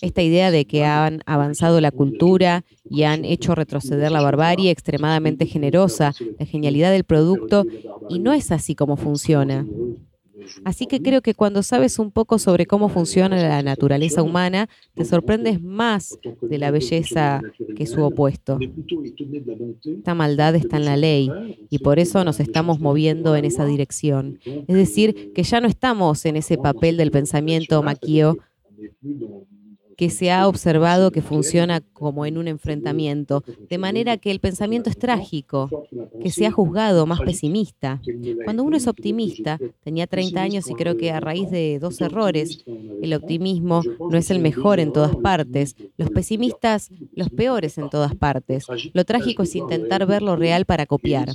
Esta 0.00 0.22
idea 0.22 0.50
de 0.50 0.64
que 0.64 0.84
han 0.84 1.22
avanzado 1.26 1.80
la 1.80 1.90
cultura 1.90 2.64
y 2.88 3.02
han 3.02 3.24
hecho 3.24 3.54
retroceder 3.54 4.12
la 4.12 4.22
barbarie 4.22 4.70
extremadamente 4.70 5.46
generosa, 5.46 6.14
la 6.38 6.46
genialidad 6.46 6.92
del 6.92 7.04
producto, 7.04 7.64
y 8.08 8.18
no 8.18 8.32
es 8.32 8.52
así 8.52 8.74
como 8.74 8.96
funciona. 8.96 9.66
Así 10.64 10.86
que 10.86 11.00
creo 11.00 11.22
que 11.22 11.34
cuando 11.34 11.62
sabes 11.62 11.98
un 11.98 12.10
poco 12.10 12.38
sobre 12.38 12.66
cómo 12.66 12.88
funciona 12.88 13.36
la 13.36 13.62
naturaleza 13.62 14.22
humana, 14.22 14.68
te 14.94 15.04
sorprendes 15.04 15.62
más 15.62 16.18
de 16.40 16.58
la 16.58 16.70
belleza 16.70 17.40
que 17.74 17.86
su 17.86 18.02
opuesto. 18.02 18.58
Esta 19.84 20.14
maldad 20.14 20.54
está 20.54 20.76
en 20.76 20.84
la 20.84 20.96
ley 20.96 21.30
y 21.70 21.78
por 21.78 21.98
eso 21.98 22.24
nos 22.24 22.40
estamos 22.40 22.80
moviendo 22.80 23.36
en 23.36 23.44
esa 23.44 23.64
dirección. 23.64 24.38
Es 24.44 24.76
decir, 24.76 25.32
que 25.34 25.42
ya 25.42 25.60
no 25.60 25.68
estamos 25.68 26.24
en 26.26 26.36
ese 26.36 26.58
papel 26.58 26.96
del 26.96 27.10
pensamiento 27.10 27.82
n'est 28.78 28.88
plus 28.88 29.14
dans 29.14 29.46
que 29.96 30.10
se 30.10 30.30
ha 30.30 30.46
observado 30.48 31.10
que 31.10 31.22
funciona 31.22 31.80
como 31.80 32.26
en 32.26 32.38
un 32.38 32.48
enfrentamiento, 32.48 33.42
de 33.68 33.78
manera 33.78 34.16
que 34.16 34.30
el 34.30 34.40
pensamiento 34.40 34.90
es 34.90 34.98
trágico, 34.98 35.86
que 36.20 36.30
se 36.30 36.46
ha 36.46 36.50
juzgado 36.50 37.06
más 37.06 37.20
pesimista. 37.20 38.00
Cuando 38.44 38.62
uno 38.62 38.76
es 38.76 38.86
optimista, 38.86 39.58
tenía 39.82 40.06
30 40.06 40.40
años 40.40 40.70
y 40.70 40.74
creo 40.74 40.96
que 40.96 41.10
a 41.10 41.20
raíz 41.20 41.50
de 41.50 41.78
dos 41.78 42.00
errores, 42.00 42.64
el 43.02 43.14
optimismo 43.14 43.82
no 43.98 44.16
es 44.16 44.30
el 44.30 44.40
mejor 44.40 44.80
en 44.80 44.92
todas 44.92 45.16
partes, 45.16 45.76
los 45.96 46.10
pesimistas 46.10 46.90
los 47.14 47.30
peores 47.30 47.78
en 47.78 47.90
todas 47.90 48.14
partes. 48.14 48.66
Lo 48.92 49.04
trágico 49.04 49.42
es 49.42 49.54
intentar 49.54 50.06
ver 50.06 50.22
lo 50.22 50.36
real 50.36 50.64
para 50.64 50.86
copiar. 50.86 51.30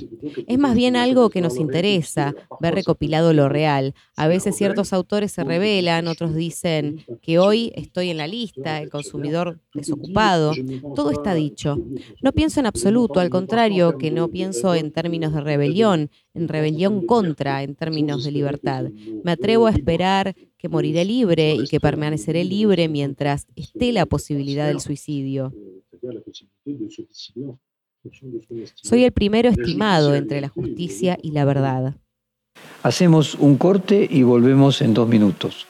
Es 0.46 0.58
más 0.58 0.74
bien 0.74 0.96
algo 0.96 1.30
que 1.30 1.40
nos 1.40 1.56
interesa, 1.56 2.34
ver 2.60 2.74
recopilado 2.74 3.32
lo 3.32 3.48
real. 3.48 3.94
A 4.16 4.28
veces 4.28 4.56
ciertos 4.56 4.92
autores 4.92 5.32
se 5.32 5.44
revelan, 5.44 6.08
otros 6.08 6.34
dicen 6.34 7.04
que 7.20 7.38
hoy 7.38 7.72
estoy 7.74 8.10
en 8.10 8.18
la 8.18 8.26
lista, 8.26 8.51
el 8.56 8.90
consumidor 8.90 9.60
desocupado, 9.74 10.52
todo 10.94 11.10
está 11.10 11.34
dicho. 11.34 11.78
No 12.22 12.32
pienso 12.32 12.60
en 12.60 12.66
absoluto, 12.66 13.20
al 13.20 13.30
contrario, 13.30 13.98
que 13.98 14.10
no 14.10 14.28
pienso 14.28 14.74
en 14.74 14.92
términos 14.92 15.32
de 15.32 15.40
rebelión, 15.40 16.10
en 16.34 16.48
rebelión 16.48 17.06
contra, 17.06 17.62
en 17.62 17.74
términos 17.74 18.24
de 18.24 18.32
libertad. 18.32 18.86
Me 19.24 19.32
atrevo 19.32 19.66
a 19.66 19.70
esperar 19.70 20.34
que 20.58 20.68
moriré 20.68 21.04
libre 21.04 21.54
y 21.54 21.64
que 21.64 21.80
permaneceré 21.80 22.44
libre 22.44 22.88
mientras 22.88 23.46
esté 23.56 23.92
la 23.92 24.06
posibilidad 24.06 24.66
del 24.66 24.80
suicidio. 24.80 25.52
Soy 28.76 29.04
el 29.04 29.12
primero 29.12 29.48
estimado 29.48 30.14
entre 30.14 30.40
la 30.40 30.48
justicia 30.48 31.18
y 31.22 31.32
la 31.32 31.44
verdad. 31.44 31.96
Hacemos 32.82 33.34
un 33.36 33.56
corte 33.56 34.06
y 34.10 34.22
volvemos 34.22 34.82
en 34.82 34.94
dos 34.94 35.08
minutos. 35.08 35.66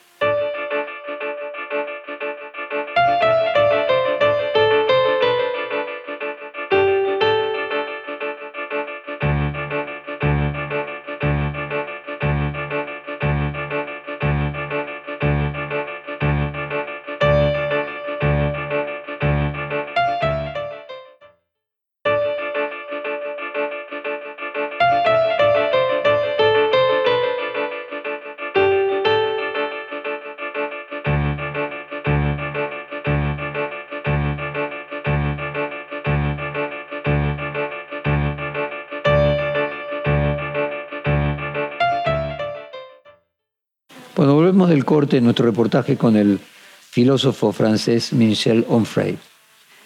Corte 44.93 45.23
nuestro 45.23 45.47
reportaje 45.47 45.97
con 45.97 46.17
el 46.17 46.39
filósofo 46.91 47.51
francés 47.51 48.13
Michel 48.13 48.67
Onfray. 48.69 49.17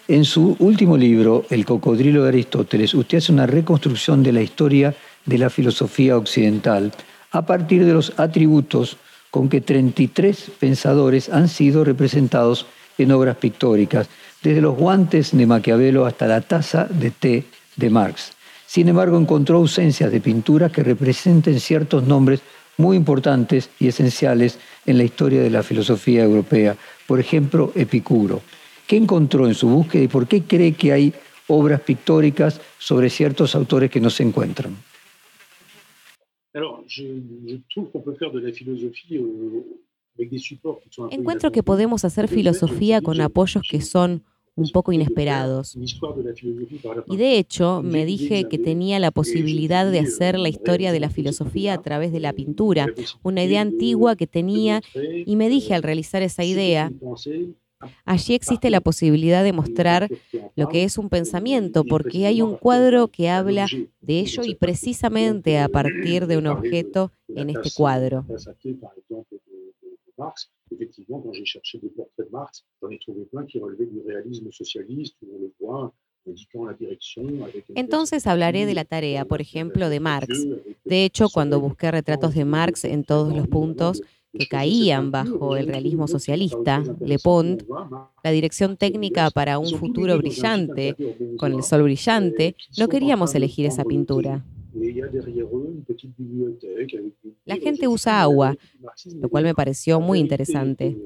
En 0.09 0.25
su 0.25 0.57
último 0.59 0.97
libro, 0.97 1.45
El 1.49 1.65
cocodrilo 1.65 2.25
de 2.25 2.31
Aristóteles, 2.31 2.93
usted 2.93 3.19
hace 3.19 3.31
una 3.31 3.47
reconstrucción 3.47 4.25
de 4.25 4.33
la 4.33 4.43
historia 4.43 4.97
de 5.25 5.39
la 5.39 5.49
filosofía 5.49 6.17
occidental 6.17 6.91
a 7.31 7.47
partir 7.47 7.85
de 7.85 7.93
los 7.93 8.19
atributos 8.19 8.97
con 9.31 9.49
que 9.49 9.61
33 9.61 10.51
pensadores 10.59 11.29
han 11.29 11.47
sido 11.47 11.85
representados 11.85 12.67
en 12.99 13.13
obras 13.13 13.37
pictóricas, 13.37 14.09
desde 14.43 14.61
los 14.61 14.77
guantes 14.77 15.31
de 15.31 15.47
Maquiavelo 15.47 16.05
hasta 16.05 16.27
la 16.27 16.41
taza 16.41 16.89
de 16.91 17.13
té 17.13 17.45
de 17.77 17.91
Marx. 17.91 18.33
Sin 18.67 18.89
embargo, 18.89 19.17
encontró 19.17 19.59
ausencias 19.59 20.11
de 20.11 20.21
pinturas 20.21 20.73
que 20.73 20.83
representen 20.83 21.61
ciertos 21.61 22.03
nombres 22.03 22.41
muy 22.77 22.97
importantes 22.97 23.71
y 23.79 23.89
esenciales 23.89 24.59
en 24.87 24.99
la 24.99 25.05
historia 25.05 25.43
de 25.43 25.51
la 25.51 25.62
filosofía 25.62 26.24
europea. 26.24 26.76
Por 27.07 27.20
ejemplo, 27.20 27.72
Epicuro. 27.74 28.41
¿Qué 28.87 28.97
encontró 28.97 29.47
en 29.47 29.55
su 29.55 29.68
búsqueda 29.68 30.05
y 30.05 30.09
por 30.09 30.28
qué 30.28 30.43
cree 30.43 30.72
que 30.72 30.93
hay 30.93 31.12
obras 31.49 31.80
pictóricas 31.80 32.61
sobre 32.78 33.11
ciertos 33.11 33.55
autores 33.55 33.91
que 33.91 34.01
no 34.01 34.11
se 34.11 34.22
encuentran? 34.22 34.76
Encuentro 41.11 41.53
que 41.53 41.62
podemos 41.62 42.05
hacer 42.05 42.28
filosofía 42.28 43.03
con 43.03 43.20
apoyos 43.20 43.62
que 43.68 43.82
son 43.82 44.22
un 44.57 44.71
poco 44.71 44.93
inesperados. 44.93 45.77
Y 47.07 47.17
de 47.17 47.39
hecho, 47.39 47.83
me 47.83 48.05
dije 48.05 48.49
que 48.49 48.59
tenía 48.59 48.99
la 48.99 49.11
posibilidad 49.11 49.91
de 49.91 50.01
hacer 50.01 50.39
la 50.39 50.49
historia 50.49 50.93
de 50.93 51.01
la 51.01 51.11
filosofía 51.11 51.75
a 51.75 51.83
través 51.83 52.11
de 52.11 52.21
la 52.21 52.33
pintura, 52.33 52.87
una 53.23 53.45
idea 53.45 53.61
antigua 53.61 54.17
que 54.17 54.27
tenía, 54.27 54.81
y 55.27 55.37
me 55.37 55.49
dije 55.49 55.75
al 55.75 55.83
realizar 55.83 56.23
esa 56.23 56.43
idea, 56.43 56.91
Allí 58.05 58.35
existe 58.35 58.71
la 58.71 58.81
posibilidad 58.81 59.45
de 59.45 59.53
mostrar 59.53 60.09
lo 60.55 60.69
que 60.69 60.85
es 60.85 60.97
un 60.97 61.11
pensamiento, 61.11 61.85
porque 61.85 62.27
hay 62.27 62.41
un 62.41 62.57
cuadro 62.57 63.09
que 63.09 63.29
habla 63.29 63.67
de 64.01 64.21
ello 64.21 64.43
y 64.45 64.55
precisamente 64.55 65.59
a 65.59 65.69
partir 65.69 66.27
de 66.27 66.39
un 66.39 66.47
objeto 66.47 67.13
en 67.29 67.51
este 67.51 67.71
cuadro. 67.77 68.25
Effectivement, 70.97 71.21
quand 71.21 71.33
j'ai 71.33 71.45
cherché 71.45 71.79
des 71.79 71.89
portraits 71.89 72.27
de 72.27 72.33
Marx, 72.33 72.65
j'en 72.81 72.91
ai 72.91 72.99
trouvé 72.99 73.25
plein 73.25 73.45
qui 73.45 73.59
relevaient 73.59 73.87
du 73.87 74.01
réalisme 74.01 74.51
socialiste, 74.51 75.17
où 75.23 75.37
on 75.37 75.41
le 75.41 75.53
voit 75.61 75.93
Entonces 77.77 78.27
hablaré 78.27 78.67
de 78.67 78.75
la 78.75 78.85
tarea, 78.85 79.25
por 79.25 79.41
ejemplo, 79.41 79.89
de 79.89 80.01
Marx. 80.01 80.45
De 80.85 81.05
hecho, 81.05 81.29
cuando 81.29 81.61
busqué 81.61 81.93
retratos 81.93 82.35
de 82.35 82.45
Marx 82.45 82.85
en 82.85 83.05
todos 83.05 83.33
los 83.33 83.47
puntos 83.47 84.03
que 84.33 84.49
caían 84.49 85.13
bajo 85.13 85.57
el 85.57 85.69
realismo 85.69 86.09
socialista, 86.09 86.83
Le 87.01 87.19
Pont, 87.21 87.63
la 88.25 88.33
dirección 88.33 88.77
técnica 88.77 89.31
para 89.31 89.61
un 89.61 89.71
futuro 89.79 90.19
brillante, 90.19 90.97
con 91.39 91.53
el 91.53 91.63
sol 91.63 91.85
brillante, 91.85 92.57
no 92.77 92.89
queríamos 92.89 93.35
elegir 93.37 93.67
esa 93.67 93.85
pintura. 93.85 94.45
La 97.45 97.57
gente 97.57 97.89
usa 97.89 98.21
agua, 98.21 98.57
lo 99.05 99.29
cual 99.29 99.45
me 99.45 99.55
pareció 99.55 100.01
muy 100.01 100.19
interesante. 100.19 100.97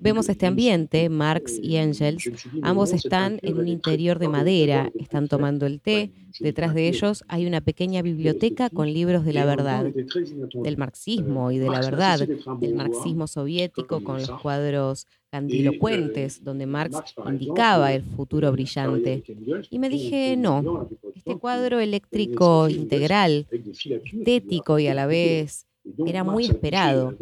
Vemos 0.00 0.28
este 0.28 0.46
ambiente, 0.46 1.08
Marx 1.08 1.58
y 1.60 1.76
Engels, 1.76 2.30
ambos 2.62 2.92
están 2.92 3.40
en 3.42 3.58
un 3.58 3.66
interior 3.66 4.18
de 4.18 4.28
madera, 4.28 4.92
están 4.98 5.28
tomando 5.28 5.66
el 5.66 5.80
té, 5.80 6.12
detrás 6.38 6.74
de 6.74 6.88
ellos 6.88 7.24
hay 7.26 7.46
una 7.46 7.60
pequeña 7.60 8.02
biblioteca 8.02 8.70
con 8.70 8.92
libros 8.92 9.24
de 9.24 9.32
la 9.32 9.44
verdad, 9.44 9.86
del 9.86 10.76
marxismo 10.76 11.50
y 11.50 11.58
de 11.58 11.68
la 11.68 11.80
verdad, 11.80 12.20
del 12.60 12.74
marxismo 12.74 13.26
soviético 13.26 14.04
con 14.04 14.18
los 14.18 14.30
cuadros 14.40 15.08
grandilocuentes, 15.32 16.44
donde 16.44 16.66
Marx 16.66 16.96
indicaba 17.26 17.92
el 17.92 18.04
futuro 18.04 18.52
brillante. 18.52 19.24
Y 19.68 19.80
me 19.80 19.88
dije, 19.88 20.36
no, 20.36 20.88
este 21.14 21.36
cuadro 21.36 21.80
eléctrico 21.80 22.68
integral, 22.68 23.46
estético 23.50 24.78
y 24.78 24.86
a 24.86 24.94
la 24.94 25.06
vez 25.06 25.66
era 26.06 26.22
muy 26.22 26.44
esperado. 26.44 27.16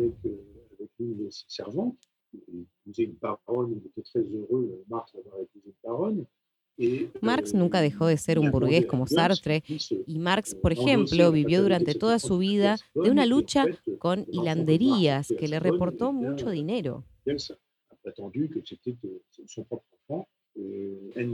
Marx 7.20 7.55
nunca 7.55 7.80
dejó 7.80 8.07
de 8.07 8.16
ser 8.16 8.38
un 8.38 8.50
burgués 8.50 8.86
como 8.86 9.07
Sartre. 9.07 9.62
y 9.68 10.18
Marx, 10.18 10.55
por 10.55 10.72
ejemplo, 10.72 11.30
vivió 11.30 11.62
durante 11.62 11.94
toda 11.94 12.18
su 12.18 12.38
vida 12.38 12.78
de 12.94 13.11
una 13.11 13.26
lucha 13.26 13.66
con 13.98 14.26
hilanderías 14.30 15.32
que 15.38 15.48
le 15.48 15.61
reportó 15.61 16.12
mucho 16.12 16.50
dinero. 16.50 17.05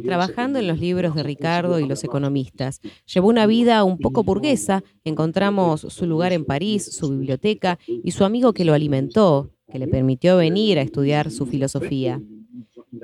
Trabajando 0.05 0.59
en 0.59 0.69
los 0.69 0.79
libros 0.79 1.15
de 1.15 1.23
Ricardo 1.23 1.81
y 1.81 1.89
los 1.89 2.05
economistas, 2.05 2.81
llevó 3.13 3.29
una 3.29 3.47
vida 3.47 3.83
un 3.85 3.99
poco 3.99 4.23
burguesa, 4.23 4.85
encontramos 5.05 5.81
su 5.81 6.07
lugar 6.07 6.33
en 6.33 6.45
París, 6.45 6.85
su 6.85 7.11
biblioteca 7.11 7.79
y 7.87 8.13
su 8.13 8.25
amigo 8.25 8.53
que 8.53 8.65
lo 8.65 8.75
alimentó, 8.75 9.51
que 9.71 9.79
le 9.79 9.87
permitió 9.87 10.37
venir 10.37 10.79
a 10.79 10.83
estudiar 10.83 11.31
su 11.31 11.47
filosofía. 11.47 12.21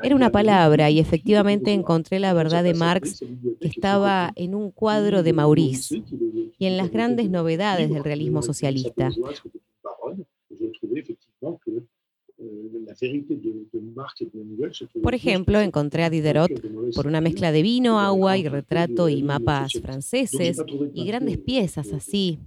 Era 0.02 0.16
una 0.16 0.32
palabra 0.32 0.90
y 0.90 0.98
efectivamente 0.98 1.72
encontré 1.72 2.18
la 2.18 2.32
verdad 2.32 2.64
de 2.64 2.74
Marx 2.74 3.20
que 3.60 3.68
estaba 3.68 4.32
en 4.34 4.54
un 4.54 4.70
cuadro 4.70 5.22
de 5.22 5.32
Maurice 5.32 6.02
y 6.58 6.66
en 6.66 6.76
las 6.76 6.90
grandes 6.90 7.28
novedades 7.30 7.90
del 7.90 8.02
realismo 8.02 8.42
socialista. 8.42 9.10
Por 15.02 15.14
ejemplo, 15.14 15.60
encontré 15.60 16.04
a 16.04 16.10
Diderot 16.10 16.50
por 16.94 17.06
una 17.06 17.20
mezcla 17.20 17.52
de 17.52 17.62
vino, 17.62 18.00
agua 18.00 18.38
y 18.38 18.48
retrato 18.48 19.08
y 19.08 19.22
mapas 19.22 19.72
franceses 19.82 20.62
y 20.94 21.06
grandes 21.06 21.38
piezas 21.38 21.92
así 21.92 22.38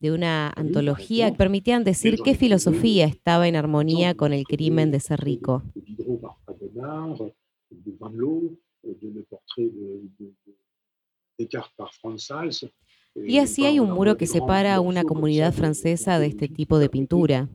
de 0.00 0.12
una 0.12 0.52
antología 0.56 1.30
que 1.30 1.36
permitían 1.36 1.84
decir 1.84 2.18
qué 2.24 2.34
filosofía 2.34 3.06
estaba 3.06 3.48
en 3.48 3.56
armonía 3.56 4.14
con 4.14 4.32
el 4.32 4.44
crimen 4.44 4.90
de 4.90 5.00
ser 5.00 5.20
rico. 5.20 5.62
Y 13.16 13.38
así 13.38 13.64
hay 13.64 13.80
un 13.80 13.90
muro 13.90 14.16
que 14.16 14.26
separa 14.26 14.74
a 14.74 14.80
una 14.80 15.04
comunidad 15.04 15.52
francesa 15.52 16.18
de 16.18 16.26
este 16.26 16.48
tipo 16.48 16.78
de 16.78 16.88
pintura. 16.88 17.48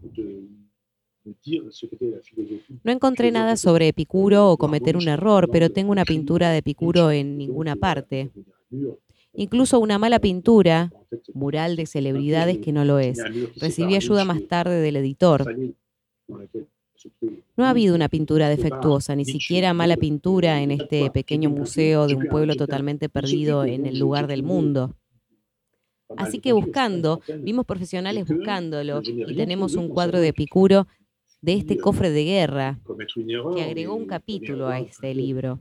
No 2.84 2.92
encontré 2.92 3.32
nada 3.32 3.58
sobre 3.58 3.90
Epicuro 3.90 4.52
o 4.52 4.58
cometer 4.58 4.96
un 4.98 5.08
error, 5.08 5.50
pero 5.52 5.70
tengo 5.70 5.92
una 5.92 6.06
pintura 6.06 6.50
de 6.50 6.60
Epicuro 6.60 7.12
en 7.12 7.38
ninguna 7.38 7.76
parte. 7.76 8.32
Incluso 9.34 9.80
una 9.80 10.00
mala 10.00 10.20
pintura, 10.20 10.92
mural 11.34 11.76
de 11.76 11.86
celebridades 11.86 12.60
que 12.60 12.72
no 12.72 12.86
lo 12.86 13.00
es. 13.00 13.20
Recibí 13.58 13.96
ayuda 13.96 14.26
más 14.26 14.48
tarde 14.48 14.82
del 14.82 14.98
editor. 14.98 15.46
No 17.56 17.66
ha 17.66 17.70
habido 17.70 17.96
una 17.96 18.10
pintura 18.10 18.50
defectuosa, 18.50 19.16
ni 19.16 19.26
siquiera 19.26 19.74
mala 19.74 19.98
pintura 19.98 20.62
en 20.62 20.72
este 20.72 21.10
pequeño 21.12 21.50
museo 21.50 22.08
de 22.08 22.16
un 22.16 22.28
pueblo 22.28 22.56
totalmente 22.56 23.10
perdido 23.10 23.64
en 23.66 23.86
el 23.86 24.00
lugar 24.00 24.28
del 24.28 24.44
mundo. 24.44 24.96
Así 26.18 26.40
que 26.40 26.54
buscando, 26.54 27.22
vimos 27.42 27.66
profesionales 27.66 28.26
buscándolo 28.28 29.02
y 29.04 29.36
tenemos 29.36 29.76
un 29.76 29.90
cuadro 29.90 30.20
de 30.20 30.30
Epicuro 30.30 30.88
de 31.42 31.54
este 31.54 31.78
cofre 31.78 32.10
de 32.10 32.24
guerra 32.26 32.80
que 33.56 33.64
agregó 33.64 33.96
un 33.96 34.06
capítulo 34.06 34.68
a 34.68 34.80
este 34.80 35.14
libro. 35.14 35.60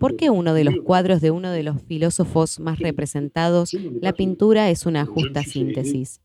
¿Por 0.00 0.16
qué 0.16 0.30
uno 0.30 0.54
de 0.54 0.64
los 0.64 0.76
cuadros 0.84 1.20
de 1.20 1.30
uno 1.30 1.50
de 1.50 1.62
los 1.62 1.82
filósofos 1.82 2.60
más 2.60 2.78
representados, 2.78 3.72
la 4.00 4.12
pintura 4.12 4.70
es 4.70 4.86
una 4.86 5.06
justa 5.06 5.42
síntesis? 5.42 6.20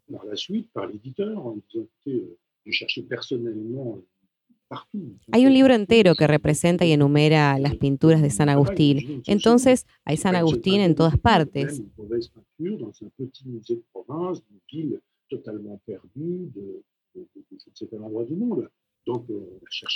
Hay 5.32 5.46
un 5.46 5.54
libro 5.54 5.74
entero 5.74 6.16
que 6.16 6.28
representa 6.28 6.86
y 6.86 6.92
enumera 6.94 7.60
las 7.60 7.76
pinturas 7.76 8.22
de 8.22 8.30
San 8.30 8.50
Agustín. 8.50 9.22
Entonces, 9.28 9.86
hay 10.06 10.18
San 10.18 10.36
Agustín 10.36 10.82
en 10.82 10.96
todas 10.96 11.18
partes. 11.18 11.82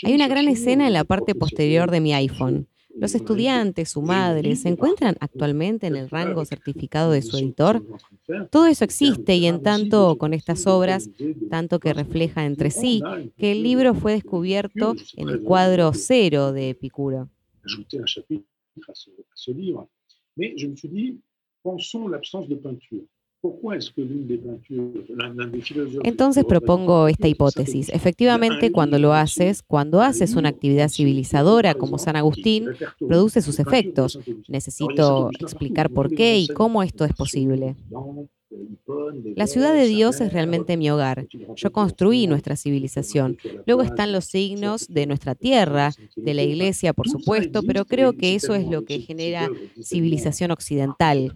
Hay 0.03 0.13
una 0.13 0.27
gran 0.27 0.47
escena 0.47 0.87
en 0.87 0.93
la 0.93 1.03
parte 1.03 1.35
posterior 1.35 1.91
de 1.91 2.01
mi 2.01 2.13
iPhone. 2.13 2.67
Los 2.95 3.13
estudiantes, 3.13 3.89
su 3.89 4.01
madre, 4.01 4.55
¿se 4.55 4.69
encuentran 4.69 5.15
actualmente 5.19 5.87
en 5.87 5.95
el 5.95 6.09
rango 6.09 6.45
certificado 6.45 7.11
de 7.11 7.21
su 7.21 7.37
editor? 7.37 7.83
Todo 8.49 8.67
eso 8.67 8.83
existe 8.83 9.35
y 9.35 9.45
en 9.47 9.61
tanto 9.61 10.17
con 10.17 10.33
estas 10.33 10.65
obras, 10.65 11.09
tanto 11.49 11.79
que 11.79 11.93
refleja 11.93 12.45
entre 12.45 12.71
sí, 12.71 13.01
que 13.37 13.51
el 13.51 13.63
libro 13.63 13.93
fue 13.93 14.13
descubierto 14.13 14.95
en 15.15 15.29
el 15.29 15.41
cuadro 15.41 15.91
cero 15.93 16.53
de 16.53 16.69
Epicuro. 16.71 17.29
Entonces 26.03 26.45
propongo 26.45 27.07
esta 27.07 27.27
hipótesis. 27.27 27.89
Efectivamente, 27.89 28.71
cuando 28.71 28.99
lo 28.99 29.13
haces, 29.13 29.61
cuando 29.63 30.01
haces 30.01 30.35
una 30.35 30.49
actividad 30.49 30.89
civilizadora 30.89 31.73
como 31.73 31.97
San 31.97 32.15
Agustín, 32.15 32.69
produce 32.99 33.41
sus 33.41 33.59
efectos. 33.59 34.19
Necesito 34.47 35.29
explicar 35.39 35.89
por 35.89 36.09
qué 36.09 36.37
y 36.39 36.47
cómo 36.47 36.83
esto 36.83 37.05
es 37.05 37.13
posible. 37.13 37.75
La 39.35 39.47
ciudad 39.47 39.73
de 39.73 39.87
Dios 39.87 40.21
es 40.21 40.31
realmente 40.31 40.77
mi 40.77 40.89
hogar. 40.89 41.27
Yo 41.55 41.71
construí 41.71 42.27
nuestra 42.27 42.55
civilización. 42.55 43.37
Luego 43.65 43.81
están 43.81 44.11
los 44.11 44.25
signos 44.25 44.87
de 44.87 45.07
nuestra 45.07 45.35
tierra, 45.35 45.91
de 46.15 46.33
la 46.33 46.43
iglesia, 46.43 46.93
por 46.93 47.09
supuesto, 47.09 47.63
pero 47.63 47.85
creo 47.85 48.13
que 48.13 48.35
eso 48.35 48.53
es 48.53 48.67
lo 48.67 48.85
que 48.85 48.99
genera 48.99 49.49
civilización 49.81 50.51
occidental. 50.51 51.33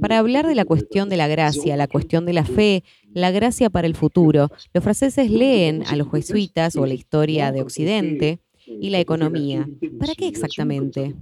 Para 0.00 0.18
hablar 0.18 0.46
de 0.46 0.54
la 0.54 0.64
cuestión 0.64 1.08
de 1.08 1.16
la 1.16 1.28
gracia, 1.28 1.76
la 1.76 1.88
cuestión 1.88 2.26
de 2.26 2.32
la 2.34 2.44
fe, 2.44 2.84
la 3.12 3.30
gracia 3.30 3.70
para 3.70 3.86
el 3.86 3.96
futuro, 3.96 4.50
los 4.72 4.84
franceses 4.84 5.30
leen 5.30 5.84
a 5.86 5.96
los 5.96 6.10
jesuitas 6.10 6.76
o 6.76 6.86
la 6.86 6.94
historia 6.94 7.50
de 7.50 7.62
Occidente 7.62 8.40
y 8.66 8.90
la 8.90 9.00
economía. 9.00 9.68
¿Para 9.98 10.14
qué 10.14 10.28
exactamente? 10.28 11.14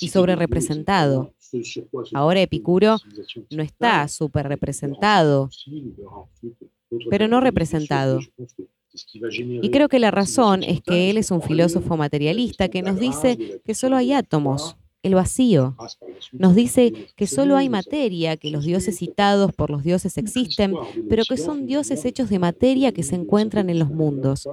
Y 0.00 0.08
sobre 0.08 0.36
representado. 0.36 1.34
Ahora 2.12 2.40
Epicuro 2.40 2.96
no 3.50 3.62
está 3.62 4.08
súper 4.08 4.48
representado, 4.48 5.50
pero 7.10 7.28
no 7.28 7.40
representado. 7.40 8.20
Y 9.62 9.70
creo 9.70 9.88
que 9.88 9.98
la 9.98 10.10
razón 10.10 10.62
es 10.62 10.80
que 10.80 11.10
él 11.10 11.18
es 11.18 11.30
un 11.30 11.42
filósofo 11.42 11.96
materialista 11.96 12.68
que 12.68 12.82
nos 12.82 12.98
dice 12.98 13.60
que 13.64 13.74
solo 13.74 13.96
hay 13.96 14.12
átomos, 14.12 14.76
el 15.02 15.14
vacío. 15.14 15.76
Nos 16.32 16.54
dice 16.54 16.92
que 17.16 17.26
solo 17.26 17.56
hay 17.56 17.68
materia, 17.68 18.36
que 18.36 18.50
los 18.50 18.64
dioses 18.64 18.96
citados 18.98 19.52
por 19.52 19.70
los 19.70 19.82
dioses 19.82 20.16
existen, 20.16 20.74
pero 21.08 21.24
que 21.28 21.36
son 21.36 21.66
dioses 21.66 22.04
hechos 22.04 22.30
de 22.30 22.38
materia 22.38 22.92
que 22.92 23.02
se 23.02 23.16
encuentran 23.16 23.68
en 23.68 23.80
los 23.80 23.90
mundos. 23.90 24.48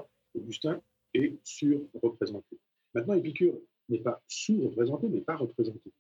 Est 1.14 1.38
surreprésenté. 1.43 2.57
Maintenant, 2.93 3.14
Épicure 3.16 3.53
n'est 3.89 3.99
pas 3.99 4.22
sous-représenté, 4.28 5.07
mais 5.09 5.22
pas 5.22 5.36
représenté. 5.36 5.91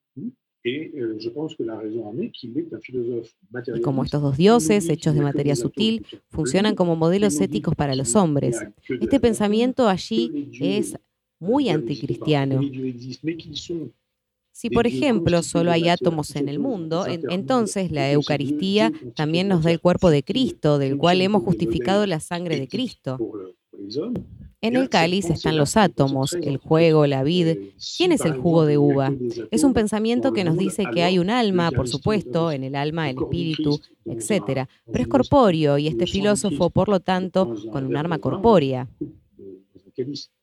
Et 0.63 0.91
euh, 0.95 1.17
je 1.19 1.29
pense 1.29 1.55
que 1.55 1.63
la 1.63 1.77
raison 1.77 2.05
en 2.05 2.17
est 2.19 2.29
qu'il 2.29 2.57
est 2.57 2.71
un 2.71 2.79
philosophe 2.79 3.35
Y 3.75 3.81
como 3.81 4.03
estos 4.03 4.21
dos 4.21 4.37
dioses, 4.37 4.89
hechos 4.89 5.15
de 5.15 5.21
materia 5.21 5.55
sutil, 5.55 6.05
funcionan 6.29 6.75
como 6.75 6.95
modelos 6.95 7.41
éticos 7.41 7.75
para 7.75 7.95
los 7.95 8.15
hombres. 8.15 8.61
Este 8.87 9.19
pensamiento 9.19 9.87
allí 9.87 10.49
es 10.59 10.95
muy 11.39 11.69
anticristiano. 11.69 12.61
Si, 14.53 14.69
por 14.69 14.85
ejemplo, 14.85 15.41
solo 15.41 15.71
hay 15.71 15.89
átomos 15.89 16.35
en 16.35 16.47
el 16.47 16.59
mundo, 16.59 17.05
entonces 17.07 17.91
la 17.91 18.11
Eucaristía 18.11 18.91
también 19.15 19.47
nos 19.47 19.63
da 19.63 19.71
el 19.71 19.79
cuerpo 19.79 20.11
de 20.11 20.23
Cristo, 20.23 20.77
del 20.77 20.97
cual 20.97 21.21
hemos 21.21 21.41
justificado 21.43 22.05
la 22.05 22.19
sangre 22.19 22.59
de 22.59 22.67
Cristo. 22.67 23.17
En 24.61 24.75
el 24.75 24.89
cáliz 24.89 25.29
están 25.29 25.57
los 25.57 25.75
átomos, 25.75 26.33
el 26.33 26.57
juego, 26.57 27.07
la 27.07 27.23
vid. 27.23 27.57
¿Quién 27.97 28.11
es 28.11 28.25
el 28.25 28.33
jugo 28.33 28.65
de 28.65 28.77
uva? 28.77 29.11
Es 29.49 29.63
un 29.63 29.73
pensamiento 29.73 30.33
que 30.33 30.43
nos 30.43 30.55
dice 30.55 30.85
que 30.93 31.03
hay 31.03 31.17
un 31.17 31.31
alma, 31.31 31.71
por 31.71 31.87
supuesto, 31.87 32.51
en 32.51 32.63
el 32.63 32.75
alma, 32.75 33.09
el 33.09 33.17
espíritu, 33.17 33.79
etc. 34.05 34.67
Pero 34.85 35.01
es 35.01 35.07
corpóreo 35.07 35.79
y 35.79 35.87
este 35.87 36.05
filósofo, 36.05 36.69
por 36.69 36.89
lo 36.89 36.99
tanto, 36.99 37.55
con 37.71 37.85
un 37.85 37.97
arma 37.97 38.19
corpórea. 38.19 38.87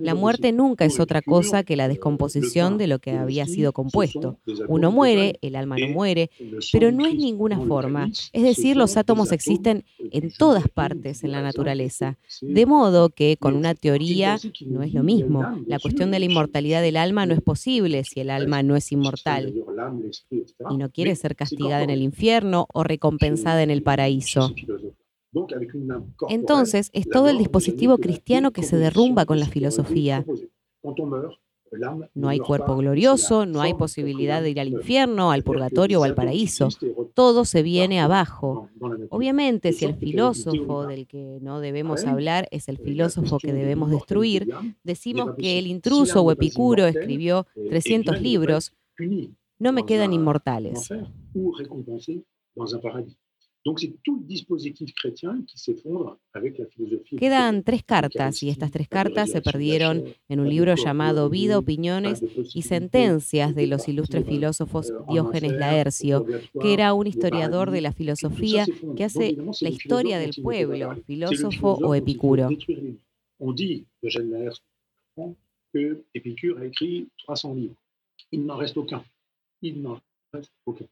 La 0.00 0.14
muerte 0.14 0.52
nunca 0.52 0.84
es 0.84 1.00
otra 1.00 1.20
cosa 1.22 1.64
que 1.64 1.76
la 1.76 1.88
descomposición 1.88 2.78
de 2.78 2.86
lo 2.86 2.98
que 3.00 3.12
había 3.12 3.46
sido 3.46 3.72
compuesto. 3.72 4.38
Uno 4.68 4.92
muere, 4.92 5.38
el 5.42 5.56
alma 5.56 5.76
no 5.78 5.88
muere, 5.88 6.30
pero 6.72 6.92
no 6.92 7.06
es 7.06 7.14
ninguna 7.14 7.58
forma. 7.60 8.10
Es 8.32 8.42
decir, 8.42 8.76
los 8.76 8.96
átomos 8.96 9.32
existen 9.32 9.84
en 9.98 10.30
todas 10.32 10.68
partes 10.68 11.24
en 11.24 11.32
la 11.32 11.42
naturaleza. 11.42 12.18
De 12.40 12.66
modo 12.66 13.10
que 13.10 13.36
con 13.36 13.56
una 13.56 13.74
teoría 13.74 14.38
no 14.66 14.82
es 14.82 14.94
lo 14.94 15.02
mismo. 15.02 15.44
La 15.66 15.78
cuestión 15.78 16.10
de 16.10 16.18
la 16.20 16.26
inmortalidad 16.26 16.82
del 16.82 16.96
alma 16.96 17.26
no 17.26 17.34
es 17.34 17.42
posible 17.42 18.04
si 18.04 18.20
el 18.20 18.30
alma 18.30 18.62
no 18.62 18.76
es 18.76 18.92
inmortal 18.92 19.54
y 20.70 20.76
no 20.76 20.90
quiere 20.90 21.16
ser 21.16 21.34
castigada 21.34 21.82
en 21.82 21.90
el 21.90 22.02
infierno 22.02 22.66
o 22.72 22.84
recompensada 22.84 23.62
en 23.62 23.70
el 23.70 23.82
paraíso. 23.82 24.54
Entonces, 26.28 26.90
es 26.92 27.08
todo 27.08 27.28
el 27.28 27.38
dispositivo 27.38 27.98
cristiano 27.98 28.50
que 28.50 28.62
se 28.62 28.76
derrumba 28.76 29.26
con 29.26 29.38
la 29.38 29.46
filosofía. 29.46 30.24
No 32.14 32.28
hay 32.28 32.40
cuerpo 32.40 32.76
glorioso, 32.76 33.46
no 33.46 33.60
hay 33.60 33.74
posibilidad 33.74 34.42
de 34.42 34.50
ir 34.50 34.60
al 34.60 34.68
infierno, 34.68 35.30
al 35.30 35.44
purgatorio 35.44 36.00
o 36.00 36.04
al 36.04 36.14
paraíso. 36.14 36.68
Todo 37.14 37.44
se 37.44 37.62
viene 37.62 38.00
abajo. 38.00 38.68
Obviamente, 39.10 39.72
si 39.72 39.84
el 39.84 39.94
filósofo 39.94 40.86
del 40.86 41.06
que 41.06 41.38
no 41.40 41.60
debemos 41.60 42.04
hablar 42.04 42.48
es 42.50 42.68
el 42.68 42.78
filósofo 42.78 43.38
que 43.38 43.52
debemos 43.52 43.90
destruir, 43.90 44.48
decimos 44.82 45.34
que 45.38 45.58
el 45.58 45.68
intruso 45.68 46.22
o 46.22 46.32
Epicuro 46.32 46.86
escribió 46.86 47.46
300 47.54 48.20
libros, 48.20 48.72
no 49.58 49.72
me 49.72 49.86
quedan 49.86 50.12
inmortales. 50.12 50.90
Quedan 57.18 57.62
tres 57.62 57.82
cartas 57.84 58.42
y 58.42 58.48
estas 58.48 58.70
tres 58.70 58.88
cartas 58.88 59.30
se 59.30 59.42
perdieron 59.42 60.04
en 60.28 60.40
un 60.40 60.48
libro 60.48 60.74
llamado 60.76 61.28
Vida, 61.28 61.58
Opiniones 61.58 62.22
y 62.54 62.62
Sentencias 62.62 63.54
de 63.54 63.66
los 63.66 63.86
ilustres 63.88 64.26
filósofos 64.26 64.92
Diógenes 65.10 65.52
Laercio, 65.52 66.24
que 66.60 66.72
era 66.72 66.94
un 66.94 67.06
historiador 67.06 67.70
de 67.70 67.82
la 67.82 67.92
filosofía 67.92 68.64
que 68.96 69.04
hace 69.04 69.36
la 69.60 69.68
historia 69.68 70.18
del 70.18 70.34
pueblo, 70.42 70.96
filósofo 71.06 71.78
o 71.82 71.94
epicuro. 71.94 72.48
Que 75.72 76.02
Épicure 76.14 76.60
a 76.60 76.64
écrit 76.64 77.08
300 77.18 77.54
livres. 77.54 77.76
Il 78.32 78.44
n'en 78.44 78.56
reste 78.56 78.76
aucun. 78.76 79.04
Il 79.62 79.80
n'en 79.80 80.00
reste 80.32 80.50
aucun. 80.66 80.88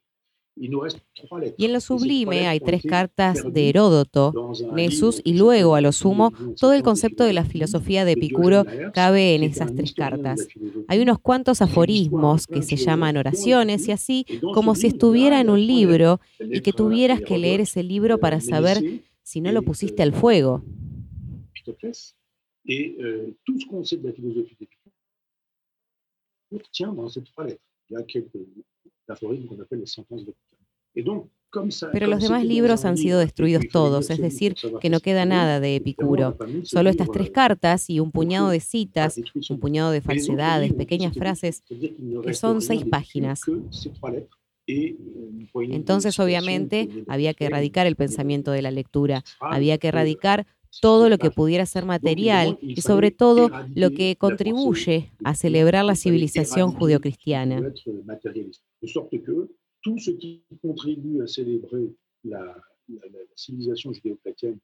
Y 1.56 1.64
en 1.64 1.72
lo 1.72 1.80
sublime 1.80 2.48
hay 2.48 2.60
tres 2.60 2.82
cartas 2.82 3.44
de 3.52 3.68
Heródoto, 3.68 4.52
Nessus 4.72 5.20
y 5.24 5.34
luego, 5.34 5.74
a 5.74 5.80
lo 5.80 5.92
sumo, 5.92 6.32
todo 6.58 6.72
el 6.72 6.82
concepto 6.82 7.24
de 7.24 7.32
la 7.32 7.44
filosofía 7.44 8.04
de 8.04 8.12
Epicuro 8.12 8.64
cabe 8.92 9.34
en 9.34 9.44
esas 9.44 9.74
tres 9.74 9.92
cartas. 9.92 10.48
Hay 10.88 11.00
unos 11.00 11.18
cuantos 11.20 11.62
aforismos 11.62 12.46
que 12.46 12.62
se 12.62 12.76
llaman 12.76 13.16
oraciones 13.16 13.86
y 13.88 13.92
así 13.92 14.26
como 14.54 14.74
si 14.74 14.88
estuviera 14.88 15.40
en 15.40 15.50
un 15.50 15.64
libro 15.64 16.20
y 16.40 16.60
que 16.60 16.72
tuvieras 16.72 17.20
que 17.20 17.38
leer 17.38 17.60
ese 17.60 17.82
libro 17.82 18.18
para 18.18 18.40
saber 18.40 19.02
si 19.22 19.40
no 19.40 19.52
lo 19.52 19.62
pusiste 19.62 20.02
al 20.02 20.12
fuego. 20.12 20.62
Pero 31.92 32.06
los 32.06 32.22
demás 32.22 32.44
libros 32.44 32.84
han 32.84 32.96
sido 32.96 33.18
destruidos 33.18 33.68
todos, 33.72 34.10
es 34.10 34.18
decir, 34.18 34.54
que 34.80 34.90
no 34.90 35.00
queda 35.00 35.24
nada 35.24 35.60
de 35.60 35.76
Epicuro. 35.76 36.36
Solo 36.64 36.90
estas 36.90 37.10
tres 37.10 37.30
cartas 37.30 37.88
y 37.88 38.00
un 38.00 38.12
puñado 38.12 38.50
de 38.50 38.60
citas, 38.60 39.18
un 39.48 39.58
puñado 39.58 39.90
de 39.90 40.02
falsedades, 40.02 40.74
pequeñas 40.74 41.14
frases, 41.14 41.62
que 42.22 42.34
son 42.34 42.60
seis 42.60 42.84
páginas. 42.84 43.40
Entonces, 45.54 46.18
obviamente, 46.20 46.88
había 47.06 47.32
que 47.32 47.46
erradicar 47.46 47.86
el 47.86 47.96
pensamiento 47.96 48.50
de 48.50 48.60
la 48.60 48.70
lectura, 48.70 49.24
había 49.40 49.78
que 49.78 49.88
erradicar 49.88 50.46
todo 50.82 51.08
lo 51.08 51.16
que 51.16 51.30
pudiera 51.30 51.64
ser 51.64 51.86
material 51.86 52.58
y 52.60 52.82
sobre 52.82 53.10
todo 53.10 53.50
lo 53.74 53.90
que 53.90 54.16
contribuye 54.16 55.10
a 55.24 55.34
celebrar 55.34 55.86
la 55.86 55.96
civilización 55.96 56.72
judeocristiana 56.72 57.72
tout 59.88 59.98
ce 59.98 60.10
qui 60.10 60.42
contribue 60.62 61.22
à 61.22 61.26
célébrer 61.26 61.86
la, 62.24 62.40
la, 62.88 63.02
la 63.14 63.20
civilización 63.34 63.92
judeo-chrétienne 63.94 64.58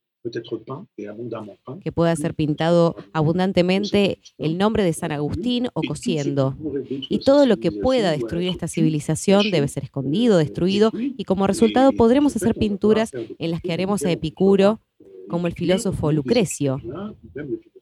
que 1.83 1.93
pueda 1.93 2.17
ser 2.17 2.35
pintado 2.35 2.97
abundantemente 3.13 4.21
el 4.39 4.57
nombre 4.57 4.83
de 4.83 4.95
San 4.95 5.13
Agustín 5.13 5.69
o 5.75 5.83
cosiendo. 5.83 6.57
Y 7.11 7.19
todo 7.19 7.45
lo 7.45 7.59
que 7.59 7.71
pueda 7.71 8.13
destruir 8.13 8.49
esta 8.49 8.67
civilización 8.67 9.51
debe 9.51 9.69
ser 9.69 9.85
escondido, 9.85 10.39
destruido, 10.39 10.93
y 10.95 11.25
como 11.25 11.47
resultado 11.47 11.93
podremos 11.93 12.35
hacer 12.37 12.55
pinturas 12.55 13.13
en 13.13 13.51
las 13.51 13.61
que 13.61 13.75
haremos 13.75 14.03
a 14.07 14.13
Epicuro 14.13 14.81
como 15.29 15.47
el 15.47 15.53
filósofo 15.53 16.11
Lucrecio. 16.11 16.81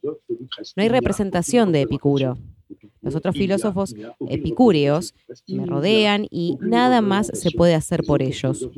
No 0.02 0.82
hay 0.82 0.88
representación 0.88 1.72
de 1.72 1.82
Epicuro. 1.82 2.38
Los 3.00 3.14
otros 3.14 3.34
filósofos 3.36 3.94
epicúreos 4.28 5.14
me 5.48 5.66
rodean 5.66 6.26
y 6.30 6.56
nada 6.60 7.00
más 7.00 7.26
se 7.34 7.50
puede 7.50 7.74
hacer 7.74 8.02
por 8.04 8.22
ellos. 8.22 8.68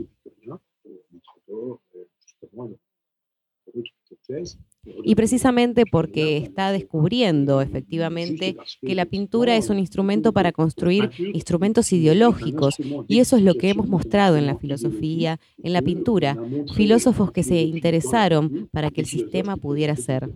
Y 5.05 5.15
precisamente 5.15 5.85
porque 5.91 6.37
está 6.37 6.73
descubriendo 6.73 7.61
efectivamente 7.61 8.57
que 8.81 8.95
la 8.95 9.07
pintura 9.07 9.57
es 9.57 9.71
un 9.71 9.79
instrumento 9.79 10.33
para 10.33 10.53
construir 10.53 11.11
instrumentos 11.33 11.93
ideológicos, 11.93 12.77
y 13.09 13.21
eso 13.21 13.37
es 13.37 13.43
lo 13.43 13.55
que 13.55 13.71
hemos 13.71 13.89
mostrado 13.89 14.37
en 14.37 14.47
la 14.47 14.57
filosofía, 14.57 15.41
en 15.63 15.73
la 15.73 15.83
pintura, 15.83 16.37
filósofos 16.75 17.33
que 17.33 17.43
se 17.43 17.61
interesaron 17.63 18.69
para 18.73 18.91
que 18.91 19.01
el 19.01 19.07
sistema 19.07 19.57
pudiera 19.57 19.97
ser. 19.97 20.31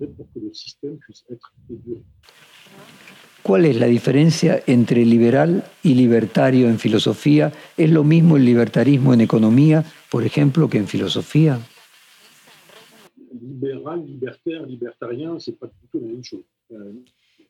¿Cuál 3.43 3.65
es 3.65 3.77
la 3.77 3.87
diferencia 3.87 4.63
entre 4.67 5.07
liberal 5.07 5.65
y 5.83 5.95
libertario 5.95 6.69
en 6.69 6.79
filosofía? 6.79 7.53
¿Es 7.77 7.91
lo 7.91 8.05
mismo 8.05 8.37
el 8.37 8.45
libertarismo 8.45 9.15
en 9.15 9.23
economía, 9.23 9.85
por 10.11 10.25
ejemplo, 10.25 10.69
que 10.69 10.79
en 10.79 10.87
filosofía? 10.87 11.59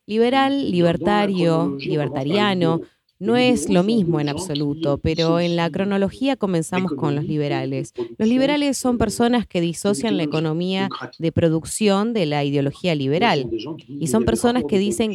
Liberal, 0.07 0.71
libertario, 0.71 1.77
libertariano, 1.79 2.81
no 3.19 3.37
es 3.37 3.69
lo 3.69 3.83
mismo 3.83 4.21
en 4.21 4.29
absoluto, 4.29 4.99
pero 4.99 5.41
en 5.41 5.57
la 5.57 5.69
cronología 5.71 6.37
comenzamos 6.37 6.93
con 6.93 7.17
los 7.17 7.25
liberales. 7.25 7.93
Los 8.17 8.29
liberales 8.29 8.79
son 8.79 8.97
personas 8.97 9.47
que 9.47 9.61
disocian 9.61 10.17
la 10.17 10.23
economía 10.23 10.89
de 11.19 11.33
producción 11.33 12.13
de 12.13 12.27
la 12.27 12.45
ideología 12.45 12.95
liberal 12.95 13.51
y 13.89 14.07
son 14.07 14.25
personas 14.25 14.63
que 14.69 14.79
dicen 14.79 15.15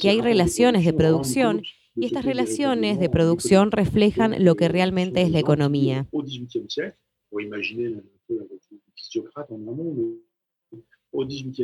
que 0.00 0.08
hay 0.10 0.20
relaciones 0.20 0.84
de 0.84 0.92
producción 0.92 1.62
y 1.94 2.06
estas 2.06 2.24
relaciones 2.24 2.98
de 2.98 3.08
producción 3.08 3.70
reflejan 3.70 4.44
lo 4.44 4.56
que 4.56 4.68
realmente 4.68 5.22
es 5.22 5.30
la 5.30 5.38
economía. 5.38 6.08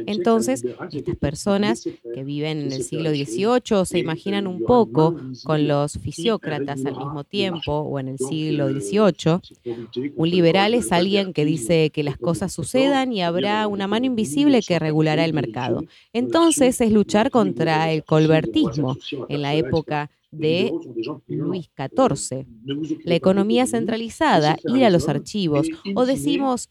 Entonces, 0.07 0.64
estas 0.90 1.16
personas 1.16 1.84
que 1.84 2.24
viven 2.24 2.62
en 2.62 2.72
el 2.72 2.82
siglo 2.82 3.11
XVIII 3.11 3.86
se 3.86 3.99
imaginan 3.99 4.47
un 4.47 4.62
poco 4.64 5.16
con 5.44 5.68
los 5.68 5.99
fisiócratas 5.99 6.84
al 6.84 6.97
mismo 6.97 7.22
tiempo 7.22 7.72
o 7.72 8.01
en 8.01 8.09
el 8.09 8.18
siglo 8.18 8.68
XVIII. 8.68 10.12
Un 10.16 10.30
liberal 10.30 10.74
es 10.74 10.90
alguien 10.90 11.32
que 11.32 11.44
dice 11.44 11.90
que 11.90 12.03
las 12.03 12.18
cosas 12.18 12.53
sucedan 12.53 13.12
y 13.12 13.22
habrá 13.22 13.68
una 13.68 13.86
mano 13.86 14.07
invisible 14.07 14.62
que 14.66 14.78
regulará 14.78 15.24
el 15.24 15.32
mercado. 15.32 15.84
Entonces 16.12 16.80
es 16.80 16.90
luchar 16.90 17.30
contra 17.30 17.92
el 17.92 18.05
colbertismo 18.05 18.97
en 19.28 19.42
la 19.42 19.55
época 19.55 20.11
de 20.30 20.72
Luis 21.28 21.70
XIV. 21.76 22.46
La 23.04 23.14
economía 23.14 23.66
centralizada, 23.66 24.56
ir 24.66 24.84
a 24.84 24.90
los 24.90 25.08
archivos, 25.08 25.68
o 25.94 26.06
decimos, 26.06 26.70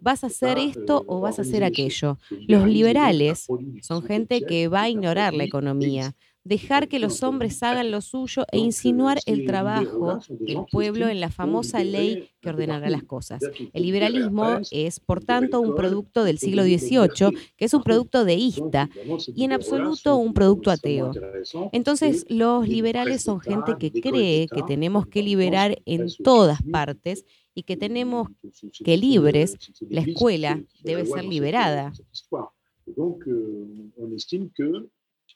vas 0.00 0.24
a 0.24 0.28
hacer 0.28 0.58
esto 0.58 1.04
o 1.06 1.20
vas 1.20 1.38
a 1.38 1.42
hacer 1.42 1.64
aquello. 1.64 2.18
Los 2.46 2.66
liberales 2.66 3.46
son 3.82 4.02
gente 4.02 4.42
que 4.42 4.68
va 4.68 4.82
a 4.82 4.88
ignorar 4.90 5.34
la 5.34 5.44
economía, 5.44 6.14
dejar 6.46 6.86
que 6.86 7.00
los 7.00 7.22
hombres 7.24 7.60
hagan 7.62 7.90
lo 7.90 8.00
suyo 8.00 8.44
e 8.52 8.58
insinuar 8.58 9.18
el 9.26 9.46
trabajo 9.46 10.20
del 10.28 10.64
pueblo 10.70 11.08
en 11.08 11.20
la 11.20 11.30
famosa 11.30 11.82
ley 11.82 12.30
que 12.40 12.50
ordenará 12.50 12.88
las 12.88 13.02
cosas. 13.02 13.42
El 13.72 13.82
liberalismo 13.82 14.60
es, 14.70 15.00
por 15.00 15.24
tanto, 15.24 15.60
un 15.60 15.74
producto 15.74 16.22
del 16.22 16.38
siglo 16.38 16.62
XVIII, 16.62 17.36
que 17.56 17.64
es 17.64 17.74
un 17.74 17.82
producto 17.82 18.24
deísta 18.24 18.88
y 19.34 19.44
en 19.44 19.52
absoluto 19.52 20.16
un 20.16 20.32
producto 20.32 20.70
ateo. 20.70 21.10
Entonces, 21.72 22.24
los 22.28 22.68
liberales 22.68 23.22
son 23.22 23.40
gente 23.40 23.74
que 23.78 23.90
cree 23.90 24.46
que 24.46 24.62
tenemos 24.62 25.06
que 25.08 25.22
liberar 25.22 25.82
en 25.84 26.06
todas 26.22 26.62
partes 26.62 27.24
y 27.54 27.64
que 27.64 27.76
tenemos 27.76 28.28
que 28.84 28.96
libres, 28.96 29.56
la 29.88 30.02
escuela 30.02 30.62
debe 30.84 31.06
ser 31.06 31.24
liberada. 31.24 31.92
Euh, 32.96 34.88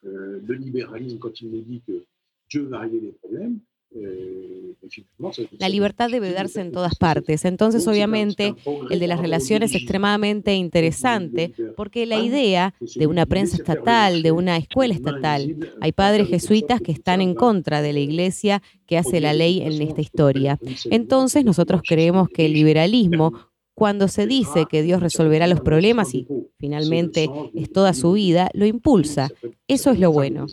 le 0.03 0.55
libéralisme, 0.55 1.19
quand 1.19 1.41
il 1.41 1.51
nous 1.51 1.63
dit 1.63 1.83
que 1.87 2.05
Dieu 2.49 2.63
va 2.65 2.81
régler 2.81 3.01
les 3.01 3.13
problèmes, 3.13 3.61
la 5.59 5.69
libertad 5.69 6.09
debe 6.09 6.33
darse 6.33 6.61
en 6.61 6.71
todas 6.71 6.95
partes. 6.95 7.45
Entonces, 7.45 7.89
obviamente, 7.89 8.55
el 8.89 9.01
de 9.01 9.07
las 9.09 9.19
relaciones 9.19 9.71
es 9.71 9.79
extremadamente 9.79 10.55
interesante 10.55 11.53
porque 11.77 12.07
la 12.07 12.21
idea 12.21 12.73
de 12.95 13.09
una 13.09 13.27
prensa 13.27 13.57
estatal, 13.57 14.23
de 14.23 14.31
una 14.31 14.57
escuela 14.59 14.95
estatal, 14.95 15.57
hay 15.81 15.91
padres 15.91 16.29
jesuitas 16.29 16.81
que 16.81 16.93
están 16.93 17.21
en 17.21 17.35
contra 17.35 17.83
de 17.83 17.93
la 17.93 17.99
iglesia 17.99 18.63
que 18.87 18.97
hace 18.97 19.21
la 19.21 19.33
ley 19.33 19.61
en 19.61 19.83
esta 19.83 20.01
historia. 20.01 20.61
Entonces, 20.85 21.45
nosotros 21.45 21.83
creemos 21.85 22.29
que 22.29 22.47
el 22.47 22.53
liberalismo 22.53 23.50
cuando 23.81 24.09
se 24.09 24.27
dice 24.27 24.67
que 24.69 24.83
Dios 24.83 25.01
resolverá 25.01 25.47
los 25.47 25.63
problemas 25.63 26.15
y 26.15 26.27
finalmente 26.59 27.31
es 27.55 27.73
toda 27.73 27.95
su 27.95 28.13
vida, 28.13 28.51
lo 28.53 28.67
impulsa. 28.67 29.31
Eso 29.69 29.91
es 29.91 29.99
lo 29.99 30.13
bueno. 30.13 30.45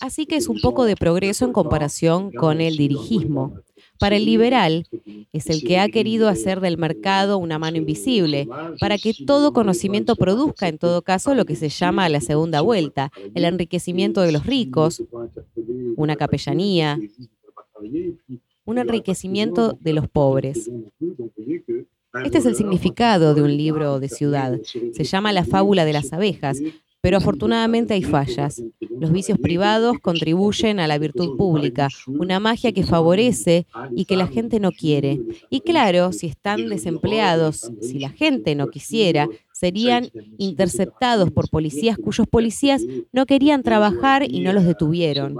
Así 0.00 0.26
que 0.26 0.36
es 0.36 0.48
un 0.48 0.60
poco 0.60 0.84
de 0.84 0.96
progreso 0.96 1.44
en 1.44 1.52
comparación 1.52 2.32
con 2.32 2.60
el 2.60 2.76
dirigismo. 2.76 3.54
Para 3.98 4.16
el 4.16 4.24
liberal, 4.24 4.86
es 5.32 5.50
el 5.50 5.62
que 5.62 5.78
ha 5.78 5.88
querido 5.88 6.28
hacer 6.28 6.60
del 6.60 6.78
mercado 6.78 7.36
una 7.38 7.58
mano 7.58 7.76
invisible, 7.76 8.48
para 8.80 8.96
que 8.96 9.12
todo 9.26 9.52
conocimiento 9.52 10.16
produzca, 10.16 10.68
en 10.68 10.78
todo 10.78 11.02
caso, 11.02 11.34
lo 11.34 11.44
que 11.44 11.56
se 11.56 11.68
llama 11.68 12.08
la 12.08 12.20
segunda 12.20 12.62
vuelta, 12.62 13.12
el 13.34 13.44
enriquecimiento 13.44 14.22
de 14.22 14.32
los 14.32 14.46
ricos, 14.46 15.02
una 15.96 16.16
capellanía, 16.16 16.98
un 18.64 18.78
enriquecimiento 18.78 19.76
de 19.80 19.92
los 19.92 20.08
pobres. 20.08 20.70
Este 22.24 22.38
es 22.38 22.46
el 22.46 22.56
significado 22.56 23.34
de 23.34 23.42
un 23.42 23.56
libro 23.56 24.00
de 24.00 24.08
ciudad. 24.08 24.58
Se 24.62 25.04
llama 25.04 25.32
La 25.32 25.44
fábula 25.44 25.84
de 25.84 25.92
las 25.92 26.12
abejas, 26.12 26.60
pero 27.00 27.16
afortunadamente 27.16 27.94
hay 27.94 28.02
fallas. 28.02 28.62
Los 28.98 29.12
vicios 29.12 29.38
privados 29.38 29.98
contribuyen 30.00 30.80
a 30.80 30.86
la 30.86 30.98
virtud 30.98 31.36
pública, 31.36 31.88
una 32.06 32.40
magia 32.40 32.72
que 32.72 32.84
favorece 32.84 33.66
y 33.96 34.04
que 34.04 34.16
la 34.16 34.26
gente 34.26 34.60
no 34.60 34.72
quiere. 34.72 35.20
Y 35.48 35.60
claro, 35.60 36.12
si 36.12 36.26
están 36.26 36.68
desempleados, 36.68 37.70
si 37.80 37.98
la 37.98 38.10
gente 38.10 38.54
no 38.54 38.68
quisiera, 38.68 39.28
serían 39.60 40.08
interceptados 40.38 41.30
por 41.30 41.50
policías 41.50 41.98
cuyos 41.98 42.26
policías 42.26 42.82
no 43.12 43.26
querían 43.26 43.62
trabajar 43.62 44.22
y 44.26 44.40
no 44.40 44.54
los 44.54 44.64
detuvieron. 44.64 45.36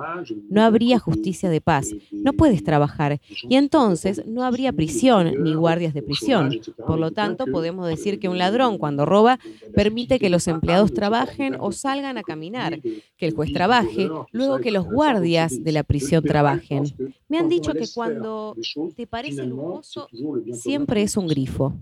No 0.50 0.62
habría 0.62 0.98
justicia 0.98 1.48
de 1.48 1.62
paz. 1.62 1.88
No 2.12 2.34
puedes 2.34 2.62
trabajar. 2.62 3.18
Y 3.48 3.56
entonces 3.56 4.22
no 4.26 4.44
habría 4.44 4.74
prisión 4.74 5.42
ni 5.42 5.54
guardias 5.54 5.94
de 5.94 6.02
prisión. 6.02 6.60
Por 6.86 6.98
lo 6.98 7.12
tanto, 7.12 7.46
podemos 7.46 7.88
decir 7.88 8.20
que 8.20 8.28
un 8.28 8.36
ladrón 8.36 8.76
cuando 8.76 9.06
roba 9.06 9.38
permite 9.74 10.18
que 10.18 10.28
los 10.28 10.46
empleados 10.48 10.92
trabajen 10.92 11.56
o 11.58 11.72
salgan 11.72 12.18
a 12.18 12.22
caminar, 12.22 12.78
que 13.16 13.26
el 13.26 13.34
juez 13.34 13.54
trabaje, 13.54 14.10
luego 14.32 14.58
que 14.58 14.70
los 14.70 14.84
guardias 14.84 15.64
de 15.64 15.72
la 15.72 15.82
prisión 15.82 16.22
trabajen. 16.22 16.84
Me 17.26 17.38
han 17.38 17.48
dicho 17.48 17.72
que 17.72 17.86
cuando 17.94 18.54
te 18.94 19.06
parece 19.06 19.46
lujoso, 19.46 20.08
siempre 20.52 21.00
es 21.00 21.16
un 21.16 21.26
grifo. 21.26 21.72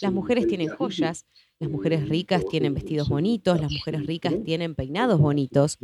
Las 0.00 0.12
mujeres 0.12 0.46
tienen 0.46 0.68
joyas, 0.68 1.26
las 1.58 1.70
mujeres 1.70 2.08
ricas 2.08 2.46
tienen 2.46 2.72
vestidos 2.72 3.08
bonitos, 3.10 3.60
las 3.60 3.70
mujeres 3.70 4.06
ricas 4.06 4.34
tienen 4.42 4.74
peinados 4.74 5.20
bonitos. 5.20 5.78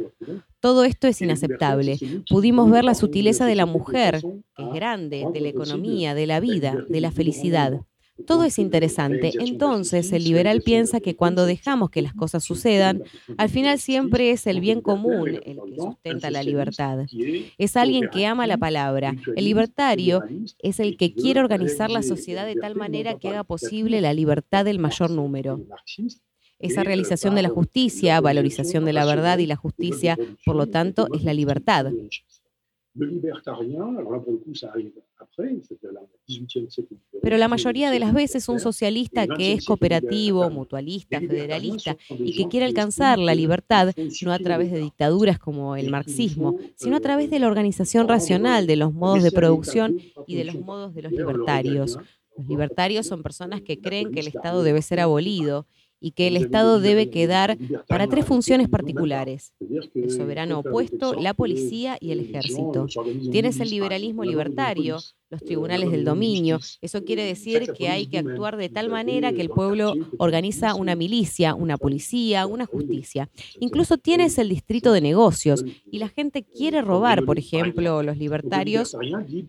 Todo 0.61 0.85
esto 0.85 1.09
es 1.09 1.21
inaceptable. 1.21 1.99
Pudimos 2.31 2.71
ver 2.71 2.85
la 2.85 2.95
sutileza 2.95 3.45
de 3.45 3.55
la 3.55 3.67
mujer, 3.67 4.23
que 4.57 4.63
es 4.63 4.73
grande, 4.73 5.27
de 5.33 5.41
la 5.41 5.49
economía, 5.49 6.15
de 6.15 6.27
la 6.27 6.41
vida, 6.41 6.85
de 6.89 7.01
la 7.01 7.13
felicidad. 7.13 7.83
Todo 8.27 8.45
es 8.45 8.59
interesante. 8.59 9.33
Entonces, 9.41 10.13
el 10.13 10.23
liberal 10.23 10.63
piensa 10.63 11.01
que 11.01 11.17
cuando 11.17 11.47
dejamos 11.47 11.91
que 11.91 12.01
las 12.01 12.15
cosas 12.15 12.45
sucedan, 12.45 13.03
al 13.37 13.49
final 13.49 13.79
siempre 13.79 14.31
es 14.31 14.47
el 14.47 14.61
bien 14.61 14.81
común 14.81 15.41
el 15.45 15.59
que 15.67 15.77
sustenta 15.77 16.31
la 16.31 16.43
libertad. 16.43 17.07
Es 17.59 17.77
alguien 17.77 18.09
que 18.13 18.27
ama 18.27 18.47
la 18.47 18.57
palabra. 18.57 19.15
El 19.35 19.45
libertario 19.45 20.23
es 20.61 20.79
el 20.79 20.97
que 20.97 21.13
quiere 21.13 21.41
organizar 21.41 21.91
la 21.91 22.03
sociedad 22.03 22.47
de 22.47 22.55
tal 22.55 22.77
manera 22.77 23.19
que 23.19 23.29
haga 23.29 23.45
posible 23.45 24.01
la 24.01 24.15
libertad 24.15 24.65
del 24.65 24.79
mayor 24.79 25.11
número. 25.11 25.61
Esa 26.61 26.85
realización 26.85 27.35
de 27.35 27.43
la 27.43 27.49
justicia, 27.49 28.21
valorización 28.21 28.85
de 28.85 28.93
la 28.93 29.05
verdad 29.05 29.39
y 29.39 29.47
la 29.47 29.57
justicia, 29.57 30.17
por 30.47 30.55
lo 30.55 30.69
tanto, 30.69 31.09
es 31.15 31.25
la 31.25 31.35
libertad. 31.35 31.87
Pero 37.23 37.37
la 37.39 37.49
mayoría 37.49 37.91
de 37.91 37.99
las 37.99 38.15
veces 38.15 38.49
un 38.49 38.61
socialista 38.61 39.27
que 39.27 39.53
es 39.53 39.65
cooperativo, 39.65 40.49
mutualista, 40.51 41.19
federalista 41.19 41.97
y 42.11 42.37
que 42.37 42.49
quiere 42.49 42.67
alcanzar 42.67 43.19
la 43.19 43.35
libertad 43.35 43.93
no 44.23 44.33
a 44.33 44.39
través 44.39 44.71
de 44.71 44.79
dictaduras 44.79 45.39
como 45.39 45.75
el 45.77 45.91
marxismo, 45.91 46.57
sino 46.77 46.97
a 46.97 47.01
través 47.01 47.31
de 47.31 47.41
la 47.41 47.49
organización 47.49 48.07
racional 48.07 48.67
de 48.67 48.77
los 48.77 48.93
modos 48.93 49.23
de 49.25 49.33
producción 49.33 49.99
y 50.27 50.37
de 50.37 50.45
los 50.45 50.57
modos 50.57 50.95
de 50.95 51.03
los 51.03 51.13
libertarios. 51.13 51.99
Los 52.37 52.47
libertarios 52.47 53.07
son 53.07 53.23
personas 53.23 53.63
que 53.63 53.81
creen 53.81 54.13
que 54.13 54.21
el 54.21 54.29
Estado 54.29 54.63
debe 54.63 54.83
ser 54.83 55.01
abolido 55.01 55.67
y 56.05 56.11
que 56.11 56.27
el 56.27 56.37
Estado 56.37 56.81
debe 56.81 57.09
quedar 57.09 57.57
para 57.89 58.07
tres 58.09 58.27
funciones 58.27 58.69
particulares, 58.69 59.55
el 59.95 60.11
soberano 60.11 60.59
opuesto, 60.59 61.15
la 61.15 61.33
policía 61.33 61.97
y 61.99 62.11
el 62.11 62.21
ejército. 62.21 62.87
Tienes 63.33 63.59
el 63.59 63.71
liberalismo 63.71 64.23
libertario, 64.23 64.99
los 65.31 65.43
tribunales 65.43 65.91
del 65.91 66.05
dominio. 66.05 66.61
Eso 66.81 67.05
quiere 67.05 67.25
decir 67.25 67.73
que 67.77 67.89
hay 67.89 68.07
que 68.07 68.19
actuar 68.19 68.57
de 68.57 68.69
tal 68.69 68.89
manera 68.89 69.33
que 69.33 69.41
el 69.41 69.49
pueblo 69.49 69.95
organiza 70.19 70.75
una 70.75 70.95
milicia, 70.95 71.55
una 71.55 71.77
policía, 71.77 72.47
una 72.47 72.67
justicia. 72.67 73.31
Incluso 73.61 73.99
tienes 73.99 74.39
el 74.39 74.49
distrito 74.49 74.93
de 74.93 75.01
negocios 75.01 75.65
y 75.91 75.99
la 75.99 76.09
gente 76.09 76.45
quiere 76.45 76.83
robar, 76.83 77.25
por 77.25 77.39
ejemplo, 77.39 78.03
los 78.03 78.17
libertarios 78.17 78.97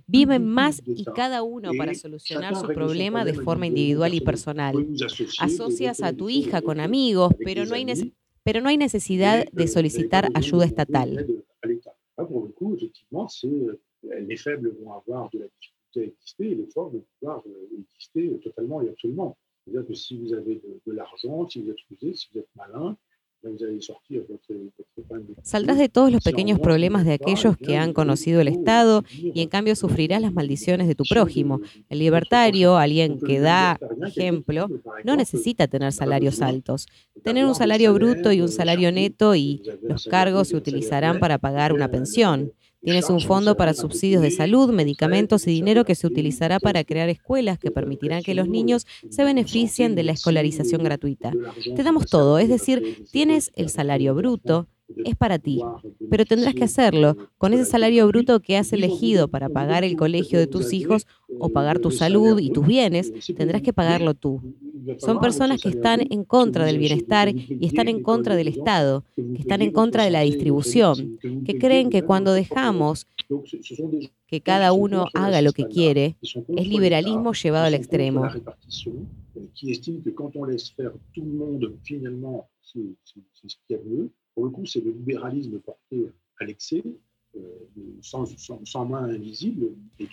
viven 0.07 0.47
más 0.47 0.81
y 0.85 1.05
cada 1.05 1.43
uno 1.43 1.71
para 1.77 1.93
solucionar 1.93 2.55
su 2.55 2.67
problema 2.67 3.25
de 3.25 3.33
forma 3.33 3.67
individual 3.67 4.13
y 4.13 4.21
personal. 4.21 4.87
Asocias 5.39 6.01
a 6.01 6.13
tu 6.13 6.29
hija 6.29 6.61
con 6.61 6.79
amigos, 6.79 7.33
pero 7.43 7.65
no 7.65 7.75
hay, 7.75 8.13
pero 8.43 8.61
no 8.61 8.69
hay 8.69 8.77
necesidad 8.77 9.45
de 9.51 9.67
solicitar 9.67 10.29
ayuda 10.33 10.65
estatal. 10.65 11.27
Les 14.27 14.37
faibles 14.37 14.75
vont 14.81 14.93
avoir 14.93 15.29
de 15.31 15.39
la 15.39 15.45
difficulté 15.45 16.01
à 16.01 16.03
exister 16.03 16.51
et 16.51 16.55
les 16.55 16.67
forts 16.67 16.89
vont 16.89 17.05
pouvoir 17.19 17.43
euh, 17.47 17.79
exister 17.79 18.39
totalement 18.43 18.81
et 18.81 18.89
absolument. 18.89 19.37
C'est-à-dire 19.63 19.87
que 19.87 19.93
si 19.93 20.17
vous 20.17 20.33
avez 20.33 20.55
de, 20.55 20.81
de 20.85 20.91
l'argent, 20.91 21.47
si 21.49 21.61
vous 21.61 21.71
êtes 21.71 21.77
rusé, 21.89 22.13
si 22.13 22.27
vous 22.31 22.39
êtes 22.39 22.49
malin, 22.55 22.97
Saldrás 25.43 25.77
de 25.77 25.87
todos 25.87 26.11
los 26.11 26.23
pequeños 26.23 26.59
problemas 26.59 27.05
de 27.05 27.13
aquellos 27.13 27.57
que 27.57 27.77
han 27.77 27.93
conocido 27.93 28.41
el 28.41 28.47
Estado 28.47 29.03
y 29.11 29.41
en 29.41 29.49
cambio 29.49 29.75
sufrirás 29.75 30.21
las 30.21 30.33
maldiciones 30.33 30.87
de 30.87 30.95
tu 30.95 31.03
prójimo. 31.07 31.61
El 31.89 31.99
libertario, 31.99 32.77
alguien 32.77 33.19
que 33.19 33.39
da 33.39 33.79
ejemplo, 34.05 34.67
no 35.03 35.15
necesita 35.15 35.67
tener 35.67 35.93
salarios 35.93 36.41
altos. 36.41 36.87
Tener 37.23 37.45
un 37.45 37.53
salario 37.53 37.93
bruto 37.93 38.31
y 38.31 38.41
un 38.41 38.49
salario 38.49 38.91
neto 38.91 39.35
y 39.35 39.61
los 39.83 40.05
cargos 40.05 40.47
se 40.49 40.57
utilizarán 40.57 41.19
para 41.19 41.37
pagar 41.37 41.71
una 41.71 41.91
pensión. 41.91 42.51
Tienes 42.85 43.09
un 43.09 43.19
fondo 43.19 43.57
para 43.57 43.73
subsidios 43.73 44.21
de 44.21 44.29
salud, 44.29 44.71
medicamentos 44.71 45.47
y 45.47 45.51
dinero 45.51 45.85
que 45.85 45.95
se 45.95 46.05
utilizará 46.05 46.59
para 46.59 46.83
crear 46.83 47.09
escuelas 47.09 47.57
que 47.57 47.71
permitirán 47.71 48.21
que 48.21 48.35
los 48.35 48.47
niños 48.47 48.85
se 49.09 49.23
beneficien 49.23 49.95
de 49.95 50.03
la 50.03 50.11
escolarización 50.11 50.83
gratuita. 50.83 51.33
Te 51.75 51.83
damos 51.83 52.05
todo, 52.05 52.37
es 52.37 52.47
decir, 52.47 53.05
tienes 53.11 53.51
el 53.55 53.69
salario 53.69 54.13
bruto, 54.13 54.67
es 55.03 55.15
para 55.15 55.39
ti, 55.39 55.61
pero 56.09 56.25
tendrás 56.25 56.53
que 56.53 56.63
hacerlo 56.63 57.17
con 57.37 57.53
ese 57.53 57.65
salario 57.65 58.07
bruto 58.07 58.39
que 58.39 58.57
has 58.57 58.71
elegido 58.73 59.27
para 59.27 59.49
pagar 59.49 59.83
el 59.83 59.95
colegio 59.95 60.39
de 60.39 60.47
tus 60.47 60.73
hijos 60.73 61.07
o 61.39 61.49
pagar 61.49 61.79
tu 61.79 61.91
salud 61.91 62.39
y 62.39 62.49
tus 62.51 62.65
bienes, 62.65 63.11
tendrás 63.35 63.61
que 63.61 63.73
pagarlo 63.73 64.13
tú. 64.13 64.41
Son 64.99 65.19
personas 65.19 65.61
que 65.61 65.69
están 65.69 66.01
en 66.09 66.23
contra 66.23 66.65
del 66.65 66.77
bienestar 66.77 67.29
y 67.29 67.65
están 67.65 67.87
en 67.87 68.03
contra 68.03 68.35
del 68.35 68.47
Estado, 68.47 69.03
que 69.15 69.39
están 69.39 69.61
en 69.61 69.71
contra 69.71 70.03
de 70.03 70.11
la 70.11 70.21
distribución, 70.21 71.17
que 71.45 71.57
creen 71.57 71.89
que 71.89 72.03
cuando 72.03 72.33
dejamos 72.33 73.07
que 74.27 74.41
cada 74.41 74.73
uno 74.73 75.07
haga 75.13 75.41
lo 75.41 75.53
que 75.53 75.65
quiere, 75.67 76.15
es 76.21 76.67
liberalismo 76.67 77.33
llevado 77.33 77.65
al 77.65 77.73
extremo. 77.73 78.23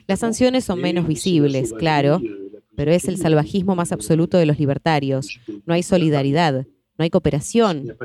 Las 0.07 0.21
sanciones 0.21 0.65
son 0.65 0.81
menos 0.81 1.07
visibles, 1.07 1.73
claro, 1.73 2.21
pero 2.75 2.91
es 2.91 3.07
el 3.07 3.17
salvajismo 3.17 3.77
más 3.77 3.93
absoluto 3.93 4.39
de 4.39 4.47
los 4.47 4.59
libertarios. 4.59 5.39
No 5.67 5.75
hay 5.75 5.83
solidaridad, 5.83 6.67
no 6.99 7.03
hay 7.03 7.11
cooperación, 7.11 7.97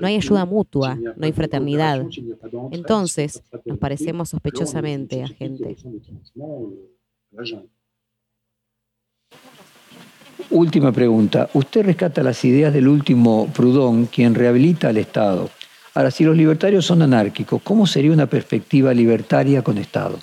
no 0.00 0.06
hay 0.06 0.16
ayuda 0.16 0.44
mutua, 0.44 0.96
no 0.96 1.24
hay 1.24 1.32
fraternidad. 1.32 2.06
Entonces, 2.70 3.42
nos 3.64 3.78
parecemos 3.78 4.28
sospechosamente 4.28 5.22
a 5.22 5.28
gente. 5.28 5.76
Última 10.50 10.92
pregunta. 10.92 11.50
Usted 11.54 11.86
rescata 11.86 12.22
las 12.22 12.44
ideas 12.44 12.72
del 12.72 12.88
último 12.88 13.48
Proudhon, 13.54 14.06
quien 14.06 14.34
rehabilita 14.34 14.88
al 14.88 14.98
Estado. 14.98 15.50
Ahora, 15.96 16.10
si 16.10 16.24
los 16.24 16.36
libertarios 16.36 16.84
son 16.84 17.00
anárquicos, 17.00 17.62
¿cómo 17.62 17.86
sería 17.86 18.12
una 18.12 18.26
perspectiva 18.26 18.92
libertaria 18.92 19.62
con 19.62 19.78
Estado? 19.78 20.18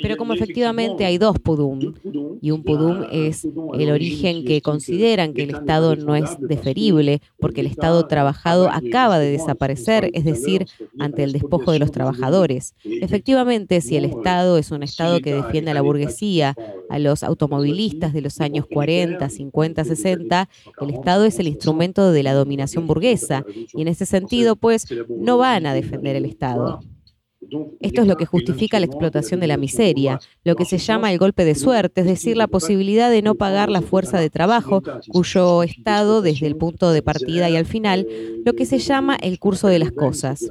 Pero 0.00 0.16
como 0.16 0.34
efectivamente 0.34 1.04
hay 1.04 1.18
dos 1.18 1.38
pudum, 1.38 1.94
y 2.40 2.50
un 2.50 2.62
pudum 2.62 3.04
es 3.10 3.44
el 3.44 3.90
origen 3.90 4.44
que 4.44 4.60
consideran 4.60 5.32
que 5.32 5.44
el 5.44 5.50
Estado 5.50 5.96
no 5.96 6.14
es 6.16 6.36
deferible, 6.40 7.20
porque 7.38 7.60
el 7.60 7.66
Estado 7.66 8.06
trabajado 8.06 8.68
acaba 8.68 9.18
de 9.18 9.30
desaparecer, 9.30 10.10
es 10.12 10.24
decir, 10.24 10.66
ante 10.98 11.22
el 11.24 11.32
despojo 11.32 11.72
de 11.72 11.78
los 11.78 11.90
trabajadores. 11.90 12.74
Efectivamente, 12.84 13.80
si 13.80 13.96
el 13.96 14.04
Estado 14.04 14.58
es 14.58 14.70
un 14.70 14.82
Estado 14.82 15.20
que 15.20 15.34
defiende 15.34 15.70
a 15.70 15.74
la 15.74 15.82
burguesía, 15.82 16.54
a 16.88 16.98
los 16.98 17.22
automovilistas 17.22 18.12
de 18.12 18.20
los 18.20 18.40
años 18.40 18.66
40, 18.70 19.28
50, 19.28 19.84
60, 19.84 20.48
el 20.80 20.90
Estado 20.90 21.24
es 21.24 21.38
el 21.38 21.48
instrumento 21.48 22.12
de 22.12 22.22
la 22.22 22.34
dominación 22.34 22.86
burguesa, 22.86 23.44
y 23.74 23.82
en 23.82 23.88
ese 23.88 24.06
sentido, 24.06 24.56
pues, 24.56 24.86
no 25.08 25.38
van 25.38 25.66
a 25.66 25.74
defender 25.74 26.16
el 26.16 26.24
Estado. 26.24 26.80
Esto 27.80 28.02
es 28.02 28.06
lo 28.06 28.16
que 28.16 28.26
justifica 28.26 28.80
la 28.80 28.86
explotación 28.86 29.40
de 29.40 29.46
la 29.46 29.56
miseria, 29.56 30.20
lo 30.44 30.56
que 30.56 30.64
se 30.64 30.78
llama 30.78 31.12
el 31.12 31.18
golpe 31.18 31.44
de 31.44 31.54
suerte, 31.54 32.02
es 32.02 32.06
decir, 32.06 32.36
la 32.36 32.46
posibilidad 32.46 33.10
de 33.10 33.22
no 33.22 33.34
pagar 33.34 33.70
la 33.70 33.82
fuerza 33.82 34.18
de 34.18 34.30
trabajo, 34.30 34.82
cuyo 35.08 35.62
estado, 35.62 36.22
desde 36.22 36.46
el 36.46 36.56
punto 36.56 36.92
de 36.92 37.02
partida 37.02 37.50
y 37.50 37.56
al 37.56 37.66
final, 37.66 38.06
lo 38.44 38.52
que 38.54 38.66
se 38.66 38.78
llama 38.78 39.16
el 39.16 39.38
curso 39.38 39.68
de 39.68 39.78
las 39.78 39.92
cosas. 39.92 40.48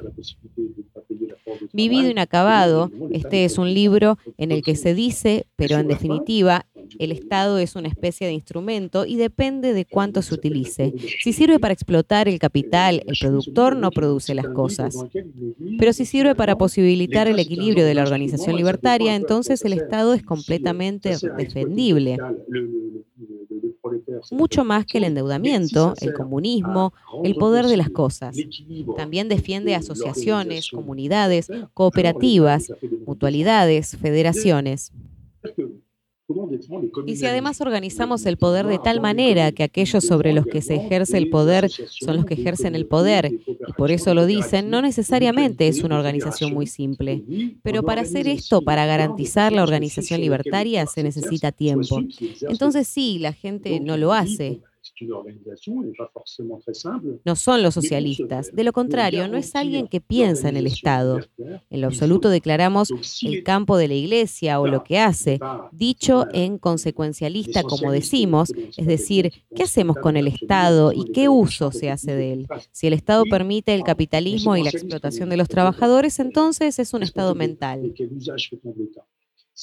Vivido 1.74 2.09
inacabado, 2.09 2.91
este 3.11 3.45
es 3.45 3.57
un 3.57 3.74
libro 3.74 4.17
en 4.38 4.51
el 4.51 4.61
que 4.61 4.76
se 4.76 4.93
dice, 4.93 5.47
pero 5.55 5.78
en 5.78 5.88
definitiva, 5.88 6.65
el 6.99 7.11
Estado 7.11 7.57
es 7.57 7.76
una 7.76 7.88
especie 7.88 8.28
de 8.28 8.34
instrumento 8.34 9.05
y 9.05 9.15
depende 9.15 9.74
de 9.74 9.86
cuánto 9.86 10.22
se 10.22 10.34
utilice. 10.34 10.93
Si 11.22 11.34
sirve 11.34 11.59
para 11.59 11.74
explotar 11.74 12.28
el 12.28 12.39
capital, 12.39 13.03
el 13.05 13.17
productor 13.19 13.76
no 13.76 13.91
produce 13.91 14.36
las 14.36 14.47
cosas. 14.49 14.95
Pero 15.80 15.93
si 15.93 16.05
sirve 16.05 16.36
para 16.36 16.57
posibilitar 16.57 17.28
el 17.28 17.39
equilibrio 17.39 17.86
de 17.86 17.93
la 17.93 18.03
organización 18.03 18.55
libertaria, 18.55 19.15
entonces 19.15 19.63
el 19.63 19.74
Estado 19.74 20.13
es 20.13 20.24
completamente 20.24 21.15
defendible 21.38 22.17
mucho 24.32 24.64
más 24.64 24.86
que 24.86 24.98
el 24.98 25.06
endeudamiento, 25.06 25.94
el 26.02 26.14
comunismo, 26.14 26.94
el 27.24 27.36
poder 27.36 27.66
de 27.66 27.78
las 27.78 27.89
cosas. 27.89 28.36
También 28.98 29.30
defiende 29.30 29.76
asociaciones, 29.76 30.70
comunidades, 30.70 31.48
cooperativas, 31.74 32.72
mutualidades, 33.06 33.98
federaciones. 33.98 34.92
Y 37.06 37.16
si 37.16 37.26
además 37.26 37.62
organizamos 37.62 38.26
el 38.26 38.38
poder 38.38 38.68
de 38.68 38.80
tal 38.80 39.02
manera 39.02 39.52
que 39.52 39.64
aquellos 39.64 40.04
sobre 40.04 40.34
los 40.34 40.46
que 40.46 40.62
se 40.62 40.76
ejerce 40.76 41.18
el 41.18 41.30
poder 41.30 41.70
son 41.70 42.18
los 42.18 42.26
que 42.26 42.36
ejercen 42.36 42.76
el 42.76 42.86
poder, 42.86 43.32
y 43.46 43.74
por 43.74 43.92
eso 43.92 44.14
lo 44.14 44.26
dicen, 44.26 44.70
no 44.70 44.82
necesariamente 44.82 45.68
es 45.68 45.84
una 45.84 45.98
organización 45.98 46.54
muy 46.54 46.68
simple. 46.68 47.24
Pero 47.64 47.84
para 47.84 48.02
hacer 48.02 48.28
esto, 48.28 48.62
para 48.62 48.86
garantizar 48.86 49.52
la 49.52 49.64
organización 49.64 50.22
libertaria, 50.22 50.86
se 50.86 51.04
necesita 51.04 51.52
tiempo. 51.52 52.02
Entonces 52.42 52.88
sí, 52.88 53.20
la 53.20 53.34
gente 53.34 53.80
no 53.80 53.98
lo 53.98 54.14
hace. 54.14 54.62
No 57.26 57.36
son 57.36 57.64
los 57.64 57.74
socialistas. 57.74 58.52
De 58.54 58.64
lo 58.64 58.74
contrario, 58.74 59.28
no 59.28 59.38
es 59.38 59.56
alguien 59.56 59.88
que 59.88 60.02
piensa 60.02 60.49
en 60.49 60.58
el 60.58 60.68
Estado. 60.68 61.20
En 61.70 61.82
lo 61.82 61.88
absoluto 61.88 62.30
declaramos 62.30 62.91
el 63.24 63.43
campo 63.43 63.78
de 63.78 63.88
la 63.88 63.93
Iglesia 63.93 64.60
o 64.60 64.68
lo 64.68 64.84
que 64.84 64.99
hace, 64.99 65.39
dicho 65.72 66.26
en 66.34 66.58
consecuencialista 66.58 67.64
como 67.64 67.91
decimos, 67.91 68.52
es 68.78 68.86
decir, 68.86 69.32
¿qué 69.56 69.64
hacemos 69.64 69.97
con 69.97 70.18
el 70.18 70.28
Estado 70.28 70.91
y 70.93 71.12
qué 71.12 71.30
uso 71.30 71.72
se 71.72 71.89
hace 71.89 72.16
de 72.16 72.34
él? 72.34 72.47
Si 72.72 72.88
el 72.88 72.93
Estado 72.93 73.24
permite 73.26 73.74
el 73.74 73.84
capitalismo 73.84 74.58
y 74.58 74.64
la 74.64 74.70
explotación 74.70 75.30
de 75.30 75.38
los 75.38 75.47
trabajadores, 75.47 76.20
entonces 76.20 76.80
es 76.80 76.93
un 76.93 77.04
Estado 77.04 77.36
mental. 77.36 77.93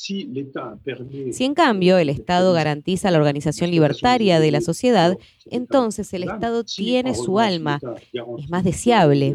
Si 0.00 1.44
en 1.44 1.54
cambio 1.54 1.98
el 1.98 2.08
Estado 2.08 2.52
garantiza 2.52 3.10
la 3.10 3.18
organización 3.18 3.72
libertaria 3.72 4.38
de 4.38 4.52
la 4.52 4.60
sociedad, 4.60 5.18
entonces 5.46 6.12
el 6.14 6.22
Estado 6.22 6.62
tiene 6.62 7.16
su 7.16 7.40
alma, 7.40 7.80
es 8.12 8.48
más 8.48 8.62
deseable. 8.62 9.34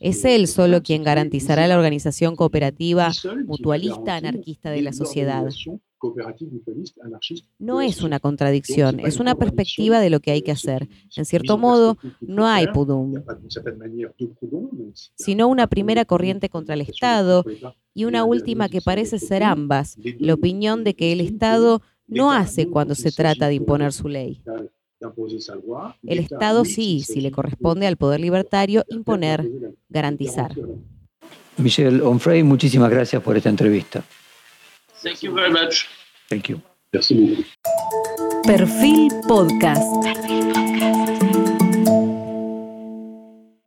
Es 0.00 0.24
él 0.26 0.46
solo 0.46 0.82
quien 0.82 1.04
garantizará 1.04 1.66
la 1.66 1.76
organización 1.76 2.36
cooperativa, 2.36 3.10
mutualista, 3.46 4.16
anarquista 4.16 4.70
de 4.70 4.82
la 4.82 4.92
sociedad. 4.92 5.46
No 7.58 7.80
es 7.80 8.02
una 8.02 8.20
contradicción, 8.20 9.00
es 9.00 9.20
una 9.20 9.34
perspectiva 9.34 10.00
de 10.00 10.10
lo 10.10 10.20
que 10.20 10.30
hay 10.30 10.42
que 10.42 10.52
hacer. 10.52 10.88
En 11.16 11.24
cierto 11.24 11.58
modo, 11.58 11.96
no 12.20 12.46
hay 12.46 12.66
pudum, 12.68 13.14
sino 15.14 15.48
una 15.48 15.66
primera 15.66 16.04
corriente 16.04 16.48
contra 16.48 16.74
el 16.74 16.82
Estado 16.82 17.44
y 17.94 18.04
una 18.04 18.24
última 18.24 18.68
que 18.68 18.80
parece 18.80 19.18
ser 19.18 19.42
ambas, 19.42 19.96
la 20.18 20.34
opinión 20.34 20.84
de 20.84 20.94
que 20.94 21.12
el 21.12 21.20
Estado 21.20 21.82
no 22.06 22.32
hace 22.32 22.68
cuando 22.68 22.94
se 22.94 23.12
trata 23.12 23.48
de 23.48 23.54
imponer 23.54 23.92
su 23.92 24.08
ley. 24.08 24.42
El 26.02 26.18
Estado 26.18 26.64
sí, 26.64 27.02
si 27.02 27.20
le 27.20 27.30
corresponde 27.30 27.86
al 27.86 27.96
poder 27.96 28.20
libertario, 28.20 28.84
imponer, 28.88 29.50
garantizar. 29.88 30.54
Michelle 31.56 32.02
Onfray, 32.02 32.42
muchísimas 32.42 32.90
gracias 32.90 33.22
por 33.22 33.36
esta 33.36 33.48
entrevista. 33.48 34.02
Thank 35.04 35.22
you 35.22 35.34
very 35.34 35.50
much. 35.50 35.86
Thank 36.30 36.48
you. 36.48 36.60
Merci 36.92 37.14
beaucoup. 37.14 37.44
Perfil 38.46 39.08
Podcast. 39.28 41.03